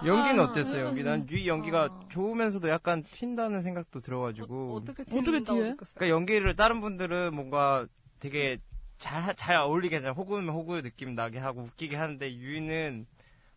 연기는 0.05 0.40
아, 0.40 0.44
어땠어요? 0.48 0.87
연기 0.87 1.03
난 1.03 1.29
유이 1.29 1.48
연기가 1.48 1.88
좋으면서도 2.11 2.68
약간 2.68 3.03
튄다는 3.05 3.62
생각도 3.62 4.01
들어가지고. 4.01 4.77
어 4.77 4.85
떻게 4.85 5.03
어떻게 5.03 5.42
뒤에? 5.42 5.75
그러니까 5.77 6.09
연기를 6.09 6.55
다른 6.55 6.81
분들은 6.81 7.35
뭔가 7.35 7.87
되게 8.20 8.57
잘, 8.98 9.35
잘 9.35 9.57
어울리게 9.57 9.96
하잖아요. 9.96 10.14
호구면 10.14 10.55
호구의 10.55 10.83
느낌 10.83 11.16
나게 11.16 11.40
하고 11.40 11.62
웃기게 11.62 11.96
하는데 11.96 12.33
유이는 12.33 13.07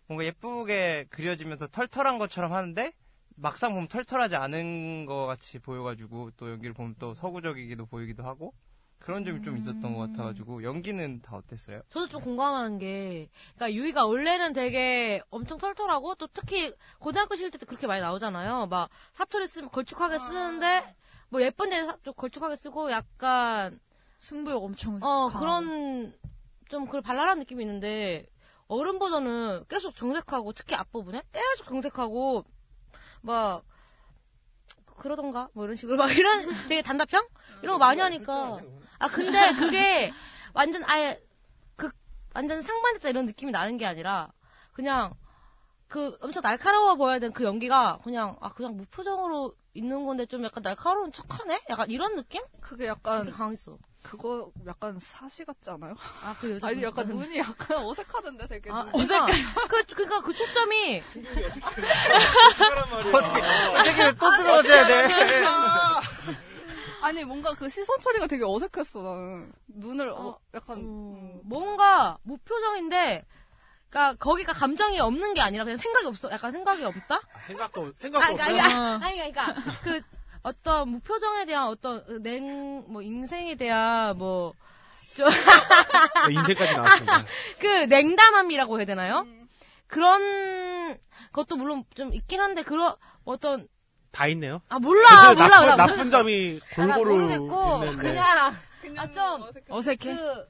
뭔가 0.08 0.24
예쁘게 0.26 1.08
그려지면서 1.10 1.68
털털한 1.68 2.18
것처럼 2.20 2.54
하는데 2.54 2.94
막상 3.36 3.74
보면 3.74 3.88
털털하지 3.88 4.36
않은 4.36 5.06
것 5.06 5.26
같이 5.26 5.60
보여가지고 5.60 6.32
또 6.38 6.50
연기를 6.50 6.74
보면 6.74 6.96
또 7.00 7.13
서구적이기도 7.13 7.86
보이기도 7.86 8.24
하고 8.24 8.54
그런 9.00 9.26
점이 9.26 9.41
좀 9.44 9.58
있었던 9.58 9.94
것 9.94 10.00
같아가지고 10.12 10.63
연기는 10.63 11.22
다 11.22 11.36
어땠어요? 11.36 11.82
저도 11.89 12.08
좀 12.08 12.22
공감하는 12.22 12.80
게, 12.80 13.30
그러니까 13.56 13.74
유이가 13.80 14.06
원래는 14.06 14.54
되게 14.54 15.22
엄청 15.30 15.58
털털하고 15.60 16.15
또 16.15 16.28
특히 16.34 16.74
고등학교 17.00 17.36
시절 17.36 17.52
때도 17.52 17.65
그렇게 17.65 17.86
많이 17.88 18.02
나오잖아요. 18.02 18.68
막 18.68 18.89
사투리 19.13 19.46
쓰면 19.48 19.70
걸쭉하게 19.72 20.18
쓰는데 20.18 20.96
뭐 21.30 21.41
예쁜데 21.41 21.86
사- 21.86 21.98
좀 22.04 22.13
걸쭉하게 22.15 22.56
쓰고 22.56 22.89
약간 22.91 23.80
승부욕 24.20 24.63
엄청 24.63 24.96
어 24.96 25.28
강하고. 25.28 25.39
그런 25.39 26.13
좀 26.70 26.86
그런 26.88 27.04
발랄한 27.04 27.38
느낌이 27.39 27.63
있는데 27.63 28.26
어른 28.67 28.97
버전은 28.99 29.65
계속 29.67 29.95
정색하고 29.95 30.54
특히 30.54 30.75
앞부분에 30.75 31.21
계속 31.32 31.67
정색하고 31.67 32.43
막 33.21 33.63
그러던가? 34.97 35.49
뭐 35.54 35.65
이런 35.65 35.75
식으로 35.75 35.97
막 35.97 36.12
이런 36.15 36.45
되게 36.69 36.82
단답형? 36.82 37.28
이런 37.62 37.75
거 37.75 37.78
많이 37.80 38.01
하니까. 38.01 38.60
아 38.97 39.08
근데 39.08 39.51
그게 39.54 40.12
완전 40.54 40.84
아예 40.86 41.21
그 41.75 41.89
완전 42.34 42.62
상반됐다 42.62 43.10
이런 43.10 43.25
느낌이 43.25 43.51
나는 43.51 43.78
게 43.78 43.86
아니라 43.86 44.32
그냥 44.71 45.13
그 45.88 46.17
엄청 46.21 46.41
날카로워 46.41 46.95
보여야 46.95 47.19
되는 47.19 47.34
그 47.34 47.43
연기가 47.43 47.99
그냥 48.04 48.36
아 48.41 48.49
그냥 48.49 48.75
무표정으로 48.78 49.56
있는 49.73 50.06
건데 50.06 50.25
좀 50.25 50.43
약간 50.43 50.63
날카로운 50.63 51.12
척하네? 51.12 51.62
약간 51.69 51.89
이런 51.91 52.15
느낌? 52.15 52.41
그게 52.62 52.88
약간 52.88 53.30
강했어 53.32 53.78
그거 54.10 54.52
약간 54.68 55.00
사시 55.00 55.44
같지 55.46 55.70
않아요? 55.72 55.96
아 56.24 56.36
그 56.39 56.52
여자 56.52 56.68
아니 56.68 56.84
약간 56.84 57.08
눈이 57.08 57.38
약간 57.39 57.78
어색하던데 57.84 58.48
되게. 58.48 58.72
아, 58.72 58.84
눈이. 58.84 58.91
어색. 59.04 59.20
그, 59.70 59.84
그니까 59.96 60.22
그 60.22 60.34
초점이. 60.34 61.02
어떻게, 63.13 63.41
어떻게 63.41 64.15
또 64.18 64.38
들어줘야 64.38 64.88
돼. 64.88 65.46
아니 67.02 67.24
뭔가 67.24 67.54
그 67.54 67.70
시선 67.70 68.00
처리가 68.00 68.26
되게 68.28 68.44
어색했어 68.44 69.00
나는 69.02 69.52
눈을 69.68 70.10
어, 70.10 70.39
약간 70.56 70.78
음, 70.80 71.39
뭔가 71.44 72.18
무표정인데, 72.24 73.26
그니까 73.89 74.15
거기가 74.15 74.54
감정이 74.54 75.00
없는 75.00 75.36
게 75.36 75.41
아니라 75.41 75.63
그냥 75.65 75.78
생각이 75.78 76.08
없어. 76.08 76.32
약간 76.32 76.52
생각이 76.52 76.84
없다? 76.84 77.22
생각도 77.48 77.82
아, 77.84 77.91
생각도 77.94 78.36
그러니까, 78.36 78.65
없어요. 78.65 78.82
아니, 79.04 79.22
아니, 79.22 79.32
그러니까 79.34 79.54
그 79.84 80.02
어떤 80.45 80.89
무표정에 80.89 81.45
대한 81.45 81.67
어떤 81.67 82.21
냉, 82.21 82.86
뭐 82.88 83.01
인생에 83.01 83.55
대한 83.55 84.15
뭐, 84.15 84.53
좀 85.15 85.27
네, 85.27 86.34
인생까지 86.36 86.73
나왔습니다. 86.75 87.25
그 87.60 87.67
냉담함이라고 87.86 88.77
해야 88.77 88.86
되나요? 88.86 89.25
그런 89.88 90.99
것도 91.31 91.55
물론 91.55 91.84
좀 91.95 92.13
있긴 92.13 92.41
한데, 92.41 92.62
그런 92.62 92.95
어떤, 93.23 93.67
다 94.12 94.27
있네요. 94.27 94.62
아, 94.69 94.77
몰라, 94.77 95.34
몰라, 95.34 95.47
나쁜, 95.47 95.62
몰라, 95.62 95.75
나쁜. 95.75 96.10
점이 96.12 96.60
아, 96.77 96.86
나 96.86 96.95
골고루 96.95 97.21
모르겠고 97.21 97.84
있는데. 97.86 98.01
그냥 98.81 99.03
아, 99.03 99.08
좀 99.12 99.49
어색해. 99.67 100.15
그, 100.15 100.45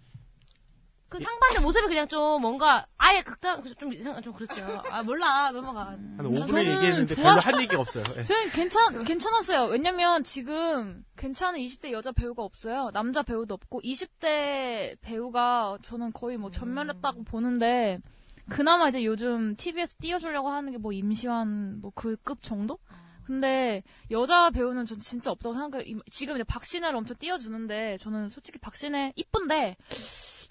그 1.17 1.23
상반된 1.23 1.63
모습이 1.63 1.87
그냥 1.87 2.07
좀 2.07 2.41
뭔가 2.41 2.85
아예 2.97 3.21
극단 3.21 3.63
좀 3.79 3.93
이상 3.93 4.21
좀 4.21 4.33
그랬어요. 4.33 4.81
아 4.89 5.01
몰라 5.03 5.49
넘어가. 5.51 5.85
한 5.91 6.17
5분을 6.19 6.47
저는 6.47 6.65
얘기했는데 6.65 7.15
좋아- 7.15 7.23
별로 7.23 7.39
한 7.41 7.61
얘기가 7.61 7.81
없어요. 7.81 8.03
예. 8.17 8.23
저는 8.23 8.49
괜찮, 8.51 9.03
괜찮았어요. 9.03 9.65
왜냐면 9.71 10.23
지금 10.23 11.03
괜찮은 11.17 11.59
20대 11.59 11.91
여자 11.91 12.11
배우가 12.11 12.43
없어요. 12.43 12.91
남자 12.93 13.23
배우도 13.23 13.53
없고, 13.53 13.81
20대 13.81 14.97
배우가 15.01 15.77
저는 15.83 16.11
거의 16.13 16.37
뭐 16.37 16.51
전멸했다고 16.51 17.23
보는데, 17.23 17.99
그나마 18.49 18.89
이제 18.89 19.03
요즘 19.05 19.55
TV에서 19.55 19.95
띄워주려고 20.01 20.49
하는 20.49 20.71
게 20.71 20.77
뭐 20.77 20.91
임시완 20.93 21.81
뭐 21.81 21.91
그 21.95 22.15
급 22.23 22.41
정도? 22.43 22.77
근데 23.25 23.81
여자 24.11 24.51
배우는 24.51 24.85
전 24.85 24.99
진짜 24.99 25.31
없다고 25.31 25.55
생각해요. 25.55 25.87
이- 25.87 25.99
지금 26.11 26.35
이제 26.35 26.43
박신혜를 26.43 26.95
엄청 26.95 27.17
띄워주는데, 27.17 27.97
저는 27.97 28.29
솔직히 28.29 28.59
박신혜 28.59 29.13
이쁜데, 29.15 29.77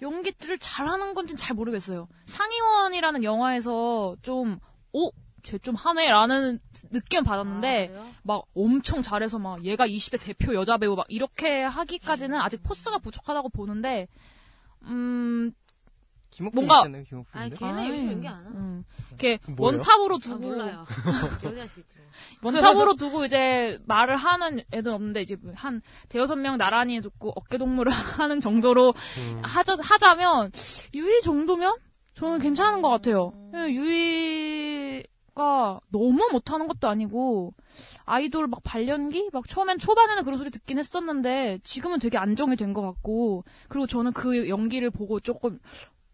연기를 0.01 0.57
잘하는 0.59 1.13
건지는 1.13 1.37
잘 1.37 1.55
모르겠어요. 1.55 2.07
상의원이라는 2.25 3.23
영화에서 3.23 4.15
좀, 4.21 4.59
오! 4.93 5.11
쟤 5.43 5.59
좀 5.59 5.75
하네라는 5.75 6.59
느낌 6.89 7.23
받았는데, 7.23 7.89
막 8.23 8.45
엄청 8.55 9.03
잘해서 9.03 9.37
막 9.37 9.63
얘가 9.63 9.85
20대 9.87 10.19
대표 10.19 10.55
여자 10.55 10.77
배우 10.77 10.95
막 10.95 11.05
이렇게 11.07 11.61
하기까지는 11.61 12.39
아직 12.41 12.63
포스가 12.63 12.97
부족하다고 12.97 13.49
보는데, 13.49 14.07
음, 14.85 15.51
김옥빈 16.35 16.65
뭔가- 16.65 16.81
있잖아요, 16.85 17.03
김옥빈. 17.05 17.41
아니 17.41 17.53
걔는 17.55 17.87
요즘 17.87 18.11
연기 18.11 18.27
안 18.27 18.35
하. 18.35 18.39
음, 18.49 18.83
이렇게 19.09 19.39
뭐예요? 19.47 19.77
원탑으로 19.77 20.15
아, 20.15 20.19
두고 20.19 20.37
몰라요. 20.39 20.85
연애하시겠죠. 21.43 21.99
원탑으로 22.43 22.95
두고 22.95 23.25
이제 23.25 23.79
말을 23.85 24.15
하는 24.17 24.61
애들 24.73 24.91
없는데 24.91 25.21
이제 25.21 25.37
한 25.55 25.81
대여섯 26.09 26.37
명 26.37 26.57
나란히 26.57 26.99
듣고 27.01 27.31
어깨 27.35 27.57
동무를 27.57 27.91
하는 27.93 28.41
정도로 28.41 28.93
음. 29.17 29.39
하자 29.43 29.77
하자면 29.79 30.51
유이 30.93 31.21
정도면 31.21 31.77
저는 32.13 32.39
괜찮은 32.39 32.81
것 32.81 32.89
같아요. 32.89 33.33
예, 33.53 33.69
유이가 33.69 35.79
너무 35.89 36.29
못하는 36.31 36.67
것도 36.67 36.87
아니고 36.87 37.53
아이돌 38.05 38.47
막 38.47 38.61
발연기 38.63 39.29
막 39.33 39.47
처음엔 39.47 39.79
초반에는 39.79 40.23
그런 40.23 40.37
소리 40.37 40.49
듣긴 40.51 40.77
했었는데 40.77 41.59
지금은 41.63 41.99
되게 41.99 42.17
안정이 42.17 42.55
된 42.55 42.73
것 42.73 42.81
같고 42.81 43.43
그리고 43.69 43.87
저는 43.87 44.11
그 44.13 44.47
연기를 44.49 44.89
보고 44.91 45.19
조금 45.19 45.59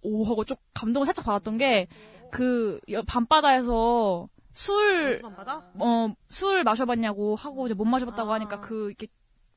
오 0.02 0.24
하고 0.26 0.44
좀 0.44 0.58
감동을 0.74 1.06
살짝 1.06 1.26
받았던 1.26 1.58
게 1.58 1.88
그 2.32 2.80
밤바다에서 3.06 4.28
술? 4.54 5.22
어, 5.80 6.14
술 6.30 6.64
마셔봤냐고 6.64 7.36
하고 7.36 7.68
이제 7.68 7.76
못 7.76 7.86
마셔봤다고 7.86 8.32
아. 8.32 8.36
하니까 8.36 8.62
그 8.62 8.88
이렇게 8.88 9.08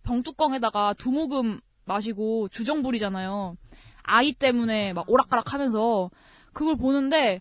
병뚜껑에다가 0.02 0.94
두 0.94 1.10
모금 1.10 1.60
마시고 1.86 2.48
주정 2.48 2.82
부리잖아요. 2.82 3.56
아이 4.02 4.32
때문에 4.32 4.92
막 4.92 5.08
오락가락 5.08 5.54
하면서 5.54 6.10
그걸 6.52 6.76
보는데 6.76 7.40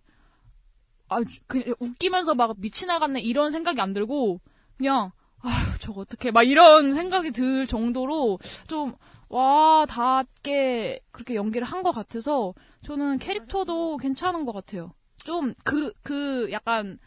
아, 1.09 1.17
그냥 1.47 1.73
웃기면서 1.79 2.35
막 2.35 2.55
미친 2.57 2.89
애 2.89 2.97
같네 2.99 3.19
이런 3.19 3.51
생각이 3.51 3.81
안 3.81 3.93
들고 3.93 4.39
그냥 4.77 5.11
아휴 5.41 5.77
저거 5.79 6.01
어떡해 6.01 6.31
막 6.31 6.43
이런 6.43 6.95
생각이 6.95 7.31
들 7.31 7.65
정도로 7.67 8.39
좀 8.67 8.95
와, 9.29 9.85
닿게 9.87 10.99
그렇게 11.11 11.35
연기를 11.35 11.65
한 11.67 11.83
것 11.83 11.91
같아서 11.91 12.53
저는 12.83 13.17
캐릭터도 13.19 13.97
괜찮은 13.97 14.45
것 14.45 14.53
같아요. 14.53 14.93
좀 15.17 15.53
그, 15.63 15.91
그 16.03 16.49
약간 16.51 16.97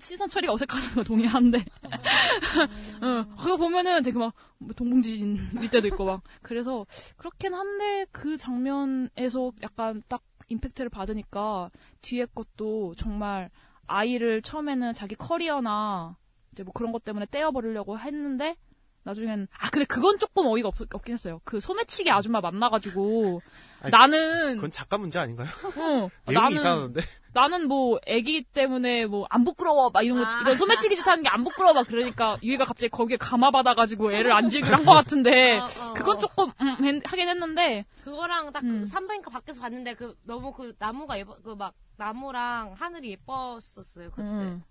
시선 0.00 0.28
처리가 0.28 0.52
어색하다는 0.54 0.94
거 0.94 1.02
동의하는데. 1.04 1.64
응, 3.02 3.24
그거 3.36 3.56
보면은 3.56 4.02
되게 4.02 4.18
막 4.18 4.34
동봉지진일 4.76 5.70
때도 5.70 5.88
있고 5.88 6.04
막. 6.04 6.22
그래서 6.42 6.86
그렇긴 7.16 7.54
한데 7.54 8.06
그 8.12 8.36
장면에서 8.36 9.52
약간 9.62 10.02
딱 10.08 10.22
임팩트를 10.48 10.88
받으니까 10.90 11.70
뒤에 12.00 12.26
것도 12.34 12.94
정말 12.96 13.50
아이를 13.86 14.42
처음에는 14.42 14.94
자기 14.94 15.14
커리어나 15.14 16.16
이제 16.52 16.62
뭐 16.62 16.72
그런 16.72 16.92
것 16.92 17.04
때문에 17.04 17.26
떼어버리려고 17.30 17.98
했는데 17.98 18.56
나중엔 19.04 19.48
아 19.58 19.70
근데 19.70 19.84
그건 19.84 20.18
조금 20.18 20.46
어이가 20.46 20.68
없, 20.68 20.74
없긴 20.94 21.14
했어요. 21.14 21.40
그 21.44 21.58
소매치기 21.60 22.10
아줌마 22.10 22.40
만나가지고 22.40 23.42
아니, 23.80 23.90
나는 23.90 24.54
그건 24.56 24.70
작가 24.70 24.96
문제 24.98 25.18
아닌가요? 25.18 25.48
어, 25.76 26.08
내용이 26.30 26.54
이상한데. 26.54 27.00
나는 27.34 27.66
뭐 27.66 27.98
애기 28.06 28.42
때문에 28.42 29.06
뭐 29.06 29.26
안 29.30 29.42
부끄러워 29.44 29.90
막 29.90 30.04
이런 30.04 30.18
거 30.22 30.26
이런 30.42 30.56
소매치기 30.56 30.96
짓 30.96 31.06
하는 31.06 31.22
게 31.22 31.30
안 31.30 31.42
부끄러워 31.44 31.72
막 31.74 31.86
그러니까 31.88 32.36
유이가 32.42 32.64
갑자기 32.66 32.90
거기에 32.90 33.16
감아받아가지고 33.16 34.12
애를 34.12 34.32
안 34.32 34.48
지기로 34.48 34.76
한것 34.76 34.94
같은데 34.94 35.58
어, 35.58 35.64
어, 35.64 35.92
그건 35.94 36.16
어. 36.16 36.18
조금 36.20 36.50
음, 36.60 36.76
했- 36.84 37.02
하긴 37.10 37.28
했는데 37.28 37.84
그거랑 38.04 38.52
딱그 38.52 38.84
산부인과 38.86 39.30
밖에서 39.30 39.60
봤는데 39.62 39.94
그 39.94 40.14
너무 40.24 40.52
그 40.52 40.74
나무가 40.78 41.18
예뻐 41.18 41.36
그 41.42 41.54
막 41.56 41.74
나무랑 41.96 42.74
하늘이 42.78 43.10
예뻤었어요 43.12 44.10
그때. 44.10 44.22
음. 44.22 44.62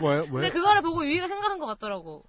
뭐예요? 0.00 0.20
근데 0.22 0.30
뭐예요? 0.30 0.52
그거를 0.52 0.82
보고 0.82 1.04
유이가 1.06 1.28
생각한 1.28 1.58
것 1.58 1.66
같더라고. 1.66 2.24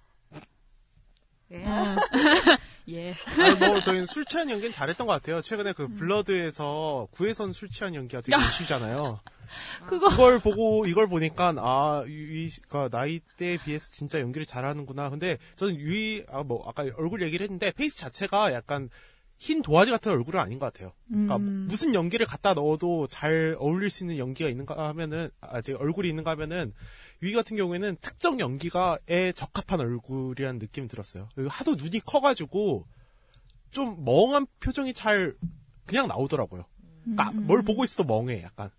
예. 1.52 1.64
예. 2.88 3.14
아니, 3.38 3.54
뭐 3.56 3.80
저희는 3.80 4.06
술 4.06 4.24
취한 4.24 4.50
연기는 4.50 4.72
잘했던 4.72 5.06
것 5.06 5.12
같아요. 5.12 5.40
최근에 5.40 5.72
그 5.72 5.86
블러드에서 5.88 7.08
구혜선 7.12 7.52
술 7.52 7.68
취한 7.70 7.94
연기가 7.94 8.20
되게 8.22 8.36
이슈잖아요. 8.36 9.20
그거 9.86 10.08
그걸 10.08 10.38
보고 10.38 10.86
이걸 10.86 11.06
보니까 11.06 11.54
아 11.58 12.04
유이가 12.06 12.88
나이 12.88 13.20
대에 13.36 13.58
비해서 13.58 13.86
진짜 13.92 14.18
연기를 14.20 14.46
잘하는구나. 14.46 15.10
근데 15.10 15.36
저는 15.56 15.76
유이 15.76 16.24
아 16.28 16.42
뭐 16.42 16.64
아까 16.66 16.84
얼굴 16.96 17.22
얘기를 17.22 17.44
했는데 17.44 17.70
face 17.72 17.98
자체가 17.98 18.52
약간 18.54 18.88
흰 19.36 19.60
도화지 19.60 19.90
같은 19.90 20.10
얼굴은 20.12 20.40
아닌 20.40 20.58
것 20.58 20.72
같아요. 20.72 20.92
그러니까 21.08 21.36
음. 21.36 21.66
무슨 21.68 21.94
연기를 21.94 22.26
갖다 22.26 22.54
넣어도 22.54 23.06
잘 23.08 23.54
어울릴 23.58 23.90
수 23.90 24.04
있는 24.04 24.16
연기가 24.18 24.48
있는가 24.48 24.88
하면은 24.88 25.30
아직 25.40 25.74
얼굴이 25.80 26.08
있는가 26.08 26.30
하면은 26.32 26.72
유이 27.22 27.32
같은 27.34 27.56
경우에는 27.56 27.96
특정 28.00 28.40
연기가에 28.40 29.32
적합한 29.34 29.80
얼굴이라는 29.80 30.58
느낌이 30.58 30.88
들었어요. 30.88 31.28
그리고 31.34 31.50
하도 31.50 31.76
눈이 31.76 32.00
커가지고 32.00 32.86
좀 33.70 34.04
멍한 34.04 34.46
표정이 34.60 34.92
잘 34.92 35.36
그냥 35.86 36.08
나오더라고요. 36.08 36.64
그러니까 37.04 37.30
음. 37.30 37.46
뭘 37.46 37.62
보고 37.62 37.84
있어도 37.84 38.04
멍해 38.04 38.42
약간 38.42 38.70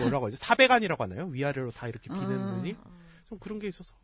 뭐라고 0.00 0.26
하지 0.26 0.36
사배간이라고 0.36 1.02
하나요? 1.02 1.26
위아래로 1.26 1.70
다 1.70 1.88
이렇게 1.88 2.12
비는 2.12 2.30
음. 2.30 2.56
눈이 2.56 2.76
좀 3.24 3.38
그런 3.38 3.58
게 3.58 3.68
있어서 3.68 3.94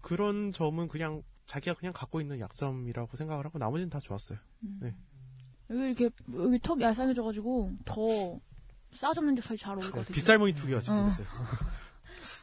그런 0.00 0.50
점은 0.52 0.88
그냥 0.88 1.22
자기가 1.46 1.74
그냥 1.74 1.92
갖고 1.92 2.20
있는 2.20 2.40
약점이라고 2.40 3.16
생각을 3.16 3.44
하고 3.44 3.58
나머지는 3.58 3.90
다 3.90 4.00
좋았어요. 4.00 4.38
네. 4.80 4.94
여기 5.70 5.82
이렇게 5.82 6.10
여기 6.34 6.58
턱 6.60 6.80
얄쌍해져가지고 6.80 7.72
더 7.84 8.40
싸졌는데 8.94 9.42
사실 9.42 9.58
잘 9.58 9.76
같아요. 9.76 10.04
빗살무늬 10.04 10.54
두 10.54 10.66
개가 10.66 10.78
어. 10.78 10.80
생겼어요. 10.80 11.26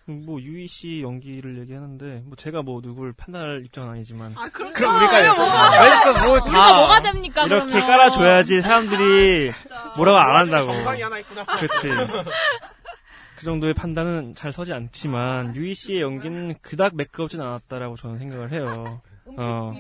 음, 0.10 0.24
뭐 0.26 0.42
유이 0.42 0.68
씨 0.68 1.02
연기를 1.02 1.60
얘기하는데 1.60 2.24
뭐 2.26 2.36
제가 2.36 2.62
뭐 2.64 2.82
누굴 2.82 3.14
판단할 3.14 3.64
입장은 3.66 3.90
아니지만 3.92 4.34
그럼 4.52 4.74
그럼 4.74 4.96
우리가 4.96 5.36
뭐가- 5.36 6.12
우리가 6.12 6.26
뭐 6.26 6.34
우리가 6.34 6.46
다 6.52 6.78
뭐가 6.80 7.02
됩니까, 7.02 7.44
이렇게 7.46 7.66
그러면? 7.72 7.88
깔아줘야지 7.88 8.62
사람들이 8.62 9.52
뭐라고 9.96 10.18
안 10.18 10.36
한다고. 10.36 10.72
정상이 10.74 11.02
하나 11.04 11.20
있구나. 11.20 11.46
그렇지. 11.46 11.90
그 13.38 13.46
정도의 13.46 13.74
판단은 13.74 14.36
잘 14.36 14.52
서지 14.52 14.74
않지만 14.74 15.56
유이 15.56 15.74
씨의 15.74 16.02
연기는 16.02 16.56
그닥 16.62 16.96
매끄럽진 16.96 17.40
않았다라고 17.40 17.96
저는 17.96 18.18
생각을 18.18 18.52
해요. 18.52 19.02
어. 19.38 19.74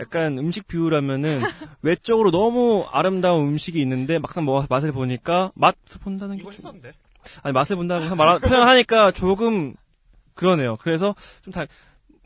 약간 0.00 0.38
음식 0.38 0.66
비유라면은 0.68 1.42
외적으로 1.82 2.30
너무 2.30 2.86
아름다운 2.90 3.48
음식이 3.48 3.78
있는데 3.82 4.18
막상 4.18 4.44
먹어 4.46 4.64
맛을 4.70 4.92
보니까 4.92 5.50
맛을 5.54 6.00
본다는 6.02 6.36
게 6.36 6.42
이거 6.42 6.50
좀- 6.52 6.54
했었는데. 6.54 6.92
아니 7.42 7.52
맛을 7.52 7.76
본다고 7.76 8.14
말 8.16 8.38
표현하니까 8.40 9.12
조금 9.12 9.74
그러네요. 10.34 10.76
그래서 10.80 11.14
좀 11.42 11.52
다 11.52 11.66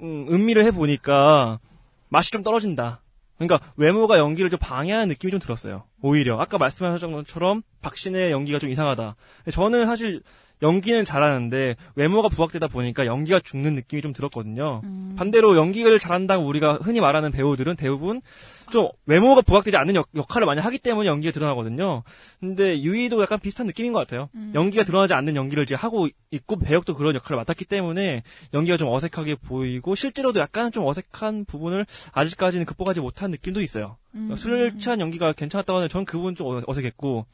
음, 0.00 0.26
음미를 0.30 0.64
해 0.64 0.70
보니까 0.70 1.58
맛이 2.08 2.30
좀 2.30 2.42
떨어진다. 2.42 3.00
그러니까 3.38 3.60
외모가 3.76 4.18
연기를 4.18 4.50
좀 4.50 4.58
방해하는 4.58 5.08
느낌이 5.08 5.30
좀 5.30 5.40
들었어요. 5.40 5.84
오히려 6.02 6.38
아까 6.40 6.58
말씀하셨던 6.58 7.12
것처럼 7.12 7.62
박신의 7.82 8.30
연기가 8.32 8.58
좀 8.58 8.70
이상하다. 8.70 9.16
저는 9.52 9.86
사실 9.86 10.22
연기는 10.62 11.04
잘하는데 11.04 11.76
외모가 11.96 12.28
부각되다 12.28 12.68
보니까 12.68 13.04
연기가 13.06 13.38
죽는 13.40 13.74
느낌이 13.74 14.00
좀 14.02 14.12
들었거든요. 14.12 14.80
반대로 15.16 15.56
연기를 15.56 15.98
잘한다고 15.98 16.46
우리가 16.46 16.78
흔히 16.82 17.00
말하는 17.00 17.30
배우들은 17.30 17.76
대부분 17.76 18.22
좀 18.70 18.88
외모가 19.04 19.42
부각되지 19.42 19.76
않는 19.76 19.94
역, 19.96 20.08
할을 20.34 20.46
많이 20.46 20.60
하기 20.60 20.78
때문에 20.78 21.08
연기가 21.08 21.32
드러나거든요. 21.32 22.02
근데 22.40 22.80
유이도 22.80 23.20
약간 23.22 23.38
비슷한 23.38 23.66
느낌인 23.66 23.92
것 23.92 23.98
같아요. 24.00 24.28
음. 24.34 24.52
연기가 24.54 24.82
드러나지 24.84 25.12
않는 25.14 25.36
연기를 25.36 25.62
이제 25.64 25.74
하고 25.74 26.08
있고 26.30 26.58
배역도 26.58 26.96
그런 26.96 27.14
역할을 27.14 27.36
맡았기 27.36 27.66
때문에 27.66 28.22
연기가 28.54 28.76
좀 28.76 28.88
어색하게 28.88 29.36
보이고 29.36 29.94
실제로도 29.94 30.40
약간 30.40 30.72
좀 30.72 30.86
어색한 30.86 31.44
부분을 31.44 31.86
아직까지는 32.12 32.64
극복하지 32.66 33.00
못한 33.00 33.30
느낌도 33.30 33.60
있어요. 33.60 33.96
음. 34.14 34.34
술 34.36 34.78
취한 34.78 35.00
연기가 35.00 35.32
괜찮았다고 35.32 35.76
하는데 35.78 35.92
저는 35.92 36.06
그 36.06 36.16
부분 36.16 36.34
좀 36.34 36.46
어- 36.46 36.62
어색했고 36.66 37.26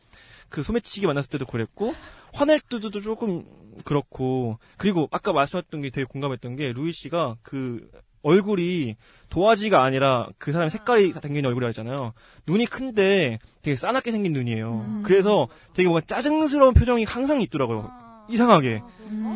그 0.53 0.63
소매치기 0.63 1.07
만났을 1.07 1.31
때도 1.31 1.47
그랬고 1.47 1.95
화낼 2.33 2.61
때도 2.61 2.91
조금 3.01 3.45
그렇고 3.85 4.59
그리고 4.77 5.09
아까 5.11 5.33
말씀하셨던 5.33 5.81
게 5.81 5.91
되게 5.91 6.05
공감했던 6.05 6.57
게 6.57 6.73
루이 6.73 6.93
씨가 6.93 7.37
그 7.43 7.91
얼굴이 8.23 8.97
도화지가 9.31 9.83
아니라 9.83 10.29
그 10.39 10.53
사람의 10.53 10.71
색깔이 10.71 11.15
생긴 11.21 11.47
얼굴이라 11.47 11.69
했잖아요. 11.69 12.13
눈이 12.47 12.67
큰데 12.67 13.39
되게 13.63 13.77
싸납게 13.77 14.13
생긴 14.13 14.33
눈이에요. 14.35 15.01
그래서 15.03 15.49
되게 15.75 15.89
뭔가 15.89 16.07
짜증스러운 16.07 16.75
표정이 16.75 17.05
항상 17.05 17.41
있더라고요. 17.41 17.91
이상하게. 18.29 18.83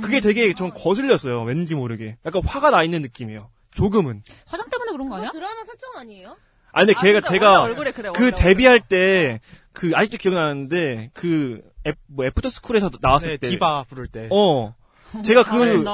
그게 0.02 0.20
되게 0.20 0.55
좀 0.55 0.70
거슬렸어요. 0.72 1.42
왠지 1.42 1.74
모르게. 1.74 2.16
약간 2.24 2.42
화가 2.44 2.70
나 2.70 2.85
있는 2.85 3.02
느낌이에요. 3.02 3.50
조금은. 3.74 4.22
화장 4.46 4.68
때문에 4.70 4.92
그런 4.92 5.09
거 5.09 5.16
아니야? 5.16 5.31
드라마 5.31 5.64
설정 5.64 5.96
아니에요? 5.96 6.37
아니 6.72 6.92
근데 6.92 6.98
아, 6.98 7.02
걔가 7.02 7.20
진짜 7.20 7.33
제가 7.33 7.74
그래, 7.74 7.92
그 8.14 8.31
데뷔할 8.33 8.81
때 8.81 9.40
그 9.77 9.93
아직도 9.95 10.17
기억나는데 10.17 11.11
그 11.12 11.61
애, 11.87 11.93
뭐 12.07 12.25
애프터 12.25 12.49
스쿨에서 12.49 12.91
나왔을 13.01 13.29
네, 13.29 13.37
때 13.37 13.49
디바 13.51 13.85
부를 13.85 14.07
때. 14.09 14.27
어 14.33 14.75
제가 15.23 15.43
그. 15.45 15.85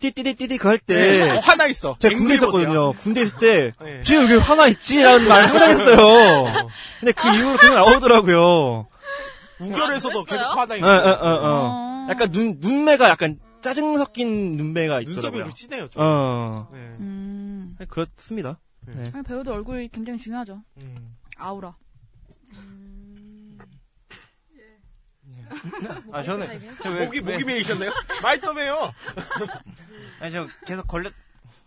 띠띠띠띠띠 0.00 0.58
그 0.58 0.68
할 0.68 0.78
때 0.78 0.94
네, 0.94 1.30
어, 1.36 1.38
화나 1.40 1.66
있어. 1.66 1.96
제가 1.98 2.16
군대 2.16 2.34
있었거든요. 2.34 2.92
군대 2.94 3.22
있을 3.22 3.38
때 3.38 3.72
네. 3.84 4.00
지금 4.02 4.24
여기 4.24 4.34
화나 4.36 4.66
있지 4.68 5.02
라는 5.02 5.26
말 5.28 5.46
항상 5.46 5.70
했어요. 5.70 6.44
근데 7.00 7.12
그 7.12 7.28
이후로 7.36 7.56
계속 7.58 7.74
나오더라고요. 7.74 8.86
우결에서도 9.60 10.24
계속 10.24 10.44
화나 10.56 10.74
어, 10.74 10.76
있고. 10.76 10.86
어, 10.86 10.90
어, 10.90 11.38
어. 11.42 12.06
약간 12.10 12.30
눈 12.30 12.58
눈매가 12.60 13.08
약간 13.08 13.38
짜증 13.60 13.96
섞인 13.98 14.56
눈매가 14.56 14.98
눈썹이 15.00 15.12
있더라고요. 15.18 15.40
이렇게 15.42 15.54
진해요, 15.54 15.88
좀. 15.88 16.02
어. 16.02 16.68
네. 16.72 16.78
음. 17.00 17.76
네, 17.78 17.86
그렇습니다. 17.86 18.58
네. 18.86 19.02
아니, 19.12 19.22
배우도 19.24 19.52
얼굴이 19.52 19.88
굉장히 19.88 20.18
중요하죠. 20.18 20.62
음. 20.80 21.16
아우라. 21.36 21.74
아 26.12 26.22
저는 26.22 26.48
저 26.82 26.90
왜- 26.90 27.04
목이 27.04 27.20
왜- 27.20 27.32
목이 27.32 27.44
메이셨네요. 27.44 27.90
말좀 28.22 28.58
해요. 28.58 28.92
아니 30.20 30.32
저 30.32 30.46
계속 30.66 30.86
걸렸 30.86 31.12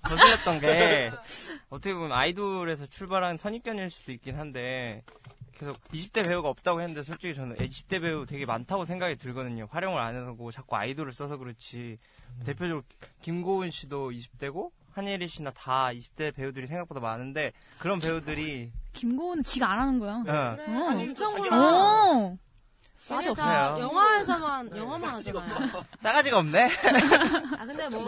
거슬렸던 0.04 0.60
게 0.60 1.12
어떻게 1.70 1.94
보면 1.94 2.12
아이돌에서 2.12 2.88
출발한 2.88 3.38
선입견일 3.38 3.92
수도 3.92 4.12
있긴 4.12 4.38
한데 4.38 5.04
계속 5.54 5.80
20대 5.90 6.24
배우가 6.26 6.50
없다고 6.50 6.82
했는데 6.82 7.04
솔직히 7.04 7.36
저는 7.36 7.56
20대 7.58 8.02
배우 8.02 8.26
되게 8.26 8.46
많다고 8.48 8.84
생각이 8.86 9.16
들거든요. 9.18 9.68
활용을 9.70 10.02
안 10.02 10.16
하고 10.16 10.52
자꾸 10.52 10.76
아이돌을 10.76 11.12
써서 11.14 11.38
그렇지. 11.38 12.00
대표적으로 12.46 12.84
김고은 13.22 13.70
씨도 13.70 14.10
20대고 14.12 14.72
한예리 14.94 15.28
씨나 15.28 15.52
다 15.52 15.90
20대 15.94 16.34
배우들이 16.34 16.66
생각보다 16.68 17.00
많은데 17.00 17.52
그런 17.78 18.00
배우들이 18.00 18.72
김고은은 18.94 19.44
지가 19.44 19.72
안 19.72 19.80
하는 19.80 20.00
거야. 20.00 20.14
어. 20.28 20.58
어. 20.68 20.92
엄청 20.98 21.34
어. 21.34 21.38
몰라. 21.38 22.36
싸지 23.02 23.30
걔네 23.30 23.32
없어요. 23.32 23.46
다 23.46 23.80
영화에서만 23.80 24.78
영화만 24.78 25.10
하잖아요. 25.16 25.84
싸가지가 26.00 26.38
없네. 26.38 26.70
아 27.58 27.66
근데 27.66 27.90
뭐 27.90 28.06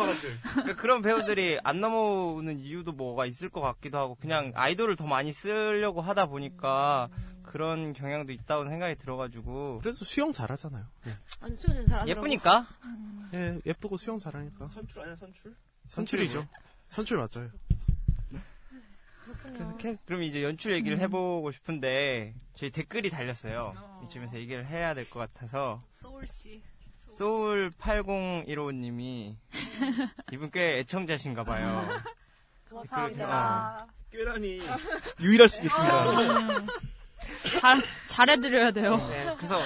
그러니까 0.53 0.75
그런 0.81 1.01
배우들이 1.01 1.59
안 1.63 1.79
넘어오는 1.79 2.59
이유도 2.59 2.91
뭐가 2.91 3.25
있을 3.25 3.49
것 3.49 3.61
같기도 3.61 3.97
하고 3.97 4.15
그냥 4.15 4.51
아이돌을 4.55 4.95
더 4.95 5.05
많이 5.05 5.33
쓰려고 5.33 6.01
하다 6.01 6.27
보니까 6.27 7.09
그런 7.41 7.93
경향도 7.93 8.31
있다고 8.33 8.65
생각이 8.69 8.95
들어가지고 8.95 9.79
그래서 9.81 10.05
수영 10.05 10.31
잘하잖아요. 10.31 10.85
네. 11.05 11.11
아니 11.41 11.55
수영 11.55 11.75
잘하더라고. 11.85 12.09
예쁘니까 12.09 12.67
예, 13.33 13.59
예쁘고 13.65 13.97
수영 13.97 14.19
잘하니까. 14.19 14.67
선출 14.67 15.01
아니야 15.01 15.15
선출? 15.15 15.55
선출이죠. 15.87 16.47
선출 16.87 17.17
맞아요. 17.17 17.49
그래서 19.53 19.77
캐- 19.77 19.97
그럼 20.05 20.23
이제 20.23 20.43
연출 20.43 20.73
얘기를 20.73 20.99
해보고 20.99 21.51
싶은데 21.51 22.33
저희 22.55 22.69
댓글이 22.69 23.09
달렸어요. 23.09 23.73
이쯤에서 24.05 24.37
얘기를 24.37 24.65
해야 24.65 24.93
될 24.93 25.09
것 25.09 25.19
같아서 25.19 25.79
소울 25.91 26.23
씨. 26.27 26.61
소울 27.11 27.69
8015님이 27.79 29.35
이분 30.31 30.49
꽤 30.51 30.79
애청자신가 30.79 31.43
봐요. 31.43 31.87
감사합니다. 32.69 33.87
꽤라니 34.11 34.61
유일할 35.19 35.47
수도 35.49 35.65
있습니다. 35.65 36.11
음. 36.59 36.65
잘 37.61 37.81
잘해드려야 38.07 38.71
돼요. 38.71 38.97
네, 39.09 39.33
그래서 39.37 39.59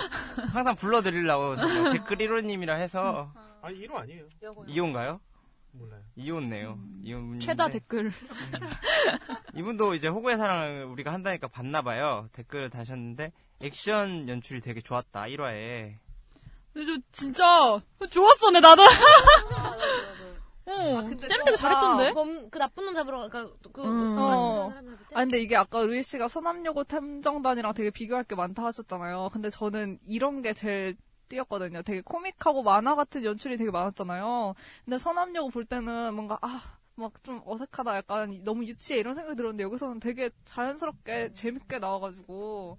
항상 0.51 0.75
불러드리려고 0.75 1.55
뭐 1.55 1.91
댓글 1.93 2.17
1호님이라 2.17 2.75
해서 2.77 3.31
아니 3.61 3.79
1호 3.87 3.95
아니에요. 3.95 4.25
2호인가요? 4.41 5.19
몰라요. 5.77 6.01
2호네요. 6.17 7.03
2호 7.03 7.33
음. 7.33 7.39
최다 7.39 7.69
댓글. 7.69 8.11
이분도 9.55 9.95
이제 9.95 10.07
호구의 10.07 10.37
사랑을 10.37 10.85
우리가 10.85 11.13
한다니까 11.13 11.47
봤나 11.47 11.81
봐요. 11.81 12.29
댓글을 12.33 12.69
다셨는데 12.69 13.31
액션 13.61 14.27
연출이 14.27 14.61
되게 14.61 14.81
좋았다 14.81 15.23
1화에. 15.23 15.95
근데 16.73 16.85
저 16.85 17.01
진짜 17.11 17.81
좋았어, 18.11 18.51
내 18.51 18.59
나도. 18.59 18.83
어, 20.67 21.01
근데 21.01 21.27
쌤 21.27 21.37
되게 21.45 21.55
잘했던데. 21.55 22.13
검, 22.13 22.49
그 22.49 22.59
나쁜 22.59 22.85
놈 22.85 22.93
잡으러 22.93 23.29
가. 23.29 23.45
그, 23.45 23.71
그 23.71 23.81
음. 23.81 24.17
어. 24.17 24.67
어. 24.67 24.73
아 25.13 25.21
근데 25.21 25.39
이게 25.39 25.55
아까 25.55 25.81
루이 25.83 26.03
씨가 26.03 26.27
서남여고 26.27 26.83
탐정단이랑 26.83 27.73
되게 27.73 27.89
비교할 27.89 28.25
게 28.25 28.35
많다 28.35 28.65
하셨잖아요. 28.65 29.29
근데 29.31 29.49
저는 29.49 29.99
이런 30.05 30.41
게 30.41 30.53
제일 30.53 30.97
띄었거든요. 31.27 31.81
되게 31.83 32.01
코믹하고 32.01 32.63
만화 32.63 32.95
같은 32.95 33.23
연출이 33.23 33.57
되게 33.57 33.71
많았잖아요. 33.71 34.53
근데 34.85 34.97
서남여고 34.97 35.49
볼 35.49 35.65
때는 35.65 36.13
뭔가 36.13 36.37
아 36.41 36.61
막좀 36.95 37.41
어색하다 37.45 37.95
약간 37.97 38.43
너무 38.43 38.65
유치해 38.65 38.99
이런 38.99 39.13
생각이 39.13 39.35
들었는데 39.35 39.63
여기서는 39.63 39.99
되게 39.99 40.29
자연스럽게 40.45 41.33
재밌게 41.33 41.79
나와가지고 41.79 42.77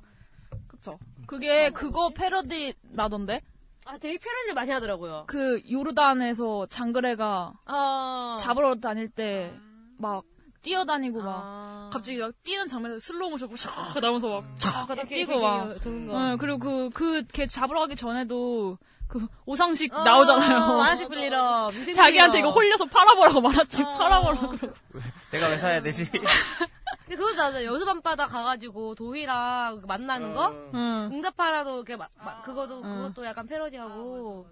그쵸 0.66 0.99
그게 1.26 1.70
그거 1.70 2.11
패러디 2.11 2.74
나던데? 2.82 3.42
아, 3.84 3.96
되게 3.96 4.18
패러디를 4.18 4.55
많이 4.55 4.70
하더라고요. 4.70 5.24
그 5.28 5.62
요르단에서 5.70 6.66
장그레가 6.66 7.55
아. 7.64 8.36
잡으러 8.38 8.74
다닐 8.74 9.09
때막 9.09 10.24
뛰어다니고 10.72 11.22
막 11.22 11.40
아. 11.44 11.90
갑자기 11.92 12.18
막 12.18 12.30
뛰는 12.44 12.68
장면에서 12.68 13.00
슬로우 13.00 13.30
모션 13.30 13.48
샥 13.48 14.00
나오면서 14.00 14.28
막촥 14.42 14.70
하다 14.70 14.94
이렇게, 14.94 15.14
뛰고 15.16 15.40
막 15.40 15.80
도는 15.80 16.06
거. 16.08 16.18
응, 16.18 16.36
그리고 16.38 16.58
그 16.58 16.90
그 16.90 17.24
걔 17.32 17.46
잡으러 17.46 17.80
가기 17.80 17.96
전에도 17.96 18.76
그 19.08 19.26
오상식 19.46 19.94
어, 19.94 20.02
나오잖아요. 20.02 20.76
만화책 20.76 21.08
빌리러, 21.08 21.70
자기한테. 21.96 22.40
이거 22.40 22.50
홀려서 22.50 22.84
팔아보라고 22.84 23.40
만화책 23.40 23.86
어. 23.86 23.94
팔아보라고. 23.94 24.52
내가 25.32 25.48
왜 25.48 25.58
사야 25.58 25.80
되지? 25.80 26.04
근데 26.12 27.16
그것도 27.16 27.36
나죠. 27.36 27.64
여수 27.64 27.86
밤바다 27.86 28.26
가가지고 28.26 28.94
도희랑 28.94 29.82
만나는 29.86 30.34
거? 30.34 30.50
응. 30.74 31.08
응답하라도 31.10 31.76
이렇게 31.76 31.96
막, 31.96 32.10
막 32.18 32.42
그거도 32.42 32.82
그것도 32.82 33.24
약간 33.24 33.46
패러디하고 33.46 34.46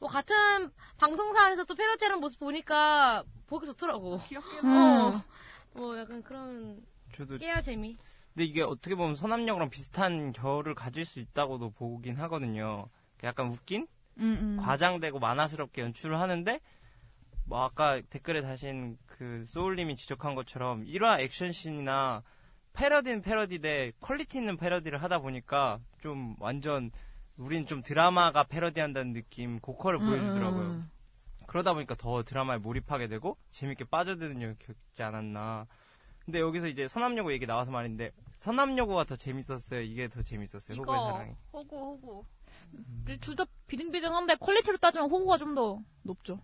뭐 0.00 0.08
같은 0.08 0.70
방송사 0.96 1.44
안에서 1.44 1.64
또 1.64 1.74
패러디하는 1.74 2.20
모습 2.20 2.40
보니까 2.40 3.24
보기 3.46 3.66
좋더라고. 3.66 4.18
귀엽게 4.28 4.58
어. 4.64 5.12
뭐 5.78 5.96
약간 5.96 6.22
그런 6.22 6.84
저도 7.14 7.38
깨알 7.38 7.62
재미. 7.62 7.96
근데 8.34 8.44
이게 8.44 8.62
어떻게 8.62 8.94
보면 8.94 9.14
서남역이랑 9.14 9.70
비슷한 9.70 10.32
결을 10.32 10.74
가질 10.74 11.04
수 11.04 11.20
있다고도 11.20 11.70
보긴 11.70 12.16
하거든요. 12.16 12.88
약간 13.22 13.48
웃긴? 13.48 13.86
음, 14.18 14.56
음. 14.58 14.62
과장되고 14.62 15.18
만화스럽게 15.18 15.82
연출을 15.82 16.20
하는데, 16.20 16.60
뭐 17.44 17.64
아까 17.64 18.00
댓글에 18.00 18.42
다신 18.42 18.98
그 19.06 19.44
소울님이 19.46 19.96
지적한 19.96 20.34
것처럼 20.34 20.84
1화 20.84 21.20
액션씬이나 21.20 22.22
패러디는 22.74 23.22
패러디인데 23.22 23.92
quality 24.00 24.38
있는 24.38 24.56
패러디를 24.56 25.02
하다 25.02 25.20
보니까 25.20 25.80
좀 26.00 26.36
완전 26.38 26.90
우린 27.36 27.66
좀 27.66 27.82
드라마가 27.82 28.44
패러디한다는 28.44 29.12
느낌 29.12 29.58
고퀄을 29.60 29.94
음, 29.96 30.06
보여주더라고요. 30.06 30.62
음. 30.62 30.90
그러다 31.48 31.72
보니까 31.72 31.94
더 31.96 32.22
드라마에 32.22 32.58
몰입하게 32.58 33.08
되고 33.08 33.36
재밌게 33.50 33.84
빠져드는 33.86 34.42
역이지 34.42 35.02
않았나. 35.02 35.66
근데 36.24 36.40
여기서 36.40 36.68
이제 36.68 36.86
서남여고 36.86 37.32
얘기 37.32 37.46
나와서 37.46 37.70
말인데 37.70 38.12
서남여고가 38.40 39.04
더 39.04 39.16
재밌었어요. 39.16 39.80
이게 39.80 40.08
더 40.08 40.22
재밌었어요. 40.22 40.76
호구의 40.78 40.98
이거 40.98 41.12
사랑이. 41.12 41.32
호구 41.52 41.76
호구. 41.76 42.24
둘다 43.20 43.44
비등비등한데 43.66 44.36
퀄리티로 44.36 44.76
따지면 44.76 45.10
호구가 45.10 45.38
좀 45.38 45.54
더 45.54 45.80
높죠. 46.02 46.38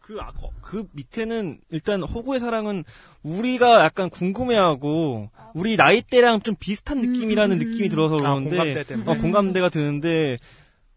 그, 0.00 0.18
아, 0.20 0.32
거- 0.32 0.50
그 0.60 0.86
밑에는 0.92 1.62
일단 1.70 2.02
호구의 2.02 2.38
사랑은 2.38 2.84
우리가 3.22 3.82
약간 3.86 4.10
궁금해하고 4.10 5.30
우리 5.54 5.76
나이대랑 5.78 6.42
좀 6.42 6.54
비슷한 6.60 7.00
느낌이라는 7.00 7.56
느낌이 7.58 7.88
들어서 7.88 8.16
아, 8.16 8.18
그러는데 8.18 8.56
공감대 8.58 8.84
때문에. 8.84 9.10
어, 9.10 9.18
공감대가 9.22 9.68
드는데 9.70 10.36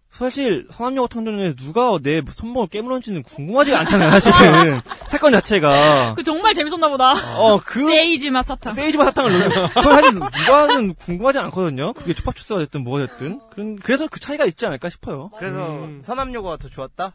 사실 0.09 0.67
서남여고 0.71 1.07
탕전에 1.09 1.53
누가 1.55 1.99
내 2.01 2.21
손목을 2.27 2.69
깨물었는지는 2.69 3.23
궁금하지 3.23 3.75
않잖아요 3.75 4.19
사실은 4.19 4.81
사건 5.07 5.31
자체가 5.33 6.13
그 6.15 6.23
정말 6.23 6.53
재밌었나 6.53 6.87
보다. 6.89 7.11
어, 7.37 7.59
그- 7.63 7.85
세이지마 7.85 8.41
사탕. 8.43 8.73
세이지마 8.73 9.03
사탕을 9.05 9.31
넣는 9.31 9.67
사실 9.67 10.13
누가는 10.15 10.93
궁금하지 10.95 11.37
않거든요 11.39 11.93
그게 11.93 12.13
초밥초스가 12.13 12.59
됐든 12.61 12.83
뭐가 12.83 13.05
됐든 13.05 13.41
그런- 13.51 13.75
그래서 13.75 14.07
그 14.07 14.19
차이가 14.19 14.45
있지 14.45 14.65
않을까 14.65 14.89
싶어요 14.89 15.29
그래서 15.37 15.57
음. 15.83 16.01
서남여고가 16.03 16.57
더 16.57 16.67
좋았다? 16.69 17.13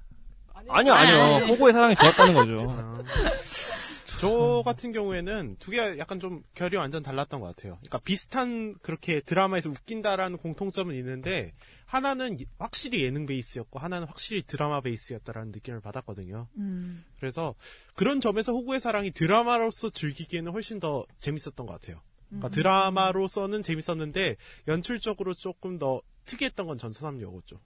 아니요 0.68 0.93
아니요 0.95 1.47
호구의 1.49 1.72
사랑이 1.72 1.97
좋았다는 1.97 2.34
거죠 2.34 2.95
저 4.20 4.62
같은 4.64 4.93
경우에는 4.93 5.57
두개 5.59 5.99
약간 5.99 6.20
좀 6.20 6.43
결이 6.55 6.76
완전 6.76 7.03
달랐던 7.03 7.40
것 7.40 7.47
같아요. 7.57 7.78
그러니까 7.80 7.99
비슷한 8.05 8.76
그렇게 8.80 9.20
드라마에서 9.26 9.68
웃긴다라는 9.70 10.38
공통점은 10.38 10.95
있는데 10.95 11.53
하나는 11.93 12.40
이- 12.40 12.47
확실히 12.59 13.05
예능 13.05 13.26
베이스였고 13.26 13.78
하나는 13.78 14.07
확실히 14.07 14.43
드라마 14.47 14.80
베이스였다라는 14.80 15.53
느낌을 15.53 15.80
받았거든요. 15.80 16.49
음. 16.57 17.05
그래서 17.18 17.55
그런 17.95 18.18
점에서 18.22 18.53
호구의 18.53 18.80
사랑이 18.80 19.11
드라마로서 19.11 19.90
즐기기에는 19.90 20.53
훨씬 20.53 20.80
더 20.80 21.05
재밌었던 21.18 21.66
것 21.66 21.72
같아요. 21.74 22.01
그러니까 22.28 22.49
음. 22.49 22.51
드라마로서는 22.51 23.61
재밌었는데 23.61 24.36
연출적으로 24.68 25.34
조금 25.34 25.78
더 25.78 26.01
특이했던 26.24 26.66
건 26.66 26.78
전서남여고죠. 26.78 27.61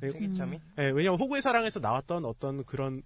네, 0.00 0.08
특이점이? 0.08 0.60
네, 0.76 0.90
왜냐면 0.90 1.18
호구의 1.18 1.40
사랑에서 1.40 1.80
나왔던 1.80 2.26
어떤 2.26 2.64
그런 2.66 3.02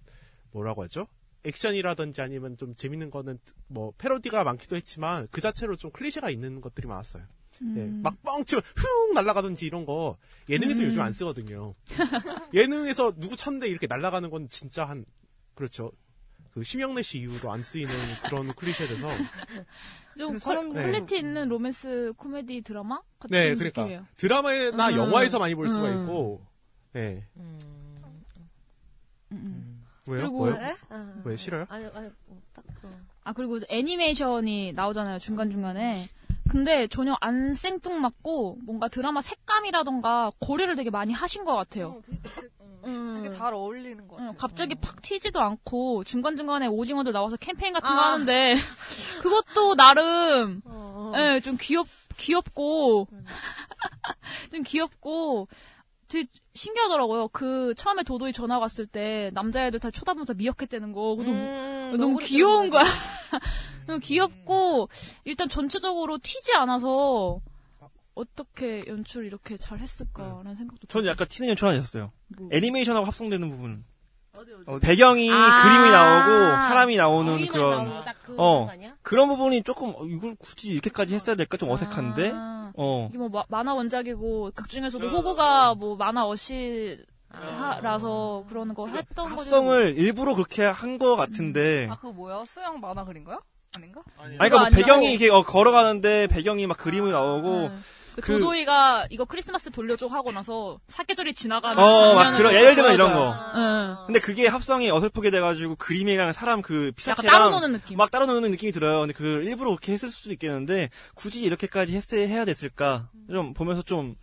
뭐라고 0.51 0.83
하죠? 0.83 1.07
액션이라든지 1.45 2.19
아니면 2.21 2.57
좀 2.57 2.75
재밌는 2.75 3.11
거는 3.11 3.39
뭐 3.67 3.93
패러디가 3.97 4.43
많기도 4.43 4.75
했지만 4.75 5.29
그 5.31 5.39
자체로 5.39 5.77
좀 5.77 5.89
클리셰가 5.91 6.29
있는 6.29 6.59
것들이 6.59 6.85
많았어요. 6.89 7.23
예, 7.61 7.65
음. 7.65 7.99
막 8.01 8.15
뻥치면 8.23 8.61
훅 8.75 9.13
날아가든지 9.13 9.65
이런 9.65 9.85
거 9.85 10.17
예능에서 10.47 10.81
음. 10.81 10.87
요즘 10.87 11.01
안 11.01 11.11
쓰거든요. 11.11 11.75
예능에서 12.53 13.13
누구 13.17 13.35
쳤는데 13.35 13.67
이렇게 13.67 13.85
날아가는 13.87 14.29
건 14.29 14.47
진짜 14.49 14.85
한 14.85 15.05
그렇죠. 15.55 15.91
그 16.51 16.63
심형래 16.63 17.01
씨 17.03 17.19
이후로 17.19 17.51
안 17.51 17.61
쓰이는 17.61 17.91
그런 18.27 18.53
클리셰라서 18.55 19.07
좀 20.17 20.31
근데 20.31 20.31
퀄- 20.33 20.39
사람- 20.39 20.69
네. 20.73 20.81
quality 20.83 21.17
있는 21.17 21.47
로맨스 21.49 22.13
코미디 22.17 22.61
드라마 22.61 23.01
같은 23.19 23.37
네, 23.37 23.53
그러니까 23.55 23.81
느낌이에요. 23.83 24.05
드라마나 24.17 24.89
음. 24.89 24.95
영화에서 24.95 25.37
많이 25.39 25.53
볼 25.53 25.69
수가 25.69 25.89
음. 25.91 26.01
있고, 26.01 26.45
네. 26.93 27.23
왜요? 30.07 30.21
그리고 30.21 30.43
왜요? 30.45 30.57
네? 30.57 30.75
왜 31.23 31.35
싫어요? 31.35 31.65
아니, 31.69 31.85
아니, 31.93 32.09
뭐, 32.25 32.41
딱, 32.53 32.63
그. 32.81 32.89
아 33.23 33.33
그리고 33.33 33.59
애니메이션이 33.69 34.73
나오잖아요 34.73 35.19
중간 35.19 35.51
중간에. 35.51 36.09
근데 36.49 36.87
전혀 36.87 37.15
안 37.21 37.53
생뚱맞고 37.53 38.59
뭔가 38.65 38.87
드라마 38.87 39.21
색감이라던가 39.21 40.31
고려를 40.39 40.75
되게 40.75 40.89
많이 40.89 41.13
하신 41.13 41.45
것 41.45 41.55
같아요. 41.55 42.01
음. 42.85 43.21
되게 43.21 43.29
잘 43.35 43.53
어울리는 43.53 44.07
것 44.07 44.15
같아요. 44.15 44.29
응, 44.31 44.35
갑자기 44.37 44.75
팍 44.75 45.01
튀지도 45.01 45.39
않고 45.39 46.03
중간 46.05 46.37
중간에 46.37 46.67
오징어들 46.67 47.13
나와서 47.13 47.35
캠페인 47.37 47.73
같은 47.73 47.89
거 47.89 48.01
아. 48.01 48.13
하는데 48.13 48.55
그것도 49.21 49.75
나름 49.75 50.61
어. 50.65 51.13
예, 51.15 51.39
좀 51.39 51.57
귀엽 51.59 51.87
귀엽고 52.17 53.07
좀 54.51 54.63
귀엽고 54.63 55.47
되게 56.07 56.27
신기하더라고요. 56.59 57.29
그 57.29 57.73
처음에 57.75 58.03
도도이 58.03 58.33
전화 58.33 58.59
왔을 58.59 58.85
때 58.85 59.31
남자애들 59.33 59.79
다 59.79 59.91
쳐다보면서 59.91 60.33
미역했대는 60.33 60.91
거 60.91 61.15
너무, 61.17 61.31
음, 61.31 61.89
너무 61.91 61.97
너무 61.97 62.17
귀여운 62.19 62.69
거야. 62.69 62.83
너무 63.87 63.99
귀엽고 63.99 64.89
일단 65.23 65.47
전체적으로 65.47 66.17
튀지 66.17 66.53
않아서 66.55 67.39
어떻게 68.13 68.81
연출 68.87 69.25
이렇게 69.25 69.55
잘 69.55 69.79
했을까라는 69.79 70.55
생각도 70.55 70.87
저는 70.87 71.09
약간 71.09 71.27
튀는 71.27 71.49
연출 71.49 71.69
하셨어요 71.69 72.11
뭐. 72.37 72.49
애니메이션하고 72.51 73.05
합성되는 73.05 73.49
부분 73.49 73.85
어디? 74.33 74.51
배경이 74.81 75.31
아. 75.31 75.63
그림이 75.63 75.89
나오고 75.89 76.61
사람이 76.67 76.97
나오는 76.97 77.47
그런 77.47 77.85
나오고 77.85 78.03
딱그 78.03 78.35
어? 78.37 78.67
그런 79.01 79.29
부분이 79.29 79.63
조금 79.63 79.93
어, 79.95 80.05
이걸 80.05 80.35
굳이 80.37 80.69
이렇게까지 80.71 81.15
했어야 81.15 81.35
될까 81.35 81.57
좀 81.57 81.69
어색한데 81.69 82.31
아. 82.35 82.58
어 82.81 83.07
이게 83.09 83.17
뭐 83.17 83.27
마- 83.29 83.43
만화 83.49 83.73
원작이고 83.73 84.51
극 84.55 84.69
중에서도 84.69 85.05
호구가 85.09 85.75
뭐 85.75 85.97
만화 85.97 86.25
어시라서 86.25 87.03
그러는 88.47 88.73
거 88.73 88.87
했던 88.87 89.35
거죠. 89.35 89.41
합성을 89.41 89.95
일부러 89.97 90.35
그렇게 90.35 90.63
한 90.63 90.97
거 90.97 91.15
같은데 91.15 91.87
아 91.89 91.95
그거 91.97 92.11
뭐야? 92.13 92.43
수영 92.45 92.79
만화 92.79 93.03
그린 93.05 93.23
거야? 93.23 93.39
아닌가? 93.77 94.01
아니 94.17 94.35
그러니까 94.37 94.59
뭐. 94.61 94.69
배경이 94.69 95.13
이게 95.13 95.29
어, 95.29 95.43
걸어가는데 95.43 96.27
배경이 96.27 96.65
막 96.67 96.77
그림이 96.77 97.11
나오고 97.11 97.69
그 97.69 97.81
그- 98.21 98.33
도도이가 98.39 99.07
이거 99.09 99.25
크리스마스 99.25 99.69
돌려줘 99.71 100.07
하고 100.07 100.31
나서 100.31 100.79
사계절이 100.87 101.33
지나가는 101.33 101.77
어, 101.81 102.13
막 102.13 102.23
장면을 102.23 102.37
그런, 102.37 102.53
예를 102.53 102.75
들면 102.75 102.93
이런. 102.93 103.13
거. 103.13 103.35
응. 103.55 103.95
근데 104.07 104.19
그게 104.19 104.47
합성이 104.47 104.89
어설프게 104.91 105.31
돼가지고 105.31 105.75
그림이랑 105.75 106.31
사람 106.33 106.61
그 106.61 106.91
피사체랑 106.95 107.31
따로 107.33 107.49
노는 107.49 107.73
느낌. 107.73 107.97
막 107.97 108.11
따로 108.11 108.25
노는 108.25 108.51
느낌이 108.51 108.71
들어요. 108.71 108.99
근데 109.01 109.13
그걸 109.13 109.45
일부러 109.45 109.69
그렇게 109.71 109.91
했을 109.93 110.11
수도 110.11 110.31
있겠는데 110.33 110.89
굳이 111.15 111.41
이렇게까지 111.41 111.95
했, 111.95 112.13
해야 112.13 112.45
됐을까? 112.45 113.09
좀 113.29 113.53
보면서 113.53 113.81
좀 113.81 114.15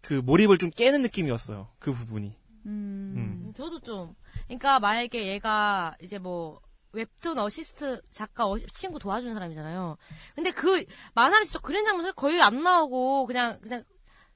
그 0.00 0.14
몰입을 0.14 0.58
좀 0.58 0.70
깨는 0.70 1.02
느낌이었어요. 1.02 1.68
그 1.78 1.92
부분이. 1.92 2.34
음. 2.66 3.52
저도 3.56 3.80
좀. 3.80 4.14
그러니까 4.46 4.78
만약에 4.78 5.26
얘가 5.26 5.94
이제 6.02 6.18
뭐 6.18 6.60
웹툰 6.98 7.38
어시스트 7.38 8.00
작가 8.10 8.44
어시- 8.46 8.66
친구 8.74 8.98
도와주는 8.98 9.32
사람이잖아요. 9.34 9.96
근데 10.34 10.50
그 10.50 10.84
만화를 11.14 11.44
진짜 11.44 11.58
그린 11.60 11.84
장면 11.84 12.12
거의 12.16 12.40
안 12.42 12.62
나오고 12.62 13.26
그냥 13.26 13.58
그냥 13.62 13.84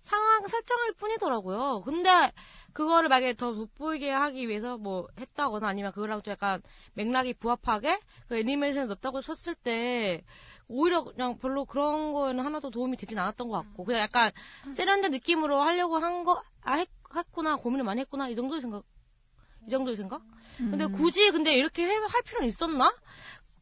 상황 0.03 0.47
설정할 0.49 0.93
뿐이더라고요. 0.95 1.83
근데 1.85 2.33
그거를 2.73 3.09
만약에 3.09 3.35
더 3.35 3.53
돋보이게 3.53 4.11
하기 4.11 4.49
위해서 4.49 4.77
뭐 4.79 5.07
했다거나 5.21 5.69
아니면 5.69 5.93
그거랑 5.93 6.23
좀 6.23 6.33
약간 6.33 6.63
맥락이 6.95 7.35
부합하게 7.35 8.01
그 8.29 8.39
애니메이션에 8.39 8.87
넣었다고 8.87 9.21
쳤을 9.21 9.55
때 9.55 10.25
오히려 10.69 11.05
그냥 11.05 11.37
별로 11.39 11.65
그런 11.67 12.13
거에는 12.13 12.45
하나도 12.45 12.71
도움이 12.71 12.97
되진 12.97 13.19
않았던 13.19 13.49
것 13.49 13.59
같고 13.59 13.85
그냥 13.85 14.01
약간 14.03 14.31
세련된 14.73 15.11
느낌으로 15.11 15.61
하려고 15.61 15.99
한 15.99 16.25
거 16.25 16.43
아, 16.63 16.75
했, 16.77 16.89
했구나 17.15 17.57
고민을 17.57 17.85
많이 17.85 18.01
했구나 18.01 18.29
이 18.29 18.35
정도의 18.35 18.61
생각 18.61 18.85
이 19.67 19.71
정도의 19.71 19.97
생각? 19.97 20.23
근데 20.59 20.85
음. 20.85 20.93
굳이 20.93 21.31
근데 21.31 21.55
이렇게 21.55 21.85
해- 21.87 21.95
할 21.95 22.23
필요는 22.23 22.49
있었나? 22.49 22.93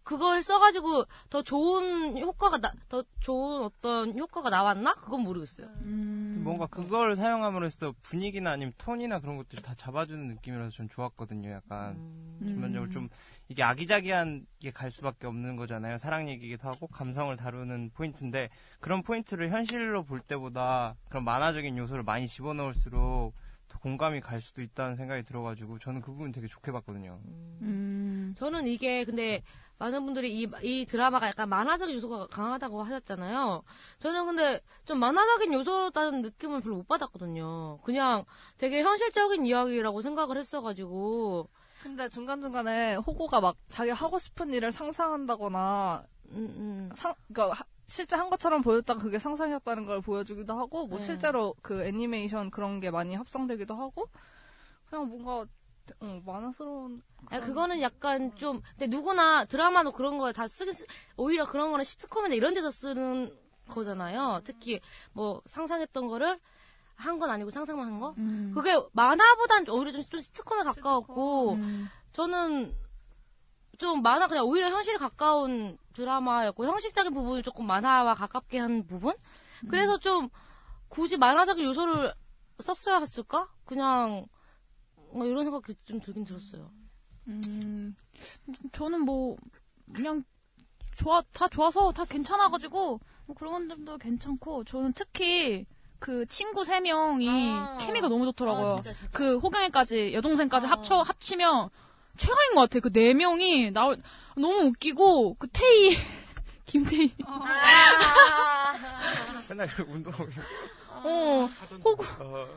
그걸 0.03 0.43
써가지고 0.43 1.05
더 1.29 1.43
좋은 1.43 2.19
효과가 2.19 2.59
나, 2.59 2.73
더 2.89 3.05
좋은 3.21 3.63
어떤 3.63 4.19
효과가 4.19 4.51
나왔나? 4.51 4.95
그건 4.95 5.21
모르겠어요. 5.23 5.69
음. 5.83 6.41
뭔가 6.43 6.67
그걸 6.67 7.15
사용함으로써 7.15 7.95
분위기나 8.03 8.53
아니면 8.53 8.73
톤이나 8.79 9.21
그런 9.21 9.37
것들 9.37 9.63
다 9.63 9.75
잡아주는 9.77 10.27
느낌이라서 10.27 10.71
좀 10.71 10.89
좋았거든요. 10.89 11.51
약간 11.53 11.97
전반적으로 12.43 12.91
좀 12.91 13.09
이게 13.49 13.63
아기자기한 13.63 14.47
게 14.59 14.71
갈 14.73 14.91
수밖에 14.91 15.27
없는 15.29 15.55
거잖아요. 15.57 15.99
사랑 15.99 16.29
얘기기도 16.29 16.67
하고 16.69 16.87
감성을 16.89 17.37
다루는 17.37 17.91
포인트인데 17.95 18.49
그런 18.81 19.03
포인트를 19.03 19.51
현실로 19.51 20.03
볼 20.05 20.21
때보다 20.21 20.97
그런 21.09 21.25
만화적인 21.25 21.77
요소를 21.77 22.03
많이 22.03 22.27
집어넣을수록 22.27 23.35
더 23.71 23.79
공감이 23.79 24.21
갈 24.21 24.41
수도 24.41 24.61
있다는 24.61 24.97
생각이 24.97 25.23
들어가지고 25.23 25.79
저는 25.79 26.03
그 26.03 26.13
부분 26.13 26.33
되게 26.33 26.47
좋게 26.47 26.73
봤거든요. 26.73 27.21
음. 27.63 28.35
저는 28.37 28.67
이게 28.67 29.05
근데 29.05 29.43
많은 29.79 30.05
분들이 30.05 30.39
이, 30.41 30.49
이 30.63 30.85
드라마가 30.85 31.29
약간 31.29 31.49
만화적인 31.49 31.97
요소가 31.97 32.27
강하다고 32.27 32.83
하셨잖아요. 32.83 33.63
저는 34.01 34.27
근데 34.27 34.61
좀 34.85 34.99
만화적인 34.99 35.55
요소라는 35.55 36.21
느낌을 36.21 36.61
별로 36.61 36.77
못 36.77 36.89
받았거든요. 36.89 37.79
그냥 37.83 38.25
되게 38.59 38.83
현실적인 38.83 39.47
이야기라고 39.47 40.03
생각을 40.03 40.37
했어가지고. 40.37 41.49
근데 41.83 42.11
중간중간에 42.11 42.97
호구가 42.97 43.41
막 43.41 43.57
자기 43.71 43.91
하고 43.91 44.19
싶은 44.19 44.53
일을 44.53 44.71
상상한다거나 44.71 46.05
음, 46.33 46.91
상, 46.95 47.15
그러니까 47.33 47.57
하- 47.61 47.65
실제 47.87 48.15
한 48.17 48.31
것처럼 48.31 48.63
보였다가 48.63 49.01
그게 49.01 49.19
상상이었다는 49.19 49.85
걸 49.87 50.01
보여주기도 50.01 50.55
하고 50.59 50.87
뭐 50.87 50.99
네. 50.99 51.05
실제로 51.05 51.55
그 51.63 51.83
애니메이션 51.85 52.51
그런 52.51 52.79
게 52.81 52.91
많이 52.91 53.15
합성되기도 53.15 53.75
하고 53.75 54.09
그냥 54.89 55.09
뭔가 55.09 55.45
어, 56.01 56.23
만화스러운 56.25 57.03
아니, 57.31 57.43
그거는 57.45 57.81
약간 57.83 58.35
좀, 58.37 58.61
근데 58.79 58.87
누구나 58.87 59.45
드라마도 59.45 59.91
그런 59.91 60.19
거다 60.19 60.47
쓰긴, 60.47 60.73
쓰- 60.73 60.85
오히려 61.17 61.47
그런 61.47 61.71
거는 61.73 61.85
시트콤이나 61.85 62.35
이런 62.37 62.55
데서 62.55 62.71
쓰는 62.71 63.37
거잖아요. 63.69 64.41
특히 64.45 64.81
뭐 65.13 65.43
상상했던 65.47 66.07
거를 66.07 66.39
한 66.95 67.19
건 67.19 67.31
아니고 67.31 67.51
상상만 67.51 67.87
한 67.87 67.99
거? 67.99 68.15
음. 68.19 68.53
그게 68.55 68.79
만화보단 68.93 69.65
오히려 69.71 69.91
좀, 69.93 70.03
좀 70.03 70.21
시트콤에 70.21 70.63
가까웠고, 70.65 71.57
저는 72.13 72.77
좀 73.81 74.03
만화 74.03 74.27
그냥 74.27 74.45
오히려 74.45 74.71
현실에 74.71 74.99
가까운 74.99 75.79
드라마였고, 75.95 76.67
형식적인 76.67 77.15
부분을 77.15 77.43
조금 77.43 77.67
만화와 77.67 78.15
가깝게 78.15 78.59
한 78.59 78.87
부분? 78.87 79.15
그래서 79.69 79.99
좀 79.99 80.29
굳이 80.89 81.17
만화적인 81.17 81.65
요소를 81.65 82.13
썼어야 82.59 82.99
했을까? 82.99 83.49
그냥, 83.65 84.27
뭐 85.15 85.25
이런 85.27 85.45
생각이 85.45 85.75
좀 85.87 85.99
들긴 86.01 86.25
들었어요. 86.25 86.71
음, 87.29 87.97
저는 88.73 89.01
뭐 89.01 89.37
그냥 89.95 90.25
좋아 90.97 91.23
다 91.33 91.49
좋아서 91.49 91.91
다 91.93 92.05
괜찮아가지고 92.05 93.01
뭐 93.27 93.37
그런 93.37 93.69
점도 93.69 93.97
괜찮고 93.97 94.65
저는 94.65 94.93
특히 94.93 95.65
그 95.99 96.27
친구 96.27 96.65
세 96.65 96.81
명이 96.81 97.27
케미가 97.81 98.09
너무 98.09 98.25
좋더라고요. 98.27 98.73
아, 98.73 98.77
진짜, 98.77 98.93
진짜. 98.99 99.17
그 99.17 99.39
호경이까지 99.39 100.13
여동생까지 100.15 100.67
합쳐 100.67 101.01
합치면 101.03 101.71
최고인 102.21 102.55
것 102.55 102.61
같아. 102.63 102.81
그 102.81 102.91
네 102.93 103.15
명이 103.15 103.71
나 103.73 103.95
너무 104.37 104.67
웃기고 104.69 105.37
그 105.39 105.49
태희 105.53 105.97
김태희 106.67 107.13
맨날 109.49 109.69
운동. 109.89 110.13
어, 111.03 111.49
호구, 111.83 112.05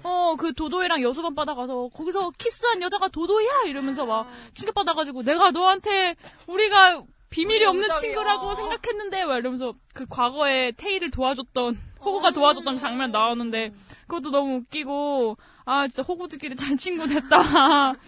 어, 0.04 0.36
그 0.38 0.54
도도이랑 0.54 1.02
여수밤 1.02 1.34
받아가서 1.34 1.90
거기서 1.94 2.32
키스한 2.38 2.82
여자가 2.82 3.08
도도이야! 3.08 3.62
이러면서 3.68 4.06
막 4.06 4.30
충격받아가지고 4.54 5.24
내가 5.24 5.52
너한테 5.52 6.16
우리가 6.48 7.04
비밀이 7.30 7.64
없는 7.66 7.86
우정이야. 7.86 8.00
친구라고 8.02 8.54
생각했는데 8.56 9.26
막 9.26 9.38
이러면서 9.38 9.74
그 9.94 10.06
과거에 10.08 10.74
테이를 10.74 11.10
도와줬던, 11.10 11.80
호구가 12.02 12.32
도와줬던 12.32 12.80
장면 12.80 13.12
나오는데 13.12 13.72
그것도 14.08 14.30
너무 14.30 14.56
웃기고 14.56 15.38
아, 15.66 15.88
진짜 15.88 16.04
호구들끼리 16.04 16.58
잘 16.58 16.76
친구 16.76 17.08
됐다. 17.08 17.94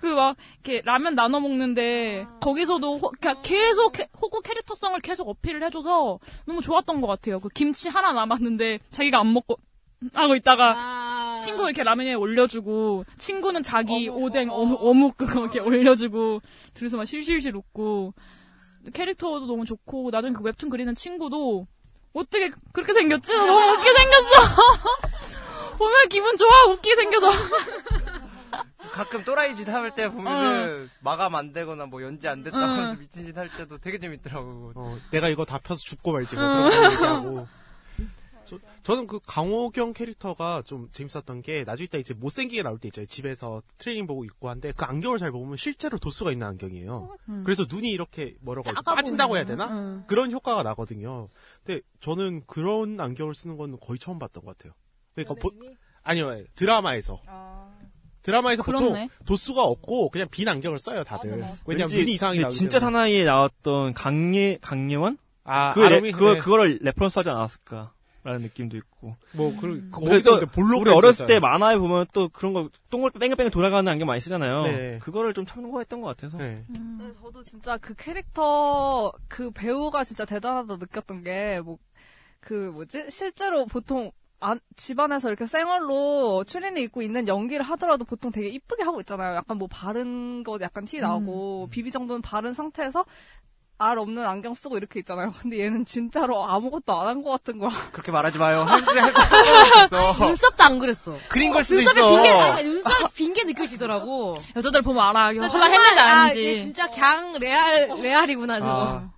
그 0.00 0.06
막 0.06 0.36
이렇게 0.64 0.82
라면 0.84 1.14
나눠 1.14 1.40
먹는데 1.40 2.26
거기서도 2.40 2.98
호- 2.98 3.10
그러니까 3.20 3.42
계속 3.42 3.92
캐- 3.92 4.08
호구 4.20 4.40
캐릭터성을 4.42 4.98
계속 5.00 5.28
어필을 5.28 5.62
해줘서 5.64 6.18
너무 6.46 6.62
좋았던 6.62 7.00
것 7.00 7.06
같아요. 7.06 7.38
그 7.40 7.48
김치 7.50 7.88
하나 7.88 8.12
남았는데 8.12 8.78
자기가 8.90 9.20
안 9.20 9.32
먹고 9.34 9.58
하고 10.14 10.34
있다가 10.34 11.38
친구 11.40 11.64
이렇게 11.64 11.82
라면에 11.82 12.14
올려주고 12.14 13.04
친구는 13.18 13.62
자기 13.62 14.08
오뎅 14.08 14.48
어묵, 14.50 14.82
어묵 14.82 15.16
그거 15.18 15.40
이렇게 15.40 15.60
올려주고 15.60 16.40
둘이서 16.72 16.96
막 16.96 17.04
실실실 17.04 17.54
웃고 17.54 18.14
캐릭터도 18.94 19.44
너무 19.46 19.66
좋고 19.66 20.08
나중에 20.10 20.32
그 20.32 20.42
웹툰 20.42 20.70
그리는 20.70 20.94
친구도 20.94 21.66
어떻게 22.14 22.50
그렇게 22.72 22.94
생겼지? 22.94 23.32
나 23.36 23.44
너무 23.44 23.72
웃기게 23.74 23.92
생겼어. 23.92 24.72
보면 25.76 25.94
기분 26.10 26.36
좋아 26.36 26.64
웃기게 26.70 26.96
생겨서. 26.96 27.30
가끔 28.92 29.24
또라이 29.24 29.54
짓 29.56 29.68
할 29.68 29.94
때 29.94 30.08
보면은 30.10 30.90
마감 31.00 31.34
안 31.34 31.52
되거나 31.52 31.86
뭐 31.86 32.02
연지 32.02 32.28
안 32.28 32.42
됐다 32.42 32.56
응. 32.58 32.62
하면서 32.62 32.98
미친 32.98 33.24
짓 33.26 33.36
할 33.36 33.48
때도 33.56 33.78
되게 33.78 33.98
재밌더라고. 33.98 34.72
어, 34.74 34.98
내가 35.10 35.28
이거 35.28 35.44
다 35.44 35.58
펴서 35.58 35.80
죽고 35.82 36.12
말지 36.12 36.36
뭐 36.36 36.44
응. 36.44 36.70
그런 36.70 36.70
거 36.70 36.92
얘기하고. 36.94 37.46
저, 38.42 38.58
저는 38.82 39.06
그 39.06 39.20
강호경 39.26 39.92
캐릭터가 39.92 40.62
좀 40.64 40.88
재밌었던 40.92 41.42
게 41.42 41.62
나중에 41.62 41.86
딱 41.86 41.98
이제 41.98 42.14
못생기게 42.14 42.62
나올 42.62 42.78
때 42.78 42.88
있잖아요. 42.88 43.06
집에서 43.06 43.62
트레이닝 43.78 44.06
보고 44.06 44.24
있고 44.24 44.48
한데 44.48 44.72
그 44.74 44.84
안경을 44.84 45.18
잘 45.18 45.30
보면 45.30 45.56
실제로 45.56 45.98
도수가 45.98 46.32
있는 46.32 46.46
안경이에요. 46.48 47.16
음. 47.28 47.42
그래서 47.44 47.66
눈이 47.68 47.90
이렇게 47.90 48.34
뭐라고 48.40 48.72
빠진다고 48.82 49.36
해야 49.36 49.44
되나? 49.44 49.68
응. 49.70 50.04
그런 50.08 50.32
효과가 50.32 50.62
나거든요. 50.64 51.28
근데 51.62 51.80
저는 52.00 52.42
그런 52.46 52.98
안경을 52.98 53.34
쓰는 53.34 53.56
건 53.56 53.78
거의 53.78 53.98
처음 54.00 54.18
봤던 54.18 54.44
것 54.44 54.56
같아요. 54.58 54.72
그러니까 55.14 55.34
보, 55.34 55.50
아니요 56.02 56.42
드라마에서 56.56 57.20
드라마에서 58.22 58.62
보통 58.62 58.88
그렇네. 58.88 59.08
도수가 59.26 59.62
없고 59.62 60.10
그냥 60.10 60.28
빈 60.30 60.48
안경을 60.48 60.78
써요 60.78 61.04
다들. 61.04 61.30
왜냐면 61.30 61.56
왠지 61.66 61.96
눈이 61.98 62.12
이상하게 62.12 62.38
그 62.38 62.42
나오기 62.42 62.56
진짜 62.56 62.78
때문에. 62.78 62.92
사나이에 62.98 63.24
나왔던 63.24 63.94
강예 63.94 64.58
강예원 64.60 65.18
아, 65.44 65.72
그 65.72 65.80
레, 65.80 65.86
아롬이? 65.86 66.12
그거 66.12 66.34
네. 66.34 66.38
그거를 66.38 66.78
reference 66.82 67.18
하지 67.18 67.30
않았을까 67.30 67.92
라는 68.22 68.42
느낌도 68.42 68.76
있고. 68.76 69.16
뭐 69.32 69.56
그, 69.58 69.88
그래서 69.90 70.32
거기서 70.32 70.46
볼록 70.52 70.82
우리 70.82 70.90
어렸을 70.90 71.24
때 71.24 71.34
있어요. 71.34 71.40
만화에 71.40 71.78
보면 71.78 72.04
또 72.12 72.28
그런 72.28 72.52
거 72.52 72.68
똥을 72.90 73.10
뺑글뺑글 73.12 73.50
돌아가는 73.50 73.90
안경 73.90 74.06
많이 74.06 74.20
쓰잖아요. 74.20 74.62
네. 74.62 74.90
그거를 75.00 75.32
좀 75.32 75.46
참고했던 75.46 76.02
것 76.02 76.08
같아서. 76.08 76.36
근데 76.36 77.12
저도 77.22 77.42
진짜 77.42 77.78
그 77.78 77.94
캐릭터 77.94 79.10
그 79.28 79.50
배우가 79.52 80.04
진짜 80.04 80.26
대단하다 80.26 80.76
느꼈던 80.76 81.24
게 81.24 81.60
뭐 81.64 81.78
그 82.40 82.70
뭐지 82.72 83.06
실제로 83.10 83.66
보통 83.66 84.10
안, 84.40 84.58
집안에서 84.76 85.28
이렇게 85.28 85.46
생얼로 85.46 86.44
추리닝 86.44 86.82
입고 86.84 87.02
있는 87.02 87.28
연기를 87.28 87.64
하더라도 87.64 88.04
보통 88.04 88.32
되게 88.32 88.48
이쁘게 88.48 88.82
하고 88.84 89.00
있잖아요. 89.00 89.36
약간 89.36 89.58
뭐 89.58 89.68
바른 89.70 90.42
거 90.44 90.58
약간 90.62 90.84
티 90.86 90.98
나고 91.00 91.68
비비 91.70 91.90
정도는 91.90 92.22
바른 92.22 92.54
상태에서 92.54 93.04
알 93.82 93.98
없는 93.98 94.26
안경 94.26 94.54
쓰고 94.54 94.76
이렇게 94.76 95.00
있잖아요. 95.00 95.32
근데 95.40 95.58
얘는 95.60 95.84
진짜로 95.86 96.44
아무것도 96.44 96.92
안 97.00 97.06
한 97.06 97.22
것 97.22 97.30
같은 97.30 97.58
거야. 97.58 97.70
그렇게 97.92 98.12
말하지 98.12 98.38
마요. 98.38 98.66
눈썹도 100.26 100.64
안 100.64 100.78
그랬어. 100.78 101.16
그린 101.28 101.52
걸 101.52 101.64
수도 101.64 101.80
눈썹에 101.80 102.00
있어. 102.00 102.10
빈게, 102.22 102.30
아니, 102.30 102.68
눈썹에 102.68 103.04
빈게 103.14 103.44
느껴지더라고. 103.44 104.34
여자들 104.56 104.82
보면 104.82 105.02
알아. 105.02 105.32
나 105.32 105.36
여자가 105.36 105.66
했는지 105.66 106.00
아, 106.00 106.06
아닌지. 106.24 106.44
얘 106.44 106.58
진짜 106.58 106.90
강 106.90 107.38
레알, 107.38 107.88
레알이구나, 108.00 108.60
저거. 108.60 108.72
아, 108.72 109.10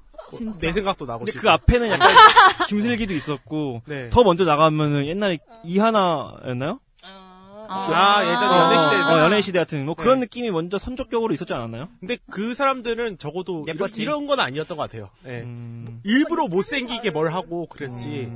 내 0.59 0.73
생각도 0.73 1.07
나고. 1.07 1.21
근데 1.21 1.33
지금. 1.33 1.43
그 1.43 1.51
앞에는 1.51 1.89
약간 1.91 2.09
김슬기도 2.69 3.15
있었고 3.15 3.83
네. 3.87 4.11
더 4.11 4.23
먼저 4.25 4.45
나가면은 4.45 5.07
옛날에 5.07 5.39
이하나였나요? 5.65 6.81
아, 7.75 8.25
예전에 8.33 8.57
연애시대에서. 8.57 9.15
어, 9.15 9.19
연애시대 9.25 9.59
같은 9.59 9.85
뭐 9.85 9.95
네. 9.95 10.03
그런 10.03 10.21
느낌이 10.21 10.51
먼저 10.51 10.79
선적격으로 10.79 11.33
있었지 11.35 11.53
않았나요? 11.55 11.89
근데 12.01 12.19
그 12.31 12.55
사람들은 12.55 13.19
적어도 13.19 13.65
이런. 13.67 13.91
이런 13.97 14.27
건 14.27 14.41
아니었던 14.41 14.77
것 14.77 14.83
같아요. 14.85 15.11
예. 15.27 15.41
음. 15.43 16.01
일부러 16.05 16.47
못생기게 16.49 17.11
뭘 17.11 17.33
하고 17.33 17.67
그랬지. 17.67 18.31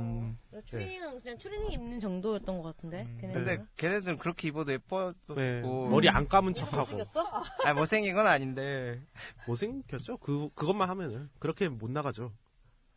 추리닝은 0.65 1.21
그냥 1.21 1.37
추리닝 1.37 1.71
입는 1.71 1.99
정도였던 1.99 2.57
것 2.61 2.75
같은데. 2.75 3.07
걔네는. 3.21 3.45
근데 3.45 3.63
걔네들은 3.77 4.17
그렇게 4.17 4.47
입어도 4.47 4.71
예뻤고 4.73 5.35
네. 5.35 5.61
머리 5.61 6.09
안 6.09 6.27
감은 6.27 6.55
척하고. 6.55 6.87
생겼어? 6.87 7.21
아 7.63 7.73
못생긴 7.73 8.15
건 8.15 8.25
아닌데. 8.27 8.99
못생겼죠? 9.45 10.17
그, 10.17 10.49
그것만 10.55 10.89
하면은. 10.89 11.29
그렇게 11.39 11.69
못 11.69 11.91
나가죠. 11.91 12.31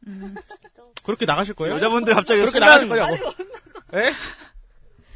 음. 0.07 0.34
그렇게 1.05 1.26
나가실 1.26 1.55
거예요? 1.55 1.74
여자분들 1.74 2.14
갑자기 2.14 2.41
그렇게 2.41 2.53
순간- 2.59 2.68
나가실 2.68 2.88
거냐고. 2.88 3.32
예? 3.95 4.12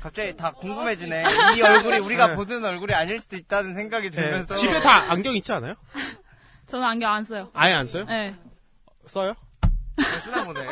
갑자기 0.05 0.37
다 0.37 0.53
궁금해지네. 0.53 1.25
이 1.57 1.63
얼굴이 1.63 1.97
우리가 1.97 2.27
네. 2.29 2.35
보던 2.37 2.63
얼굴이 2.63 2.93
아닐 2.93 3.19
수도 3.19 3.37
있다는 3.37 3.75
생각이 3.75 4.11
네. 4.11 4.17
들면서. 4.17 4.55
집에 4.55 4.79
다 4.81 5.11
안경 5.11 5.35
있지 5.35 5.51
않아요? 5.51 5.77
저는 6.69 6.85
안경 6.87 7.11
안 7.11 7.25
써요. 7.25 7.51
아예 7.55 7.73
안 7.73 7.87
써요? 7.87 8.05
네. 8.05 8.35
써요? 9.07 9.35
쓰나 10.23 10.45
보네. 10.45 10.67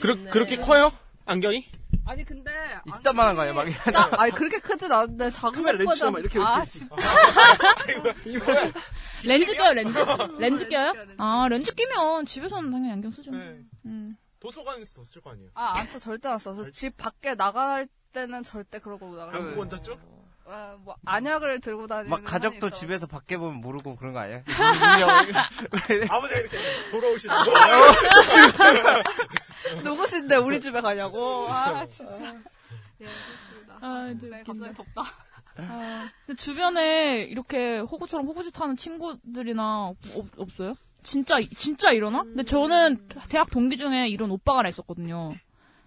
그렇, 0.00 0.16
그렇게 0.32 0.56
커요? 0.56 0.90
안경이? 1.26 1.66
아니 2.04 2.24
근데 2.24 2.50
이따만한 2.98 3.36
거 3.36 3.42
아니야 3.42 3.54
막. 3.54 3.66
짜, 3.92 4.08
아니 4.18 4.32
그렇게 4.32 4.58
크진 4.58 4.90
않은데 4.90 5.30
작은 5.30 5.52
카메라 5.52 5.78
렌즈 5.78 5.84
것보다 6.00 6.10
막 6.10 6.18
이렇게 6.18 6.38
아 6.40 6.64
이렇게 8.26 8.72
진짜 9.20 9.28
렌즈 9.28 9.54
껴요, 9.54 9.72
렌즈. 9.74 9.98
렌즈 10.38 10.68
껴요? 10.68 10.92
아, 11.18 11.46
렌즈 11.48 11.72
끼면 11.74 12.24
집에서는 12.24 12.70
당연히 12.72 12.92
안경 12.92 13.12
쓰죠. 13.12 13.30
네. 13.30 13.58
음. 13.84 14.16
도서관에서 14.40 15.02
썼을 15.04 15.22
거 15.22 15.30
아니에요. 15.30 15.50
아, 15.54 15.78
안 15.78 15.86
써, 15.88 15.98
절대 15.98 16.28
안 16.28 16.38
써. 16.38 16.52
저 16.54 16.70
집 16.70 16.96
밖에 16.96 17.34
나갈 17.34 17.86
때는 18.18 18.42
절대 18.42 18.78
그러고 18.80 19.14
나가요. 19.16 19.44
누구 19.44 19.62
얹었죠? 19.62 19.96
아, 20.46 20.76
뭐, 20.80 20.96
안약을 21.04 21.60
들고 21.60 21.86
다니는. 21.86 22.10
막 22.10 22.24
가족도 22.24 22.66
하니까. 22.66 22.70
집에서 22.70 23.06
밖에 23.06 23.36
보면 23.36 23.60
모르고 23.60 23.94
그런 23.96 24.12
거 24.14 24.20
아니야? 24.20 24.42
아버지가 26.10 26.40
이렇게 26.40 26.58
돌아오시는 26.90 27.36
거. 27.36 27.44
누구신데 29.84 30.36
우리 30.36 30.60
집에 30.60 30.80
가냐고. 30.80 31.46
아, 31.50 31.86
진짜. 31.86 32.34
예, 33.00 33.06
그렇습니다. 33.06 33.78
아, 33.80 34.12
네, 34.20 34.42
갑자기 34.44 34.74
덥다. 34.74 35.02
아, 35.58 36.08
근데 36.26 36.40
주변에 36.40 37.22
이렇게 37.24 37.78
호구처럼 37.78 38.26
호구짓 38.26 38.58
하는 38.60 38.76
친구들이나 38.76 39.86
없, 39.88 39.96
없- 40.14 40.38
없어요? 40.40 40.74
진짜, 41.02 41.36
진짜 41.56 41.90
이러나? 41.92 42.22
근데 42.22 42.42
저는 42.42 43.06
대학 43.28 43.50
동기 43.50 43.76
중에 43.76 44.08
이런 44.08 44.30
오빠가 44.30 44.60
하나 44.60 44.68
있었거든요. 44.70 45.34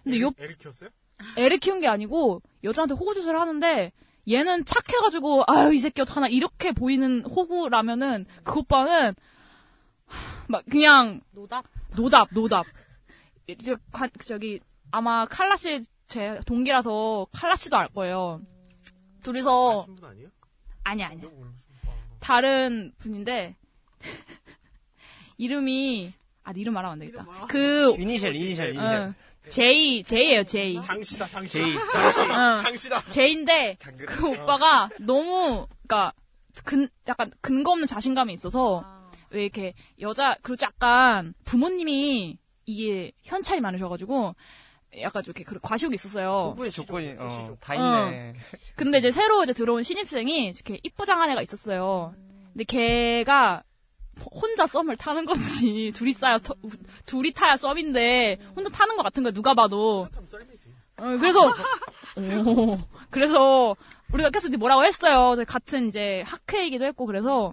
근데 0.04 0.20
요, 0.20 0.30
애를 0.38 0.56
키웠어요? 0.56 0.90
애를 1.36 1.58
키운 1.58 1.80
게 1.80 1.86
아니고 1.88 2.42
여자한테 2.64 2.94
호구 2.94 3.14
짓을 3.14 3.38
하는데 3.38 3.92
얘는 4.30 4.64
착해가지고 4.64 5.44
아유 5.46 5.72
이 5.74 5.78
새끼 5.78 6.00
어떡하나 6.02 6.28
이렇게 6.28 6.72
보이는 6.72 7.24
호구라면은 7.24 8.26
그 8.44 8.60
오빠는 8.60 9.14
하, 10.06 10.44
막 10.48 10.64
그냥 10.70 11.20
노답 11.32 11.64
노답 11.96 12.28
노답 12.32 12.66
이제 13.46 13.74
관- 13.92 14.10
저기 14.24 14.60
아마 14.90 15.26
칼라 15.26 15.56
씨제 15.56 16.40
동기라서 16.46 17.26
칼라 17.32 17.56
씨도 17.56 17.76
알 17.76 17.88
거예요. 17.88 18.40
둘이서? 19.22 19.86
아니 20.84 21.02
아니 21.04 21.20
다른 22.20 22.92
분인데 22.98 23.56
이름이 25.38 26.12
아 26.44 26.52
이름 26.54 26.74
말하면 26.74 26.92
안 26.92 26.98
되겠다. 26.98 27.46
그 27.48 27.94
이니셜, 27.98 28.34
이니셜, 28.34 28.68
이니셜. 28.70 28.84
어, 28.84 29.14
제이 29.48 30.02
제이예요 30.04 30.44
제이. 30.44 30.80
장씨다, 30.80 31.26
장씨. 31.26 31.58
제이. 31.58 31.74
장씨. 31.92 32.20
어. 32.30 32.56
장씨다. 32.56 33.02
제인데 33.08 33.76
그 34.06 34.28
오빠가 34.30 34.88
너무 35.00 35.66
그러니까 35.86 36.12
근 36.64 36.88
약간 37.08 37.32
근거 37.40 37.72
없는 37.72 37.86
자신감이 37.86 38.32
있어서 38.34 38.84
왜 39.30 39.42
이렇게 39.42 39.74
여자 40.00 40.36
그리고 40.42 40.64
약간 40.64 41.34
부모님이 41.44 42.38
이게 42.66 43.12
현찰이 43.22 43.60
많으셔가지고 43.60 44.34
약간 45.00 45.22
좀 45.22 45.32
이렇게 45.34 45.44
그 45.44 45.58
과시욕이 45.60 45.94
있었어요. 45.94 46.50
후보의 46.52 46.70
조건이 46.70 47.14
어, 47.18 47.56
다 47.60 47.72
어. 47.74 48.06
있네. 48.10 48.34
근데 48.76 48.98
이제 48.98 49.10
새로 49.10 49.42
이제 49.42 49.52
들어온 49.52 49.82
신입생이 49.82 50.48
이렇게 50.48 50.78
이쁘장한 50.82 51.30
애가 51.30 51.42
있었어요. 51.42 52.14
근데 52.52 52.64
걔가 52.64 53.62
혼자 54.30 54.66
썸을 54.66 54.96
타는 54.96 55.24
건지 55.24 55.90
둘이 55.94 56.12
싸야 56.12 56.38
터- 56.38 56.54
둘이 57.06 57.32
타야 57.32 57.56
썸인데 57.56 58.38
혼자 58.54 58.70
타는 58.70 58.96
것 58.96 59.02
같은 59.02 59.22
거야 59.22 59.32
누가 59.32 59.54
봐도. 59.54 60.06
어, 60.98 61.16
그래서 61.18 61.48
오, 62.16 62.78
그래서 63.10 63.74
우리가 64.12 64.30
계속 64.30 64.54
뭐라고 64.56 64.84
했어요. 64.84 65.34
같은 65.46 65.88
이제 65.88 66.22
학회이기도 66.26 66.84
했고 66.84 67.06
그래서 67.06 67.52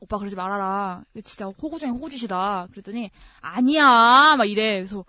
오빠 0.00 0.18
그러지 0.18 0.34
말아라. 0.34 1.02
진짜 1.22 1.46
호구 1.46 1.78
중에 1.78 1.90
호구짓이다. 1.90 2.68
그랬더니 2.72 3.10
아니야 3.40 4.34
막 4.36 4.44
이래. 4.46 4.74
그래서 4.74 5.04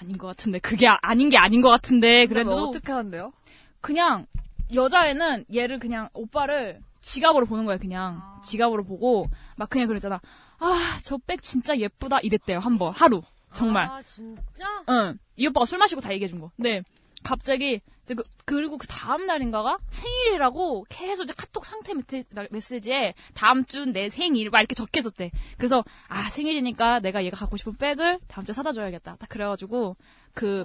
아닌 0.00 0.16
것 0.16 0.26
같은데 0.28 0.58
그게 0.58 0.88
아- 0.88 0.98
아닌 1.02 1.28
게 1.28 1.36
아닌 1.36 1.60
것 1.60 1.68
같은데 1.68 2.26
그래도 2.26 2.50
어떻게 2.68 2.90
한대요? 2.92 3.32
그냥 3.80 4.26
여자애는 4.72 5.44
얘를 5.54 5.78
그냥 5.78 6.08
오빠를 6.14 6.80
지갑으로 7.02 7.44
보는 7.46 7.66
거야 7.66 7.76
그냥 7.76 8.22
지갑으로 8.42 8.84
보고 8.84 9.26
막 9.56 9.68
그냥 9.70 9.88
그랬잖아 9.88 10.20
아 10.58 10.98
저 11.02 11.18
백 11.18 11.42
진짜 11.42 11.76
예쁘다 11.76 12.20
이랬대요 12.20 12.58
한 12.58 12.78
번 12.78 12.92
하루 12.94 13.22
정말 13.52 13.84
아, 13.88 14.02
진짜? 14.02 14.64
응 14.88 15.18
이 15.36 15.46
오빠가 15.48 15.64
술 15.66 15.78
마시고 15.78 16.00
다 16.00 16.12
얘기해 16.12 16.28
준 16.28 16.40
거. 16.40 16.50
근데 16.56 16.82
갑자기 17.24 17.80
그, 18.06 18.14
그리고 18.44 18.76
그 18.78 18.86
다음 18.86 19.26
날인가가 19.26 19.78
생일이라고 19.90 20.84
계속 20.88 21.24
이제 21.24 21.32
카톡 21.36 21.64
상태 21.66 21.92
메시- 21.94 22.24
메시지에 22.50 23.14
다음 23.34 23.64
주 23.64 23.86
내 23.86 24.10
생일 24.10 24.50
막 24.50 24.58
이렇게 24.60 24.74
적혀 24.74 25.00
있었대. 25.00 25.30
그래서 25.56 25.82
아 26.08 26.22
생일이니까 26.30 27.00
내가 27.00 27.24
얘가 27.24 27.36
갖고 27.36 27.56
싶은 27.56 27.74
백을 27.76 28.18
다음 28.28 28.44
주에 28.44 28.52
사다 28.52 28.72
줘야겠다. 28.72 29.16
딱 29.18 29.28
그래가지고 29.28 29.96
그 30.34 30.64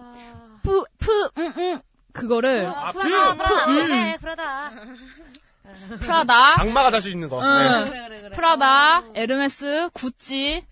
그푸푸 0.64 1.32
응 1.38 1.54
응 1.58 1.82
그거를 2.14 2.66
아, 2.66 2.90
음, 2.90 2.94
프라다, 2.94 3.36
프라다, 3.36 3.66
푸, 3.66 3.72
음. 3.72 3.88
그래, 3.88 4.18
프라다. 4.20 4.72
프라다 6.00 6.62
악마가 6.62 6.92
자주 6.92 7.10
입는 7.10 7.30
거. 7.30 7.42
응. 7.42 7.92
네. 7.92 8.30
프라다, 8.32 9.04
에르메스, 9.16 9.90
구찌, 9.94 10.64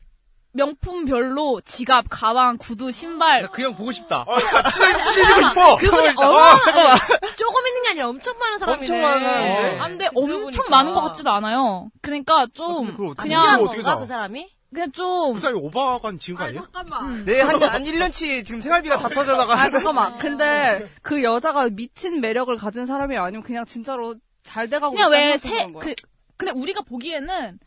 명품별로 0.54 1.62
지갑, 1.66 2.06
가방, 2.10 2.58
구두, 2.58 2.92
신발. 2.92 3.44
그형 3.52 3.76
보고 3.76 3.92
싶다. 3.92 4.26
친해지고 4.74 5.42
싶어. 5.50 5.78
그분이 5.78 6.08
어, 6.08 6.10
얼마나 6.10 6.56
잠깐만. 6.66 6.98
조금 7.38 7.68
있는 7.68 7.84
게 7.84 7.90
아니라 7.90 8.08
엄청 8.10 8.38
많은 8.40 8.58
사람이네. 8.58 8.82
엄청 8.82 9.02
많은데. 9.02 9.80
아, 9.80 9.88
근데 9.88 10.08
엄청 10.16 10.66
많은 10.70 10.94
것 10.94 11.02
같지도 11.02 11.30
않아요. 11.32 11.90
그러니까 12.02 12.48
좀 12.54 13.16
그냥 13.16 13.62
어떻게 13.62 13.82
사? 13.82 13.98
그 13.98 14.06
사람이? 14.06 14.48
그냥 14.74 14.92
좀 14.92 15.34
그 15.36 15.40
사람이 15.40 15.60
오바간 15.62 16.18
지은 16.18 16.36
거 16.38 16.44
아니에요? 16.46 16.68
잠깐만. 16.74 17.24
네, 17.26 17.40
한, 17.42 17.62
한 17.64 17.84
1년치 17.84 18.46
지금 18.46 18.60
생활비가 18.60 18.98
다 18.98 19.08
터져나가. 19.10 19.54
아, 19.62 19.70
잠깐만. 19.70 20.18
근데 20.18 20.90
그 21.02 21.24
여자가 21.24 21.70
미친 21.72 22.20
매력을 22.20 22.56
가진 22.58 22.86
사람이 22.86 23.16
아니면 23.18 23.44
그냥 23.44 23.66
진짜로 23.66 24.16
잘 24.48 24.70
돼가고 24.70 24.96
그냥 24.96 25.10
있다는 25.12 25.28
왜 25.32 25.38
생각인 25.38 25.68
새 25.68 25.74
거야? 25.74 25.84
그 25.84 25.96
근데 26.38 26.52
우리가 26.52 26.82
보기에는 26.82 27.60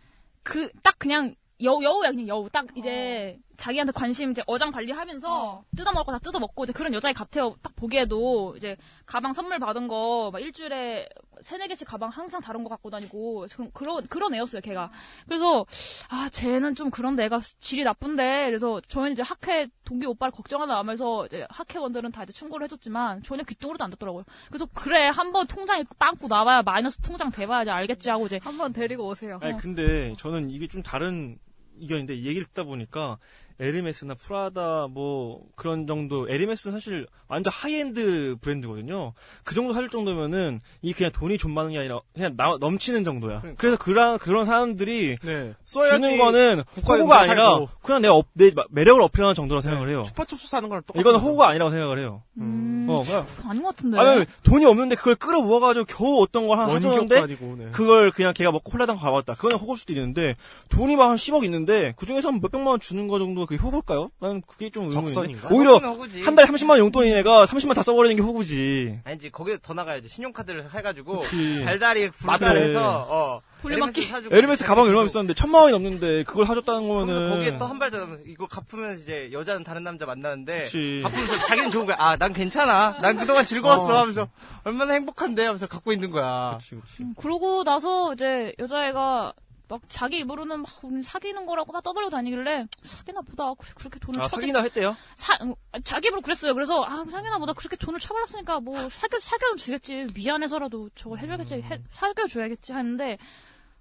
그 0.43 0.70
딱 0.83 0.99
그냥 0.99 1.35
여우 1.62 1.83
여우야 1.85 2.11
그냥 2.11 2.26
여우 2.28 2.49
딱 2.49 2.66
이제 2.74 3.39
자기한테 3.61 3.92
관심 3.92 4.30
이제 4.30 4.42
어장 4.46 4.70
관리하면서 4.72 5.64
뜯어먹을 5.76 6.04
거 6.06 6.12
다 6.12 6.18
뜯어먹고 6.18 6.64
이제 6.64 6.72
그런 6.72 6.94
여자애 6.94 7.12
같아요. 7.12 7.54
딱 7.62 7.76
보기에도 7.76 8.54
이제 8.56 8.76
가방 9.04 9.32
선물 9.34 9.58
받은 9.58 9.86
거 9.86 10.30
막 10.32 10.40
일주일에 10.40 11.06
세네 11.42 11.68
개씩 11.68 11.86
가방 11.86 12.08
항상 12.11 12.40
다른 12.40 12.62
거 12.64 12.70
갖고 12.70 12.88
다니고 12.90 13.46
그런 13.54 13.70
그런 13.72 14.06
그런 14.08 14.34
애였어요 14.34 14.62
걔가. 14.62 14.90
그래서 15.26 15.66
아 16.08 16.28
쟤는 16.32 16.74
좀 16.74 16.90
그런데 16.90 17.24
애가 17.24 17.40
질이 17.61 17.84
나쁜데 17.84 18.46
그래서 18.46 18.80
저희는 18.88 19.12
이제 19.12 19.22
학회 19.22 19.68
동기 19.84 20.06
오빠를 20.06 20.32
걱정하는 20.32 20.74
마음에서 20.74 21.26
이제 21.26 21.46
학회원들은 21.50 22.12
다 22.12 22.22
이제 22.22 22.32
충고를 22.32 22.64
해줬지만 22.64 23.22
전혀 23.22 23.42
귓등으로도 23.43 23.84
안 23.84 23.90
듣더라고요. 23.90 24.24
그래서 24.48 24.66
그래 24.74 25.08
한번 25.08 25.46
통장에 25.46 25.84
빵꾸 25.98 26.28
나와야 26.28 26.62
마이너스 26.62 26.98
통장 27.00 27.30
돼봐야지 27.30 27.70
알겠지 27.70 28.08
하고 28.11 28.24
이제 28.26 28.38
한번 28.42 28.72
데리고 28.72 29.06
오세요. 29.06 29.38
아니 29.42 29.56
근데 29.58 30.14
저는 30.18 30.48
이게 30.50 30.66
좀 30.66 30.82
다른 30.82 31.38
의견인데 31.82 32.14
이 32.14 32.26
얘기를 32.26 32.46
듣다 32.48 32.64
보니까 32.64 33.18
에르메스나 33.61 34.14
프라다 34.14 34.86
뭐 34.90 35.42
그런 35.54 35.86
정도 35.86 36.26
에르메스는 36.28 36.72
사실 36.72 37.06
완전 37.28 37.52
하이엔드 37.52 38.36
브랜드거든요. 38.40 39.12
그 39.44 39.54
정도 39.54 39.74
할 39.74 39.88
정도면은 39.90 40.61
이 40.82 40.92
그냥 40.92 41.12
돈이 41.12 41.36
좀 41.38 41.52
많은 41.52 41.72
게 41.72 41.78
아니라 41.78 42.00
그냥 42.14 42.34
나- 42.36 42.56
넘치는 42.58 43.04
정도야. 43.04 43.42
그래서 43.58 43.76
그런 43.76 44.18
그런 44.18 44.44
사람들이 44.46 45.16
네. 45.22 45.54
써야지 45.64 46.00
주는 46.02 46.18
거는 46.18 46.64
호구가 46.76 46.96
못 47.04 47.12
아니라 47.12 47.44
살고. 47.50 47.68
그냥 47.82 48.02
내, 48.02 48.08
업- 48.08 48.26
내 48.32 48.50
매력을 48.70 49.00
어필하는 49.02 49.34
정도라 49.34 49.61
생각을 49.61 49.90
해요. 49.90 50.02
츄파춥스 50.07 50.49
사는 50.48 50.68
거랑 50.68 50.82
똑같은 50.86 51.00
이거는. 51.00 51.20
호구가 51.20 51.48
아니라고 51.50 51.70
생각을 51.70 51.98
해요. 51.98 52.22
음, 52.38 52.86
어, 52.88 53.02
그냥 53.02 53.26
아닌 53.46 53.62
것 53.62 53.76
같은데. 53.76 53.98
아니 53.98 54.24
돈이 54.42 54.64
없는데 54.64 54.96
그걸 54.96 55.14
끌어모아가지고 55.16 55.84
겨우 55.84 56.22
어떤 56.22 56.48
걸 56.48 56.58
하나 56.58 56.72
사줬는데 56.72 57.26
네. 57.26 57.36
그걸 57.72 58.11
그냥 58.11 58.32
걔가 58.32 58.50
먹고 58.50 58.72
홀라당 58.72 58.96
가봤다. 58.96 59.34
그거는 59.34 59.58
호구일 59.58 59.78
수도 59.78 59.92
있는데 59.92 60.34
돈이 60.70 60.96
막 60.96 61.11
한 61.11 61.16
10억 61.16 61.42
있는데 61.44 61.92
그 61.96 62.06
중에서 62.06 62.28
한 62.28 62.40
몇백만 62.40 62.68
원 62.68 62.78
주는 62.80 63.08
거 63.08 63.18
정도가 63.18 63.46
그게 63.51 63.61
호구일까요? 63.61 64.11
나는 64.20 64.42
그게 64.46 64.70
좀. 64.70 64.90
적선인가? 64.92 65.48
오히려. 65.51 65.78
한 66.24 66.36
달에 66.36 66.46
30만 66.46 66.70
원 66.70 66.78
용돈인 66.78 67.16
애가 67.16 67.46
30만 67.46 67.74
다 67.74 67.82
써버리는 67.82 68.14
게 68.14 68.22
호구지. 68.22 69.01
아니지, 69.03 69.30
거기에 69.30 69.59
더 69.61 69.74
나가야지. 69.74 70.09
신용카드를 70.09 70.72
해가지고, 70.72 71.20
그치. 71.22 71.64
달달이. 71.64 72.11
불달해서, 72.11 73.07
어. 73.11 73.40
돌려막기. 73.61 74.01
에르메스 74.03 74.12
사주고 74.12 74.36
에르메스 74.36 74.64
가방 74.64 74.84
얼마 74.84 75.03
비쌌는데 75.03 75.34
천만 75.34 75.62
원이 75.62 75.72
넘는데 75.72 76.22
그걸 76.24 76.46
사줬다는 76.46 76.86
거면은 76.88 77.28
거기에 77.30 77.57
또 77.59 77.66
한 77.66 77.78
발 77.80 77.90
더, 77.90 78.07
이거 78.24 78.46
갚으면 78.46 78.98
이제 79.01 79.30
여자는 79.32 79.64
다른 79.64 79.82
남자 79.82 80.07
만나는데, 80.07 80.62
그치. 80.62 81.01
갚으면서 81.03 81.38
자기는 81.46 81.72
좋은 81.72 81.86
거야. 81.86 81.96
아, 81.98 82.16
난 82.16 82.32
괜찮아. 82.32 83.01
난 83.03 83.16
그동안 83.16 83.44
즐거웠어. 83.44 83.84
어. 83.96 83.98
하면서, 83.98 84.28
얼마나 84.62 84.92
행복한데? 84.92 85.44
하면서 85.44 85.66
갖고 85.66 85.92
있는 85.92 86.12
거야. 86.12 86.57
그치, 86.61 86.76
그치. 86.76 87.03
음, 87.03 87.14
그러고 87.16 87.64
나서 87.64 88.12
이제 88.14 88.53
여자애가 88.61 89.32
막 89.71 89.81
자기 89.89 90.18
입으로는 90.18 90.62
막 90.62 90.68
우리 90.83 91.01
사귀는 91.01 91.47
거라고 91.47 91.73
막 91.73 91.81
떠벌고 91.85 92.11
다니길래 92.11 92.66
사귀나 92.83 93.21
보다 93.21 93.55
그- 93.55 93.73
그렇게 93.75 94.01
돈을 94.01 94.18
아, 94.21 94.25
쳐대 94.25 94.41
사귀나 94.43 94.62
했대요? 94.62 94.97
사, 95.14 95.39
응, 95.43 95.55
자기 95.85 96.09
입으로 96.09 96.21
그랬어요. 96.23 96.55
그래서 96.55 96.83
아 96.85 97.05
사귀나 97.09 97.39
보다 97.39 97.53
그렇게 97.53 97.77
돈을 97.77 98.01
쳐발랐으니까 98.01 98.59
뭐 98.61 98.89
사귀 98.91 99.21
사귀어 99.21 99.55
주겠지 99.55 100.09
미안해서라도 100.12 100.91
저거 100.97 101.14
해줘야겠지 101.16 101.55
해, 101.62 101.81
사귀어 101.93 102.27
줘야겠지 102.27 102.73
하는데 102.73 103.16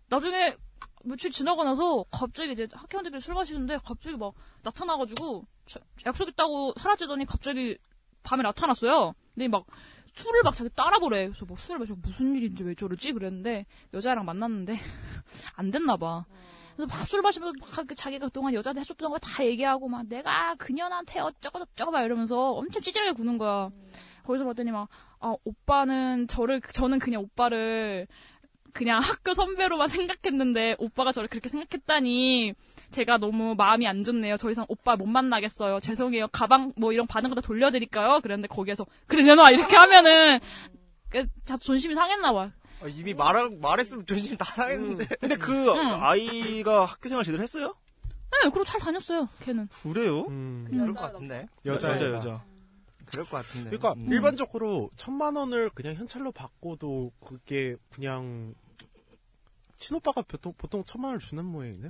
나중에 0.10 0.56
며칠 1.06 1.32
지나고 1.32 1.64
나서 1.64 2.06
갑자기 2.12 2.52
이제 2.52 2.68
학회원들끼리 2.72 3.20
술 3.20 3.34
마시는데 3.34 3.80
갑자기 3.84 4.16
막 4.16 4.34
나타나가지고 4.62 5.44
자- 5.66 5.80
약속 6.06 6.30
있다고 6.30 6.74
사라지더니 6.78 7.26
갑자기 7.26 7.78
밤에 8.22 8.44
나타났어요. 8.44 9.14
근데 9.34 9.48
막 9.48 9.66
술을 10.14 10.42
막 10.44 10.56
자기 10.56 10.70
따라 10.76 10.98
보래. 11.00 11.28
그래서 11.28 11.46
뭐 11.46 11.58
술을 11.58 11.80
마시고 11.80 12.00
무슨 12.02 12.36
일인지 12.36 12.64
왜 12.64 12.76
저러지? 12.76 13.14
그랬는데 13.14 13.66
여자랑 13.94 14.26
만났는데 14.26 14.76
안 15.56 15.72
됐나 15.72 15.98
봐. 15.98 16.26
그래서 16.76 16.96
막 16.96 17.06
술 17.06 17.22
마시면서 17.22 17.54
막그 17.76 17.94
자기가 17.96 18.28
그동안 18.28 18.54
여자한테 18.54 18.82
해줬던 18.82 19.10
거 19.12 19.18
다 19.20 19.46
얘기하고 19.46 19.88
막 19.90 20.08
내가 20.08 20.56
그년한테 20.56 21.20
어쩌고 21.20 21.60
저쩌고 21.60 21.92
막 21.92 22.04
이러면서 22.04 22.52
엄청 22.52 22.82
찌질하게 22.82 23.12
구는 23.14 23.38
거야. 23.38 23.70
거기서 24.24 24.46
봤더니 24.46 24.72
막 24.72 24.88
아, 25.20 25.34
오빠는 25.44 26.28
저를 26.28 26.62
저는 26.62 27.00
그냥 27.00 27.22
오빠를 27.22 28.08
그냥 28.74 29.00
학교 29.02 29.34
선배로만 29.34 29.88
생각했는데 29.88 30.76
오빠가 30.80 31.12
저를 31.12 31.28
그렇게 31.30 31.50
생각했다니 31.50 32.54
제가 32.92 33.18
너무 33.18 33.56
마음이 33.56 33.88
안 33.88 34.04
좋네요. 34.04 34.38
저 34.38 34.50
이상 34.50 34.66
오빠 34.68 34.96
못 34.96 35.06
만나겠어요. 35.06 35.80
죄송해요. 35.80 36.28
가방 36.30 36.74
뭐 36.76 36.92
이런 36.92 37.06
받은 37.08 37.30
거 37.30 37.36
다 37.36 37.42
돌려드릴까요? 37.42 38.20
그랬는데 38.22 38.48
거기에서 38.48 38.86
그래 39.08 39.24
내놔 39.24 39.52
이렇게 39.52 39.76
하면은 39.76 40.40
그 41.10 41.26
자존심이 41.46 41.94
상했나 41.96 42.34
봐. 42.34 42.52
아, 42.82 42.88
이미 42.88 43.14
말 43.14 43.50
말했으면 43.62 44.06
조심 44.06 44.38
다 44.38 44.46
하겠는데. 44.64 45.06
근데 45.20 45.36
그 45.36 45.72
아이가 45.72 46.86
학교 46.86 47.10
생활 47.10 47.26
제대로 47.26 47.44
했어요? 47.44 47.76
네, 48.32 48.50
그리고 48.50 48.64
잘 48.64 48.80
다녔어요. 48.80 49.28
걔는. 49.44 49.68
그래요? 49.84 50.26
그럴 50.26 50.94
것 50.94 51.02
같은데. 51.02 51.48
여자 51.66 51.92
여자 51.94 52.06
여자. 52.12 52.44
그럴 53.12 53.26
것 53.26 53.32
같은데. 53.38 53.70
그러니까 53.78 53.94
음. 53.94 54.12
일반적으로 54.12 54.90
천만 54.96 55.36
원을 55.36 55.70
그냥 55.72 55.96
현찰로 55.96 56.32
받고도 56.32 57.12
그게 57.26 57.76
그냥 57.92 58.54
친오빠가 59.78 60.22
보통 60.24 60.54
보통 60.58 60.84
천만 60.84 61.10
원을 61.10 61.20
주는 61.20 61.46
모양이네. 61.46 61.90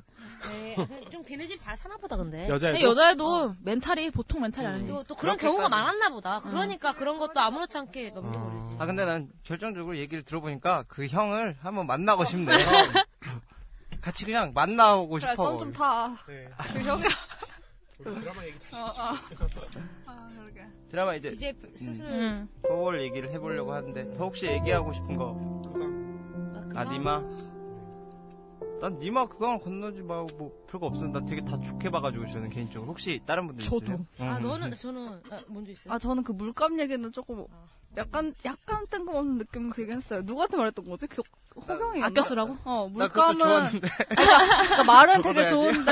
네, 0.49 0.75
좀 1.11 1.23
걔네 1.23 1.47
집 1.47 1.57
잘 1.59 1.75
사나 1.75 1.97
보다 1.97 2.15
근데. 2.17 2.47
여자애도? 2.47 2.77
근데 2.77 2.83
여자애도 2.85 3.55
멘탈이 3.63 4.11
보통 4.11 4.41
멘탈이 4.41 4.67
음. 4.67 4.73
아니에요. 4.73 4.93
또, 4.97 5.03
또 5.05 5.15
그런 5.15 5.37
경우가 5.37 5.69
많았나 5.69 6.09
보다. 6.09 6.39
그러니까 6.41 6.93
그런 6.93 7.17
것도 7.17 7.39
아무렇지 7.39 7.75
않게 7.77 8.11
넘겨버리지. 8.11 8.75
아 8.79 8.85
근데 8.85 9.05
난 9.05 9.29
결정적으로 9.43 9.97
얘기를 9.97 10.23
들어보니까 10.23 10.83
그 10.87 11.07
형을 11.07 11.57
한번 11.61 11.87
만나고 11.87 12.25
싶네요. 12.25 12.57
같이 14.01 14.23
그냥 14.25 14.51
만나고 14.53 15.09
그래, 15.09 15.19
싶어. 15.21 15.35
썸좀 15.35 15.71
타. 15.71 16.15
네. 16.27 16.47
그 16.73 16.79
형이. 16.81 17.01
드라마 17.97 18.45
얘기 18.45 18.57
다시. 18.59 18.75
어, 18.77 18.85
어. 18.85 19.15
아, 20.05 20.29
그러게. 20.37 20.65
드라마 20.89 21.15
이제 21.15 21.29
이제 21.29 21.53
슬슬 21.75 22.05
음, 22.05 22.49
그걸 22.63 23.01
얘기를 23.01 23.31
해보려고 23.31 23.73
하는데 23.73 24.01
혹시 24.17 24.47
얘기하고 24.47 24.91
싶은 24.93 25.15
거? 25.15 25.37
아 26.75 26.83
니마? 26.85 27.21
난 28.81 28.97
니마 28.97 29.27
그강 29.27 29.59
건너지 29.59 30.01
말고 30.01 30.27
뭐 30.37 30.51
별거 30.69 30.87
없어. 30.87 31.05
나 31.07 31.19
되게 31.25 31.41
다 31.43 31.59
좋게 31.59 31.89
봐가지고 31.89 32.27
저는 32.27 32.49
개인적으로 32.49 32.89
혹시 32.91 33.19
다른 33.25 33.45
분들 33.47 33.65
저도. 33.65 33.77
있으세요? 33.85 34.05
아 34.19 34.37
음. 34.37 34.43
너는 34.43 34.71
저는 34.71 35.21
아, 35.29 35.41
먼저 35.47 35.71
있어요. 35.71 35.93
아, 35.93 35.99
저는 35.99 36.23
그 36.23 36.31
물감 36.31 36.79
얘기는 36.79 37.11
조금 37.11 37.45
약간 37.97 38.33
약간 38.45 38.85
뜬금없는 38.89 39.37
느낌이 39.39 39.73
들긴 39.73 39.97
했어요. 39.97 40.21
누구한테 40.23 40.55
말했던 40.57 40.85
거지? 40.85 41.07
그 41.07 41.21
호경이 41.55 42.01
아껴 42.03 42.21
쓰라고? 42.21 42.55
어, 42.63 42.89
나 42.95 43.07
그것도 43.09 43.33
물감은 43.33 43.39
좋았는데. 43.39 43.87
그러니까, 44.09 44.47
그러니까 44.63 44.83
말은. 44.83 45.21
되게 45.23 45.49
좋은데 45.49 45.91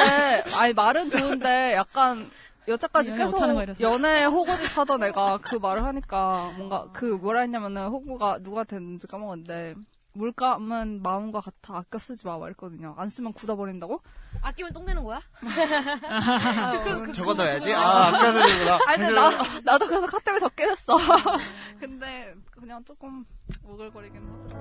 아니 0.55 0.73
말은 0.73 1.09
좋은데 1.09 1.73
약간 1.73 2.29
여태까지 2.68 3.11
연애 3.11 3.24
계속 3.24 3.36
못하는 3.36 3.55
거 3.55 3.63
이래서. 3.63 3.82
연애 3.82 4.24
호구짓 4.26 4.78
하던 4.78 5.03
애가 5.03 5.39
그 5.41 5.55
말을 5.55 5.84
하니까 5.86 6.53
뭔가 6.57 6.89
그 6.93 7.05
뭐라 7.05 7.41
했냐면은 7.41 7.88
호구가 7.88 8.39
누구한테 8.41 8.76
했는지 8.78 9.07
까먹었는데 9.07 9.76
물감은 10.13 11.01
마음과 11.03 11.39
같아 11.41 11.78
아껴 11.78 11.99
쓰지 11.99 12.26
마 12.26 12.38
말했거든요. 12.39 12.95
안 12.97 13.07
쓰면 13.07 13.34
굳어버린다고? 13.34 14.01
아끼면 14.41 14.74
똥 14.74 14.84
되는 14.86 15.03
거야? 15.03 15.22
아유, 16.09 17.13
적어둬야지. 17.13 17.72
아 17.74 18.07
아껴 18.07 18.34
쓰는구나. 18.34 18.80
아니 18.88 18.97
근데 19.03 19.13
나, 19.13 19.30
나도 19.63 19.88
그래서 19.88 20.07
카톡에 20.07 20.39
적긴 20.39 20.70
했어. 20.72 20.97
근데 21.80 22.34
그냥 22.51 22.84
조금 22.84 23.24
오글거리긴 23.63 24.22
하더라. 24.28 24.59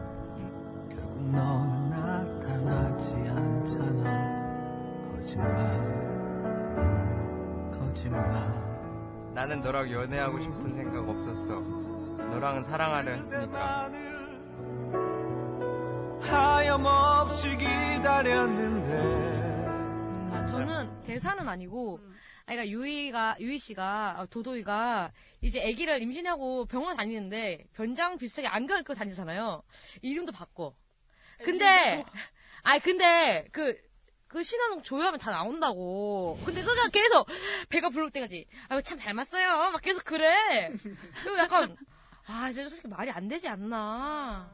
결국 0.90 1.30
너는 1.30 1.90
나타나지 1.90 3.14
않잖아 3.30 4.46
거짓말 5.12 6.05
거짓말 7.96 8.20
나는 9.32 9.62
너랑 9.62 9.90
연애하고 9.90 10.38
싶은 10.38 10.76
생각 10.76 11.08
없었어. 11.08 11.60
너랑은 11.60 12.62
사랑하려 12.62 13.12
했으니까. 13.12 13.90
하염없이 16.20 17.56
기다렸는데 17.56 18.92
아, 20.30 20.44
저는 20.44 21.02
대사는 21.04 21.48
아니고, 21.48 21.98
아, 22.44 22.52
그러니까 22.52 22.68
유이가 22.68 23.36
유이 23.40 23.58
씨가 23.58 24.20
아, 24.20 24.26
도도이가 24.26 25.12
이제 25.40 25.66
아기를 25.66 26.02
임신하고 26.02 26.66
병원 26.66 26.96
다니는데 26.96 27.64
변장 27.72 28.18
비슷하게 28.18 28.48
안경 28.48 28.76
을 28.76 28.82
끼고 28.82 28.92
다니잖아요. 28.92 29.62
이름도 30.02 30.32
바꿔. 30.32 30.74
근데 31.42 32.04
아니 32.62 32.80
근데 32.80 33.46
그. 33.52 33.85
그 34.36 34.42
신화동 34.42 34.82
조회하면 34.82 35.18
다 35.18 35.30
나온다고. 35.30 36.38
근데 36.44 36.62
그가 36.62 36.90
계속 36.90 37.26
배가 37.70 37.88
부를 37.88 38.10
때까지 38.10 38.44
아유 38.68 38.82
참 38.82 38.98
닮았어요. 38.98 39.70
막 39.72 39.80
계속 39.80 40.04
그래. 40.04 40.70
그리고 41.22 41.38
약간 41.38 41.74
아 42.26 42.52
진짜 42.52 42.68
솔직히 42.68 42.86
말이 42.86 43.10
안 43.10 43.28
되지 43.28 43.48
않나. 43.48 44.46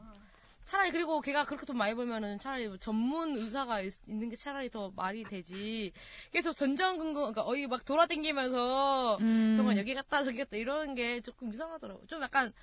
차라리 0.63 0.91
그리고 0.91 1.19
걔가 1.19 1.43
그렇게 1.43 1.65
돈 1.65 1.75
많이 1.77 1.93
벌면은 1.95 2.39
차라리 2.39 2.69
뭐 2.69 2.77
전문 2.77 3.35
의사가 3.35 3.81
있, 3.81 3.93
는게 4.07 4.37
차라리 4.37 4.69
더 4.69 4.89
말이 4.95 5.25
되지. 5.25 5.91
계속 6.31 6.53
전전긍긍 6.53 7.13
그러니까 7.13 7.41
어디 7.41 7.67
막 7.67 7.83
돌아다니면서 7.83 9.17
음. 9.17 9.57
병원 9.57 9.77
여기 9.77 9.93
갔다 9.93 10.23
저기 10.23 10.37
갔다 10.37 10.55
이러는 10.55 10.95
게 10.95 11.19
조금 11.19 11.53
이상하더라고. 11.53 12.07
좀 12.07 12.21
약간 12.21 12.53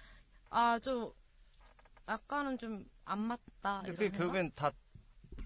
아좀 0.49 1.13
약간은 2.09 2.57
좀안 2.57 3.19
맞다. 3.19 3.83
근데? 3.85 4.09
결국엔 4.09 4.53
다 4.55 4.73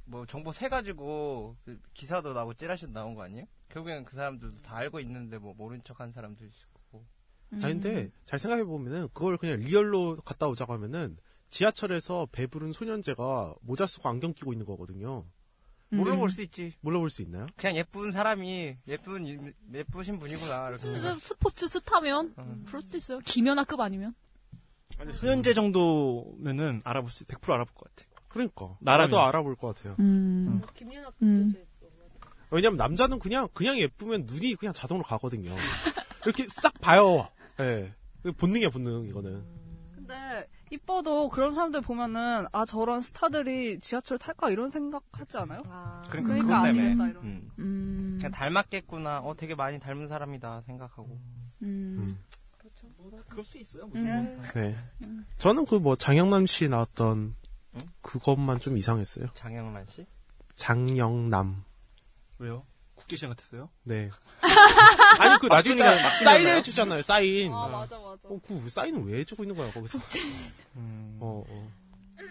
뭐 0.06 0.26
정보 0.26 0.52
세 0.52 0.68
가지고 0.68 1.56
그 1.64 1.80
기사도 1.94 2.32
나오고 2.34 2.54
찌라시도 2.54 2.92
나온 2.92 3.14
거 3.14 3.22
아니에요? 3.22 3.46
결국엔 3.70 4.04
그 4.04 4.14
사람들도 4.16 4.62
다 4.62 4.76
알고 4.76 5.00
있는데 5.00 5.38
뭐 5.38 5.54
모른 5.56 5.80
척 5.84 6.00
한 6.00 6.12
사람도 6.12 6.44
있을 6.44 6.66
거고. 6.72 7.04
아니 7.52 7.62
근데 7.74 8.10
잘 8.24 8.38
생각해 8.38 8.64
보면은 8.64 9.08
그걸 9.14 9.36
그냥 9.36 9.60
리얼로 9.60 10.16
갔다 10.24 10.46
오자고 10.48 10.72
하면은 10.74 11.16
지하철에서 11.50 12.26
배부른 12.32 12.72
소년제가 12.72 13.54
모자 13.60 13.86
쓰고 13.86 14.08
안경 14.08 14.32
끼고 14.32 14.52
있는 14.52 14.66
거거든요. 14.66 15.24
물어볼 15.90 16.30
수 16.30 16.42
있지. 16.42 16.72
물어볼 16.80 17.10
수 17.10 17.22
있나요? 17.22 17.46
그냥 17.56 17.76
예쁜 17.76 18.10
사람이 18.10 18.76
예쁜 18.88 19.26
이- 19.26 19.38
예쁘신 19.72 20.18
분이구나 20.18 20.70
이렇게. 20.70 21.20
스포츠 21.20 21.68
스타면 21.68 22.34
그럴 22.66 22.80
수도 22.82 22.96
있어요. 22.98 23.18
김연아급 23.20 23.78
아니면. 23.80 24.14
아니, 24.98 25.12
소년제 25.12 25.54
정도면은 25.54 26.80
알아볼 26.84 27.10
수, 27.10 27.24
100% 27.24 27.52
알아볼 27.52 27.72
것 27.74 27.94
같아. 27.94 28.10
그러니까 28.34 28.76
나라면. 28.80 29.10
나도 29.10 29.22
알아볼 29.22 29.54
것 29.56 29.74
같아요. 29.74 29.96
음. 30.00 30.60
김연아 30.74 31.10
음. 31.22 31.54
왜냐면 32.50 32.76
남자는 32.76 33.18
그냥 33.18 33.48
그냥 33.54 33.78
예쁘면 33.78 34.24
눈이 34.26 34.56
그냥 34.56 34.72
자동으로 34.74 35.04
가거든요. 35.06 35.50
이렇게 36.24 36.46
싹 36.48 36.72
봐요. 36.80 37.28
예. 37.60 37.92
그 38.22 38.32
본능이야 38.32 38.70
본능 38.70 39.06
이거는. 39.08 39.42
근데 39.94 40.46
이뻐도 40.70 41.28
그런 41.30 41.54
사람들 41.54 41.80
보면은 41.80 42.46
아 42.52 42.64
저런 42.64 43.00
스타들이 43.00 43.80
지하철 43.80 44.18
탈까 44.18 44.50
이런 44.50 44.68
생각하지 44.68 45.36
않아요? 45.38 45.58
그러니까, 45.60 46.02
그러니까 46.10 46.34
그것 46.34 46.62
때문에. 46.64 46.86
아니겠다 46.88 47.08
이런. 47.08 47.24
음. 47.24 47.50
음. 47.58 48.16
그냥 48.20 48.32
닮았겠구나. 48.32 49.20
어 49.20 49.34
되게 49.36 49.54
많이 49.54 49.78
닮은 49.80 50.08
사람이다 50.08 50.62
생각하고. 50.66 51.18
음. 51.62 52.18
그럴 53.28 53.44
수 53.44 53.58
있어요. 53.58 53.88
음. 53.94 54.40
네. 54.54 54.74
저는 55.38 55.64
그 55.66 55.78
뭐 55.78 55.94
장영남 55.96 56.46
씨 56.46 56.68
나왔던 56.68 57.34
그것만 58.02 58.60
좀 58.60 58.76
이상했어요. 58.78 59.26
장영란 59.34 59.86
씨? 59.86 60.06
장영남. 60.54 61.64
왜요? 62.38 62.64
국제시장 62.94 63.30
같았어요? 63.30 63.68
네. 63.82 64.08
아니 65.18 65.38
그 65.40 65.46
나중에 65.46 65.76
막순이가- 65.82 66.02
막순이였나요? 66.02 66.24
사인 66.24 66.46
해주잖아요. 66.56 67.02
사인. 67.02 67.52
아 67.52 67.66
맞아 67.68 67.98
맞아. 67.98 68.28
어, 68.28 68.40
그 68.46 68.68
사인은 68.70 69.04
왜 69.04 69.18
해주고 69.20 69.42
있는 69.44 69.56
거야 69.56 69.70
거기서? 69.72 69.98
어, 71.20 71.44
어. 71.48 71.72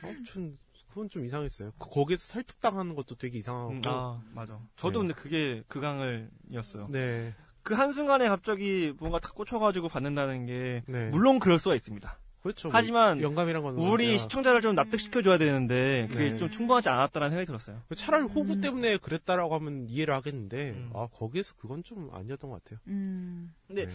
아무튼 0.03 0.57
그건 0.89 1.09
좀 1.09 1.25
이상했어요. 1.25 1.71
그, 1.77 1.89
거기서 1.89 2.25
설득당하는 2.25 2.95
것도 2.95 3.15
되게 3.15 3.37
이상하고. 3.39 3.71
음, 3.71 3.81
아, 3.85 4.21
맞아. 4.33 4.59
저도 4.75 5.01
네. 5.01 5.07
근데 5.09 5.21
그게 5.21 5.63
그 5.67 5.81
강을이었어요. 5.81 6.87
네. 6.89 7.33
그 7.63 7.73
한순간에 7.73 8.27
갑자기 8.27 8.93
뭔가 8.99 9.19
탁 9.19 9.33
꽂혀가지고 9.35 9.87
받는다는 9.87 10.45
게, 10.45 10.83
네. 10.87 11.09
물론 11.09 11.39
그럴 11.39 11.59
수가 11.59 11.75
있습니다. 11.75 12.17
그렇죠. 12.43 12.67
뭐 12.67 12.77
하지만, 12.77 13.21
영감이란 13.21 13.63
건 13.63 13.75
우리 13.77 14.05
언제나- 14.05 14.17
시청자를 14.19 14.61
좀 14.61 14.75
납득시켜줘야 14.75 15.37
되는데, 15.37 16.07
그게 16.11 16.31
네. 16.31 16.37
좀 16.37 16.49
충분하지 16.51 16.89
않았다는 16.89 17.29
생각이 17.29 17.45
들었어요. 17.45 17.81
차라리 17.95 18.23
호구 18.25 18.59
때문에 18.59 18.97
그랬다라고 18.97 19.55
하면 19.55 19.87
이해를 19.89 20.13
하겠는데, 20.13 20.71
음. 20.71 20.91
아, 20.93 21.07
거기에서 21.11 21.53
그건 21.57 21.83
좀 21.83 22.09
아니었던 22.13 22.49
것 22.49 22.61
같아요. 22.63 22.79
음. 22.87 23.53
근데, 23.67 23.85
네. 23.85 23.91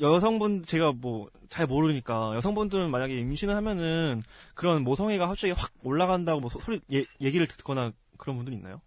여성분, 0.00 0.64
제가 0.64 0.90
뭐, 0.92 1.30
잘 1.48 1.66
모르니까, 1.68 2.34
여성분들은 2.34 2.90
만약에 2.90 3.16
임신을 3.16 3.54
하면은, 3.54 4.22
그런 4.54 4.82
모성애가 4.82 5.28
갑자기 5.28 5.52
확 5.52 5.70
올라간다고 5.84 6.40
뭐, 6.40 6.50
소- 6.50 6.58
소리, 6.60 6.80
예, 6.92 7.04
얘기를 7.20 7.46
듣거나 7.46 7.92
그런 8.18 8.36
분들 8.36 8.52
있나요? 8.54 8.80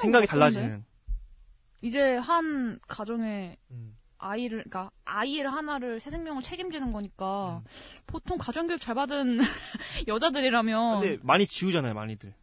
생각이. 0.00 0.26
달라지는. 0.26 0.84
이제 1.80 2.16
한 2.16 2.80
가정에 2.88 3.56
음. 3.70 3.96
아이를 4.18 4.64
그러니까 4.64 4.90
아이를 5.04 5.52
하나를 5.52 6.00
새 6.00 6.10
생명을 6.10 6.42
책임지는 6.42 6.92
거니까 6.92 7.62
음. 7.64 7.68
보통 8.06 8.38
가정교육 8.38 8.80
잘 8.80 8.94
받은 8.94 9.38
여자들이라면 10.08 11.00
근데 11.00 11.18
많이 11.22 11.46
지우잖아요, 11.46 11.94
많이들. 11.94 12.34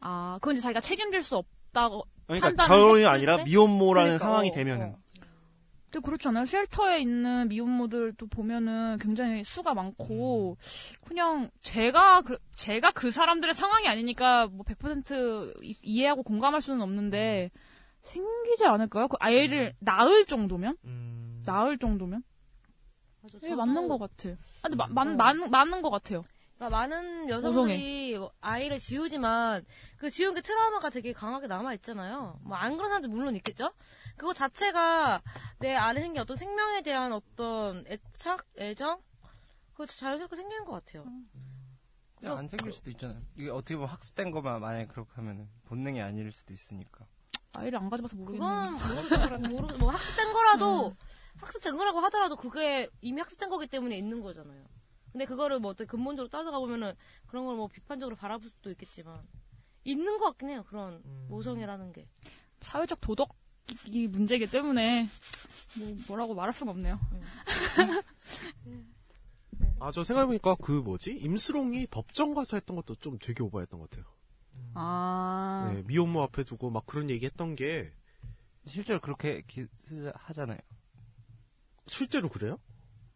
아 0.00 0.34
그건 0.40 0.54
이제 0.54 0.62
자기가 0.62 0.80
책임질 0.80 1.22
수 1.22 1.36
없다고 1.36 2.04
그러니까 2.26 2.66
결혼이 2.66 3.04
아니라 3.06 3.38
때? 3.38 3.44
미혼모라는 3.44 4.18
그러니까, 4.18 4.24
상황이 4.26 4.50
어, 4.50 4.52
되면은. 4.52 4.86
어. 4.88 4.96
근데 5.90 6.06
그렇잖아요. 6.06 6.46
쉘터에 6.46 7.00
있는 7.00 7.48
미혼모들도 7.48 8.24
보면은 8.28 8.96
굉장히 9.00 9.42
수가 9.42 9.74
많고 9.74 10.56
그냥 11.04 11.50
제가 11.62 12.20
그, 12.22 12.38
제가 12.54 12.92
그 12.92 13.10
사람들의 13.10 13.54
상황이 13.54 13.88
아니니까 13.88 14.46
뭐 14.46 14.64
100% 14.64 15.64
이- 15.64 15.76
이해하고 15.82 16.22
공감할 16.22 16.60
수는 16.60 16.80
없는데 16.80 17.50
생기지 18.02 18.64
않을까요? 18.66 19.08
그 19.08 19.16
아이를 19.18 19.74
낳을 19.80 20.24
정도면? 20.26 20.76
낳을 21.44 21.78
정도면? 21.78 22.22
예, 23.42 23.54
맞는 23.54 23.88
것 23.88 23.98
같아. 23.98 24.30
아, 24.30 24.68
근데 24.68 24.76
마, 24.76 24.86
맞, 24.88 25.04
맞, 25.16 25.34
맞는 25.50 25.82
것 25.82 25.90
같아요. 25.90 26.24
그러니까 26.56 26.78
많은 26.78 27.28
여성들이 27.28 28.18
뭐 28.18 28.32
아이를 28.40 28.78
지우지만 28.78 29.64
그 29.96 30.10
지운 30.10 30.34
게 30.34 30.40
트라우마가 30.42 30.90
되게 30.90 31.12
강하게 31.12 31.46
남아 31.46 31.74
있잖아요. 31.74 32.38
뭐 32.42 32.56
안 32.56 32.76
그런 32.76 32.90
사람도 32.90 33.08
물론 33.08 33.34
있겠죠. 33.36 33.72
그거 34.16 34.32
자체가 34.34 35.22
내 35.58 35.74
안에 35.74 36.00
생긴 36.00 36.20
어떤 36.22 36.36
생명에 36.36 36.82
대한 36.82 37.12
어떤 37.12 37.84
애착, 37.86 38.46
애정, 38.58 39.00
그거 39.72 39.86
자연스럽게 39.86 40.36
생기는 40.36 40.64
것 40.66 40.72
같아요. 40.72 41.04
그냥 42.16 42.36
안 42.38 42.48
생길 42.48 42.72
수도 42.72 42.90
있잖아요. 42.90 43.22
이게 43.36 43.48
어떻게 43.50 43.74
보면 43.76 43.88
학습된 43.88 44.30
거만 44.30 44.60
만약에 44.60 44.86
그렇게 44.88 45.10
하면은 45.14 45.48
본능이 45.64 46.02
아닐 46.02 46.30
수도 46.32 46.52
있으니까. 46.52 47.06
아이를 47.52 47.78
안 47.78 47.88
가져봐서 47.88 48.16
모르겠네요. 48.16 48.62
그건 48.78 49.42
모르, 49.42 49.48
모르, 49.66 49.78
뭐 49.78 49.90
학습된 49.90 50.32
거라도 50.34 50.94
학습된 51.40 51.76
거라고 51.76 52.00
하더라도 52.00 52.36
그게 52.36 52.88
이미 53.00 53.20
학습된 53.20 53.48
거기 53.50 53.66
때문에 53.66 53.96
있는 53.96 54.20
거잖아요. 54.22 54.64
근데 55.12 55.24
그거를 55.24 55.58
뭐 55.58 55.72
어떻게 55.72 55.86
근본적으로 55.88 56.28
따져가 56.28 56.58
보면은 56.58 56.94
그런 57.26 57.44
걸 57.46 57.56
뭐 57.56 57.66
비판적으로 57.68 58.14
바라볼 58.16 58.48
수도 58.50 58.70
있겠지만 58.70 59.20
있는 59.84 60.18
것 60.18 60.26
같긴 60.26 60.50
해요. 60.50 60.64
그런 60.68 61.02
모성애라는 61.28 61.92
게. 61.92 62.06
사회적 62.60 63.00
도덕이 63.00 64.08
문제이기 64.08 64.46
때문에 64.46 65.06
뭐 65.78 65.96
뭐라고 66.08 66.34
말할 66.34 66.52
수가 66.52 66.70
없네요. 66.72 66.98
아, 69.80 69.90
저 69.90 70.04
생각해보니까 70.04 70.56
그 70.62 70.72
뭐지? 70.72 71.12
임수롱이 71.12 71.86
법정 71.86 72.34
가서 72.34 72.56
했던 72.58 72.76
것도 72.76 72.96
좀 72.96 73.18
되게 73.18 73.42
오버했던 73.42 73.80
것 73.80 73.88
같아요. 73.90 74.04
아. 74.74 75.70
네, 75.72 75.82
미혼모 75.86 76.22
앞에 76.24 76.44
두고 76.44 76.70
막 76.70 76.84
그런 76.86 77.08
얘기 77.10 77.24
했던 77.24 77.54
게. 77.54 77.90
실제로 78.66 79.00
그렇게 79.00 79.42
기- 79.48 79.66
쓰- 79.78 80.12
하잖아요. 80.14 80.58
실제로 81.90 82.28
그래요? 82.28 82.58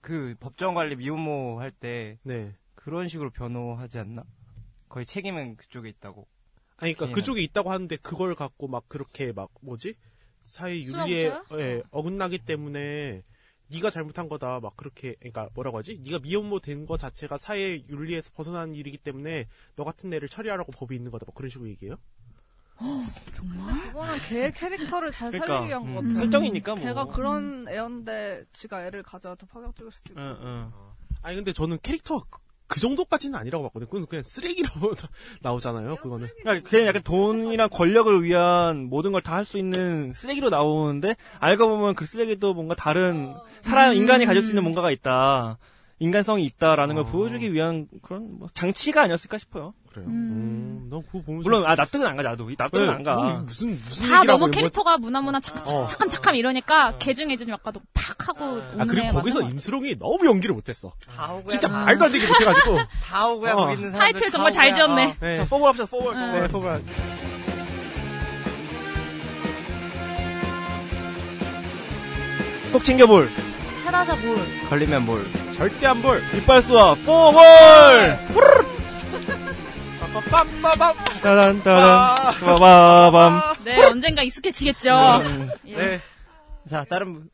그 0.01 0.35
법정 0.41 0.75
관리 0.75 0.97
미혼모 0.97 1.61
할 1.61 1.71
때 1.71 2.19
네. 2.25 2.57
그런 2.75 3.07
식으로 3.09 3.31
변호하지 3.31 3.99
않나? 4.01 4.25
거의 4.89 5.07
책임은 5.07 5.57
그쪽에 5.57 5.89
있다고. 5.91 6.27
아니, 6.77 6.93
그러니까 6.93 7.07
개인은. 7.07 7.15
그쪽에 7.15 7.43
있다고 7.43 7.71
하는데 7.71 7.97
그걸 7.97 8.35
갖고 8.35 8.67
막 8.69 8.89
그렇게 8.89 9.33
막 9.33 9.51
뭐지? 9.63 9.95
사회 10.43 10.83
윤리에? 10.83 11.33
예, 11.53 11.83
어긋나기 11.91 12.39
때문에 12.39 13.23
네가 13.69 13.89
잘못한 13.91 14.29
거다 14.29 14.61
막 14.61 14.77
그렇게 14.77 15.15
그러니까 15.21 15.49
뭐라고 15.55 15.79
하지? 15.79 15.99
네가 16.05 16.19
미혼모 16.19 16.59
된 16.61 16.85
거 16.85 16.97
자체가 16.99 17.39
사회 17.39 17.81
윤리에서 17.89 18.31
벗어나는 18.35 18.75
일이기 18.75 18.99
때문에 18.99 19.47
너 19.77 19.85
같은 19.85 20.13
애를 20.13 20.29
처리하라고 20.29 20.73
법이 20.73 20.95
있는 20.97 21.11
거다 21.13 21.25
막 21.27 21.35
그런 21.35 21.49
식으로 21.49 21.71
얘기해요? 21.71 21.95
정말? 23.35 23.83
그거는 23.83 24.19
걔 24.29 24.51
캐릭터를 24.51 25.13
잘 25.13 25.31
그러니까, 25.31 25.47
살리기 25.55 25.69
위한 25.69 25.83
음, 25.87 25.95
것 25.95 26.01
같아요. 26.03 26.19
설정이니까 26.21 26.75
뭐. 26.75 26.85
걔가 26.85 27.07
그런 27.07 27.67
애였는데 27.69 28.45
지가 28.53 28.87
애를 28.87 29.03
가져야 29.03 29.35
더 29.37 29.47
파격적일 29.47 29.93
수도 29.93 30.13
있고. 30.13 30.21
아니 31.23 31.37
근데 31.37 31.53
저는 31.53 31.79
캐릭터가 31.83 32.27
그, 32.29 32.39
그 32.67 32.81
정도까지는 32.81 33.39
아니라고 33.39 33.65
봤거든요. 33.65 33.89
그건 33.89 34.07
그냥 34.07 34.23
쓰레기라고 34.23 34.93
나오잖아요. 35.43 35.97
그거는. 35.97 36.29
그러니까 36.43 36.69
그냥 36.69 36.87
약간 36.89 37.03
돈이랑 37.03 37.69
권력을 37.71 38.23
위한 38.23 38.89
모든 38.91 39.13
걸 39.13 39.23
다 39.23 39.35
할 39.37 39.45
수 39.45 39.57
있는 39.59 40.13
쓰레기로 40.13 40.51
나오는데 40.51 41.15
알고 41.39 41.69
보면 41.69 41.95
그 41.95 42.05
쓰레기도 42.07 42.53
뭔가 42.55 42.75
다른 42.75 43.35
사람 43.63 43.93
음. 43.93 43.97
인간이 43.97 44.27
가질 44.27 44.43
수 44.43 44.49
있는 44.51 44.63
뭔가가 44.65 44.91
있다. 44.91 45.59
인간성이 46.01 46.45
있다라는 46.47 46.97
걸 46.97 47.05
보여주기 47.05 47.53
위한 47.53 47.87
그런 48.03 48.39
뭐 48.39 48.49
장치가 48.53 49.03
아니었을까 49.03 49.39
싶어요. 49.39 49.75
그래요. 49.93 50.07
음, 50.09 50.89
난 50.91 51.03
그거 51.07 51.23
보면서 51.23 51.45
물론 51.49 51.65
아 51.67 51.77
납득은 51.77 52.05
안 52.05 52.17
가 52.17 52.23
나도 52.25 52.51
납득은 52.59 52.87
네, 52.87 52.93
안 52.93 53.03
가. 53.05 53.15
뭐 53.15 53.33
무슨 53.45 53.81
무슨 53.85 54.09
다 54.09 54.25
너무 54.25 54.39
뭐- 54.41 54.49
캐릭터가 54.49 54.99
무나무나 54.99 55.39
착, 55.39 55.67
어. 55.69 55.87
착함 55.87 56.09
착함 56.09 56.35
이러니까 56.35 56.99
개중 56.99 57.31
애중 57.31 57.49
약간도 57.49 57.81
팍 57.95 58.29
하고 58.29 58.45
오는 58.45 58.81
아 58.81 58.85
그리고 58.87 59.07
애 59.07 59.11
거기서 59.11 59.43
임수롱이 59.43 59.99
너무 60.01 60.27
연기를 60.27 60.53
못했어. 60.55 60.93
다 61.17 61.33
오고야 61.33 61.45
진짜 61.49 61.69
다. 61.69 61.85
말도 61.85 62.05
안 62.07 62.13
되게 62.13 62.27
못해가지고. 62.27 62.79
다 63.05 63.29
오고야 63.29 63.53
어. 63.53 63.57
거기 63.57 63.75
있는 63.75 63.93
사람들 63.93 63.99
타이틀 64.13 64.31
정말 64.31 64.51
잘. 64.53 64.75
지었네. 64.75 65.05
어. 65.11 65.15
네. 65.21 65.37
자, 65.37 65.45
포벌 65.45 65.69
합시다, 65.69 65.87
포벌. 65.87 66.15
네, 66.15 66.49
포벌. 66.49 66.83
꼭 72.73 72.83
챙겨볼. 72.85 73.31
찾아서 73.85 74.17
볼. 74.17 74.37
걸리면 74.69 75.05
뭘. 75.05 75.25
절대 75.57 75.87
안 75.87 76.03
볼. 76.03 76.21
이빨 76.37 76.63
쏘아, 76.63 76.95
포벌! 76.95 78.19
빰빰빰빰. 80.15 81.23
따단, 81.23 81.63
따단, 81.63 82.35
빠바밤. 82.41 83.65
네, 83.65 83.85
언젠가 83.85 84.23
익숙해지겠죠. 84.23 84.91
음. 85.25 85.49
예. 85.67 85.77
네. 85.77 86.01
자, 86.69 86.85
다른 86.85 87.13
분. 87.13 87.31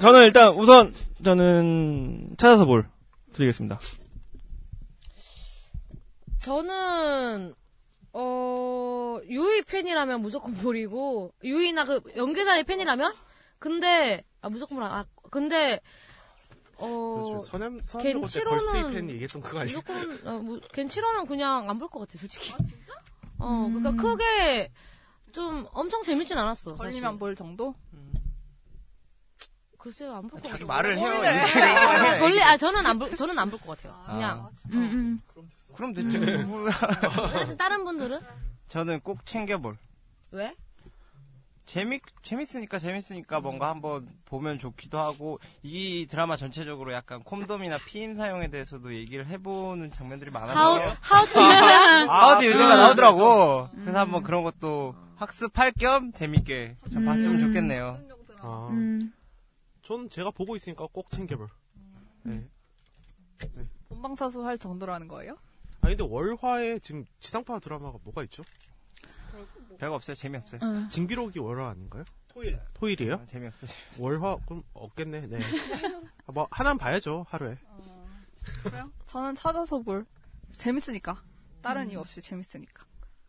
저는 0.00 0.24
일단 0.24 0.52
우선 0.54 0.92
저는 1.24 2.34
찾아서 2.36 2.64
볼 2.64 2.86
드리겠습니다. 3.32 3.78
저는 6.40 7.54
어 8.12 9.18
유이 9.28 9.62
팬이라면 9.62 10.20
무조건 10.22 10.54
볼이고 10.54 11.32
유이나 11.44 11.84
그 11.84 12.00
연계자의 12.16 12.64
팬이라면 12.64 13.14
근데 13.58 14.22
아 14.42 14.48
무조건 14.48 14.78
볼 14.78 14.84
아, 14.84 15.04
근데 15.30 15.80
어 16.78 17.20
그렇죠. 17.28 17.40
서남 17.46 17.78
서남도 17.82 18.20
그때 18.20 18.44
걸스데이 18.44 18.92
팬 18.92 19.10
얘기했던 19.10 19.40
그거 19.42 19.60
아니에요? 19.60 19.78
무조건 19.78 20.26
어, 20.26 20.38
뭐, 20.40 20.60
겐치로는 20.72 21.26
그냥 21.26 21.68
안 21.70 21.78
볼 21.78 21.88
것 21.88 22.00
같아 22.00 22.18
솔직히. 22.18 22.52
어 23.38 23.68
그러니까 23.72 24.02
크게 24.02 24.70
좀 25.32 25.66
엄청 25.72 26.02
재밌진 26.02 26.36
않았어. 26.38 26.74
걸리면 26.76 27.02
사실. 27.02 27.18
볼 27.18 27.34
정도? 27.34 27.74
글쎄요 29.78 30.14
안 30.14 30.22
볼 30.22 30.30
것 30.30 30.36
같아요. 30.42 30.52
자기 30.52 30.64
말을 30.64 30.98
해요. 30.98 31.08
아. 31.14 32.18
걸리 32.18 32.42
아 32.42 32.56
저는 32.56 32.84
안볼 32.86 33.14
저는 33.14 33.38
안 33.38 33.50
볼 33.50 33.58
것 33.60 33.76
같아요. 33.76 33.94
그냥 34.06 34.40
아. 34.40 34.50
음, 34.72 35.18
음. 35.32 35.44
그럼 35.74 35.92
됐죠. 35.94 36.18
뭐. 36.46 36.66
다른 37.58 37.84
분들은 37.84 38.20
저는 38.68 39.00
꼭 39.00 39.24
챙겨볼. 39.24 39.76
왜? 40.32 40.54
재밌 41.66 42.00
재밌으니까 42.22 42.78
재밌으니까 42.78 43.40
뭔가 43.40 43.68
한번 43.68 44.08
보면 44.24 44.58
좋기도 44.58 44.98
하고 45.00 45.40
이 45.64 46.06
드라마 46.08 46.36
전체적으로 46.36 46.92
약간 46.92 47.22
콘돔이나 47.24 47.78
피임 47.86 48.14
사용에 48.14 48.48
대해서도 48.48 48.94
얘기를 48.94 49.26
해보는 49.26 49.90
장면들이 49.90 50.30
많아서? 50.30 50.78
하우트 51.00 52.44
유즈가 52.44 52.72
아, 52.72 52.76
나오더라고. 52.86 53.68
음. 53.74 53.80
그래서 53.80 53.98
한번 53.98 54.22
그런 54.22 54.44
것도 54.44 54.94
학습할 55.16 55.72
겸 55.72 56.12
재밌게 56.12 56.76
좀 56.92 57.04
봤으면 57.04 57.40
좋겠네요. 57.40 57.98
아. 58.40 58.68
음. 58.70 59.12
전 59.82 60.08
제가 60.08 60.30
보고 60.30 60.54
있으니까 60.54 60.86
꼭 60.92 61.10
챙겨볼. 61.10 61.48
네. 62.22 62.44
본방사수 63.88 64.44
할 64.44 64.56
정도라는 64.56 65.08
거예요? 65.08 65.36
아 65.80 65.88
근데 65.88 66.04
월화에 66.04 66.78
지금 66.78 67.04
지상파 67.20 67.58
드라마가 67.58 67.98
뭐가 68.04 68.22
있죠? 68.24 68.42
별거 69.78 69.94
없어요. 69.96 70.14
재미없어요. 70.16 70.60
응. 70.62 70.88
징비록이 70.88 71.38
월화 71.38 71.70
아닌가요? 71.70 72.04
토일. 72.28 72.60
토일이에요? 72.74 73.14
아, 73.14 73.26
재미없어요. 73.26 73.70
월화 73.98 74.36
그럼 74.46 74.62
없겠네. 74.74 75.26
네. 75.28 75.38
아, 76.26 76.32
뭐 76.32 76.46
하나는 76.50 76.78
봐야죠 76.78 77.24
하루에. 77.28 77.56
그래요? 78.62 78.90
저는 79.06 79.34
찾아서 79.34 79.78
볼. 79.78 80.06
재밌으니까. 80.56 81.20
다른 81.62 81.82
음. 81.86 81.90
이유 81.90 82.00
없이 82.00 82.20
재밌으니까. 82.20 82.84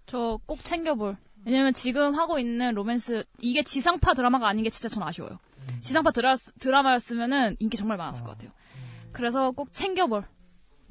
저 0.06 0.39
꼭 0.45 0.64
챙겨볼. 0.64 1.18
왜냐면 1.45 1.74
지금 1.74 2.16
하고 2.16 2.39
있는 2.39 2.74
로맨스 2.76 3.24
이게 3.39 3.64
지상파 3.64 4.14
드라마가 4.14 4.48
아닌 4.48 4.64
게 4.64 4.70
진짜 4.70 4.89
전 4.89 5.04
아쉬워요. 5.04 5.39
지상파 5.82 6.12
드라, 6.12 6.36
드라마였으면은 6.60 7.56
인기 7.60 7.78
정말 7.78 7.98
많았을 7.98 8.24
것 8.24 8.32
같아요. 8.32 8.52
그래서 9.12 9.52
꼭 9.52 9.72
챙겨볼. 9.74 10.26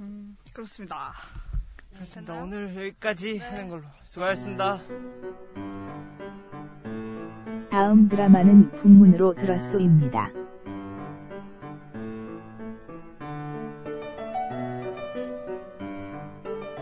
음, 0.00 0.36
그렇습니다. 0.52 1.12
그렇습니다. 1.96 2.34
오늘 2.42 2.76
여기까지 2.76 3.38
하는 3.38 3.68
걸로 3.68 3.82
수고하셨습니다. 4.04 4.78
다음 7.70 8.08
드라마는 8.08 8.70
북문으로 8.72 9.34
들었소입니다. 9.34 10.30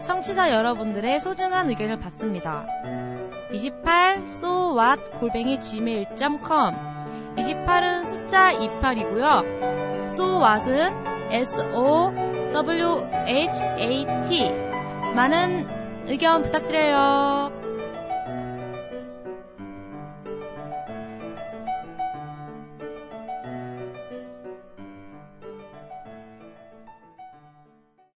청취자 0.04 0.50
여러분들의 0.52 1.20
소중한 1.20 1.68
의견을 1.70 1.98
받습니다. 1.98 2.66
28 3.52 4.22
so 4.26 4.78
what 4.78 5.02
골뱅이 5.18 5.58
gmail.com 5.60 6.74
28은 7.36 8.04
숫자 8.04 8.52
28이고요. 8.52 10.04
so 10.04 10.40
what은 10.40 10.92
S-O-W-H-A-T. 11.30 11.84
많은 15.14 15.66
의견 16.08 16.42
부탁드려요. 16.42 17.63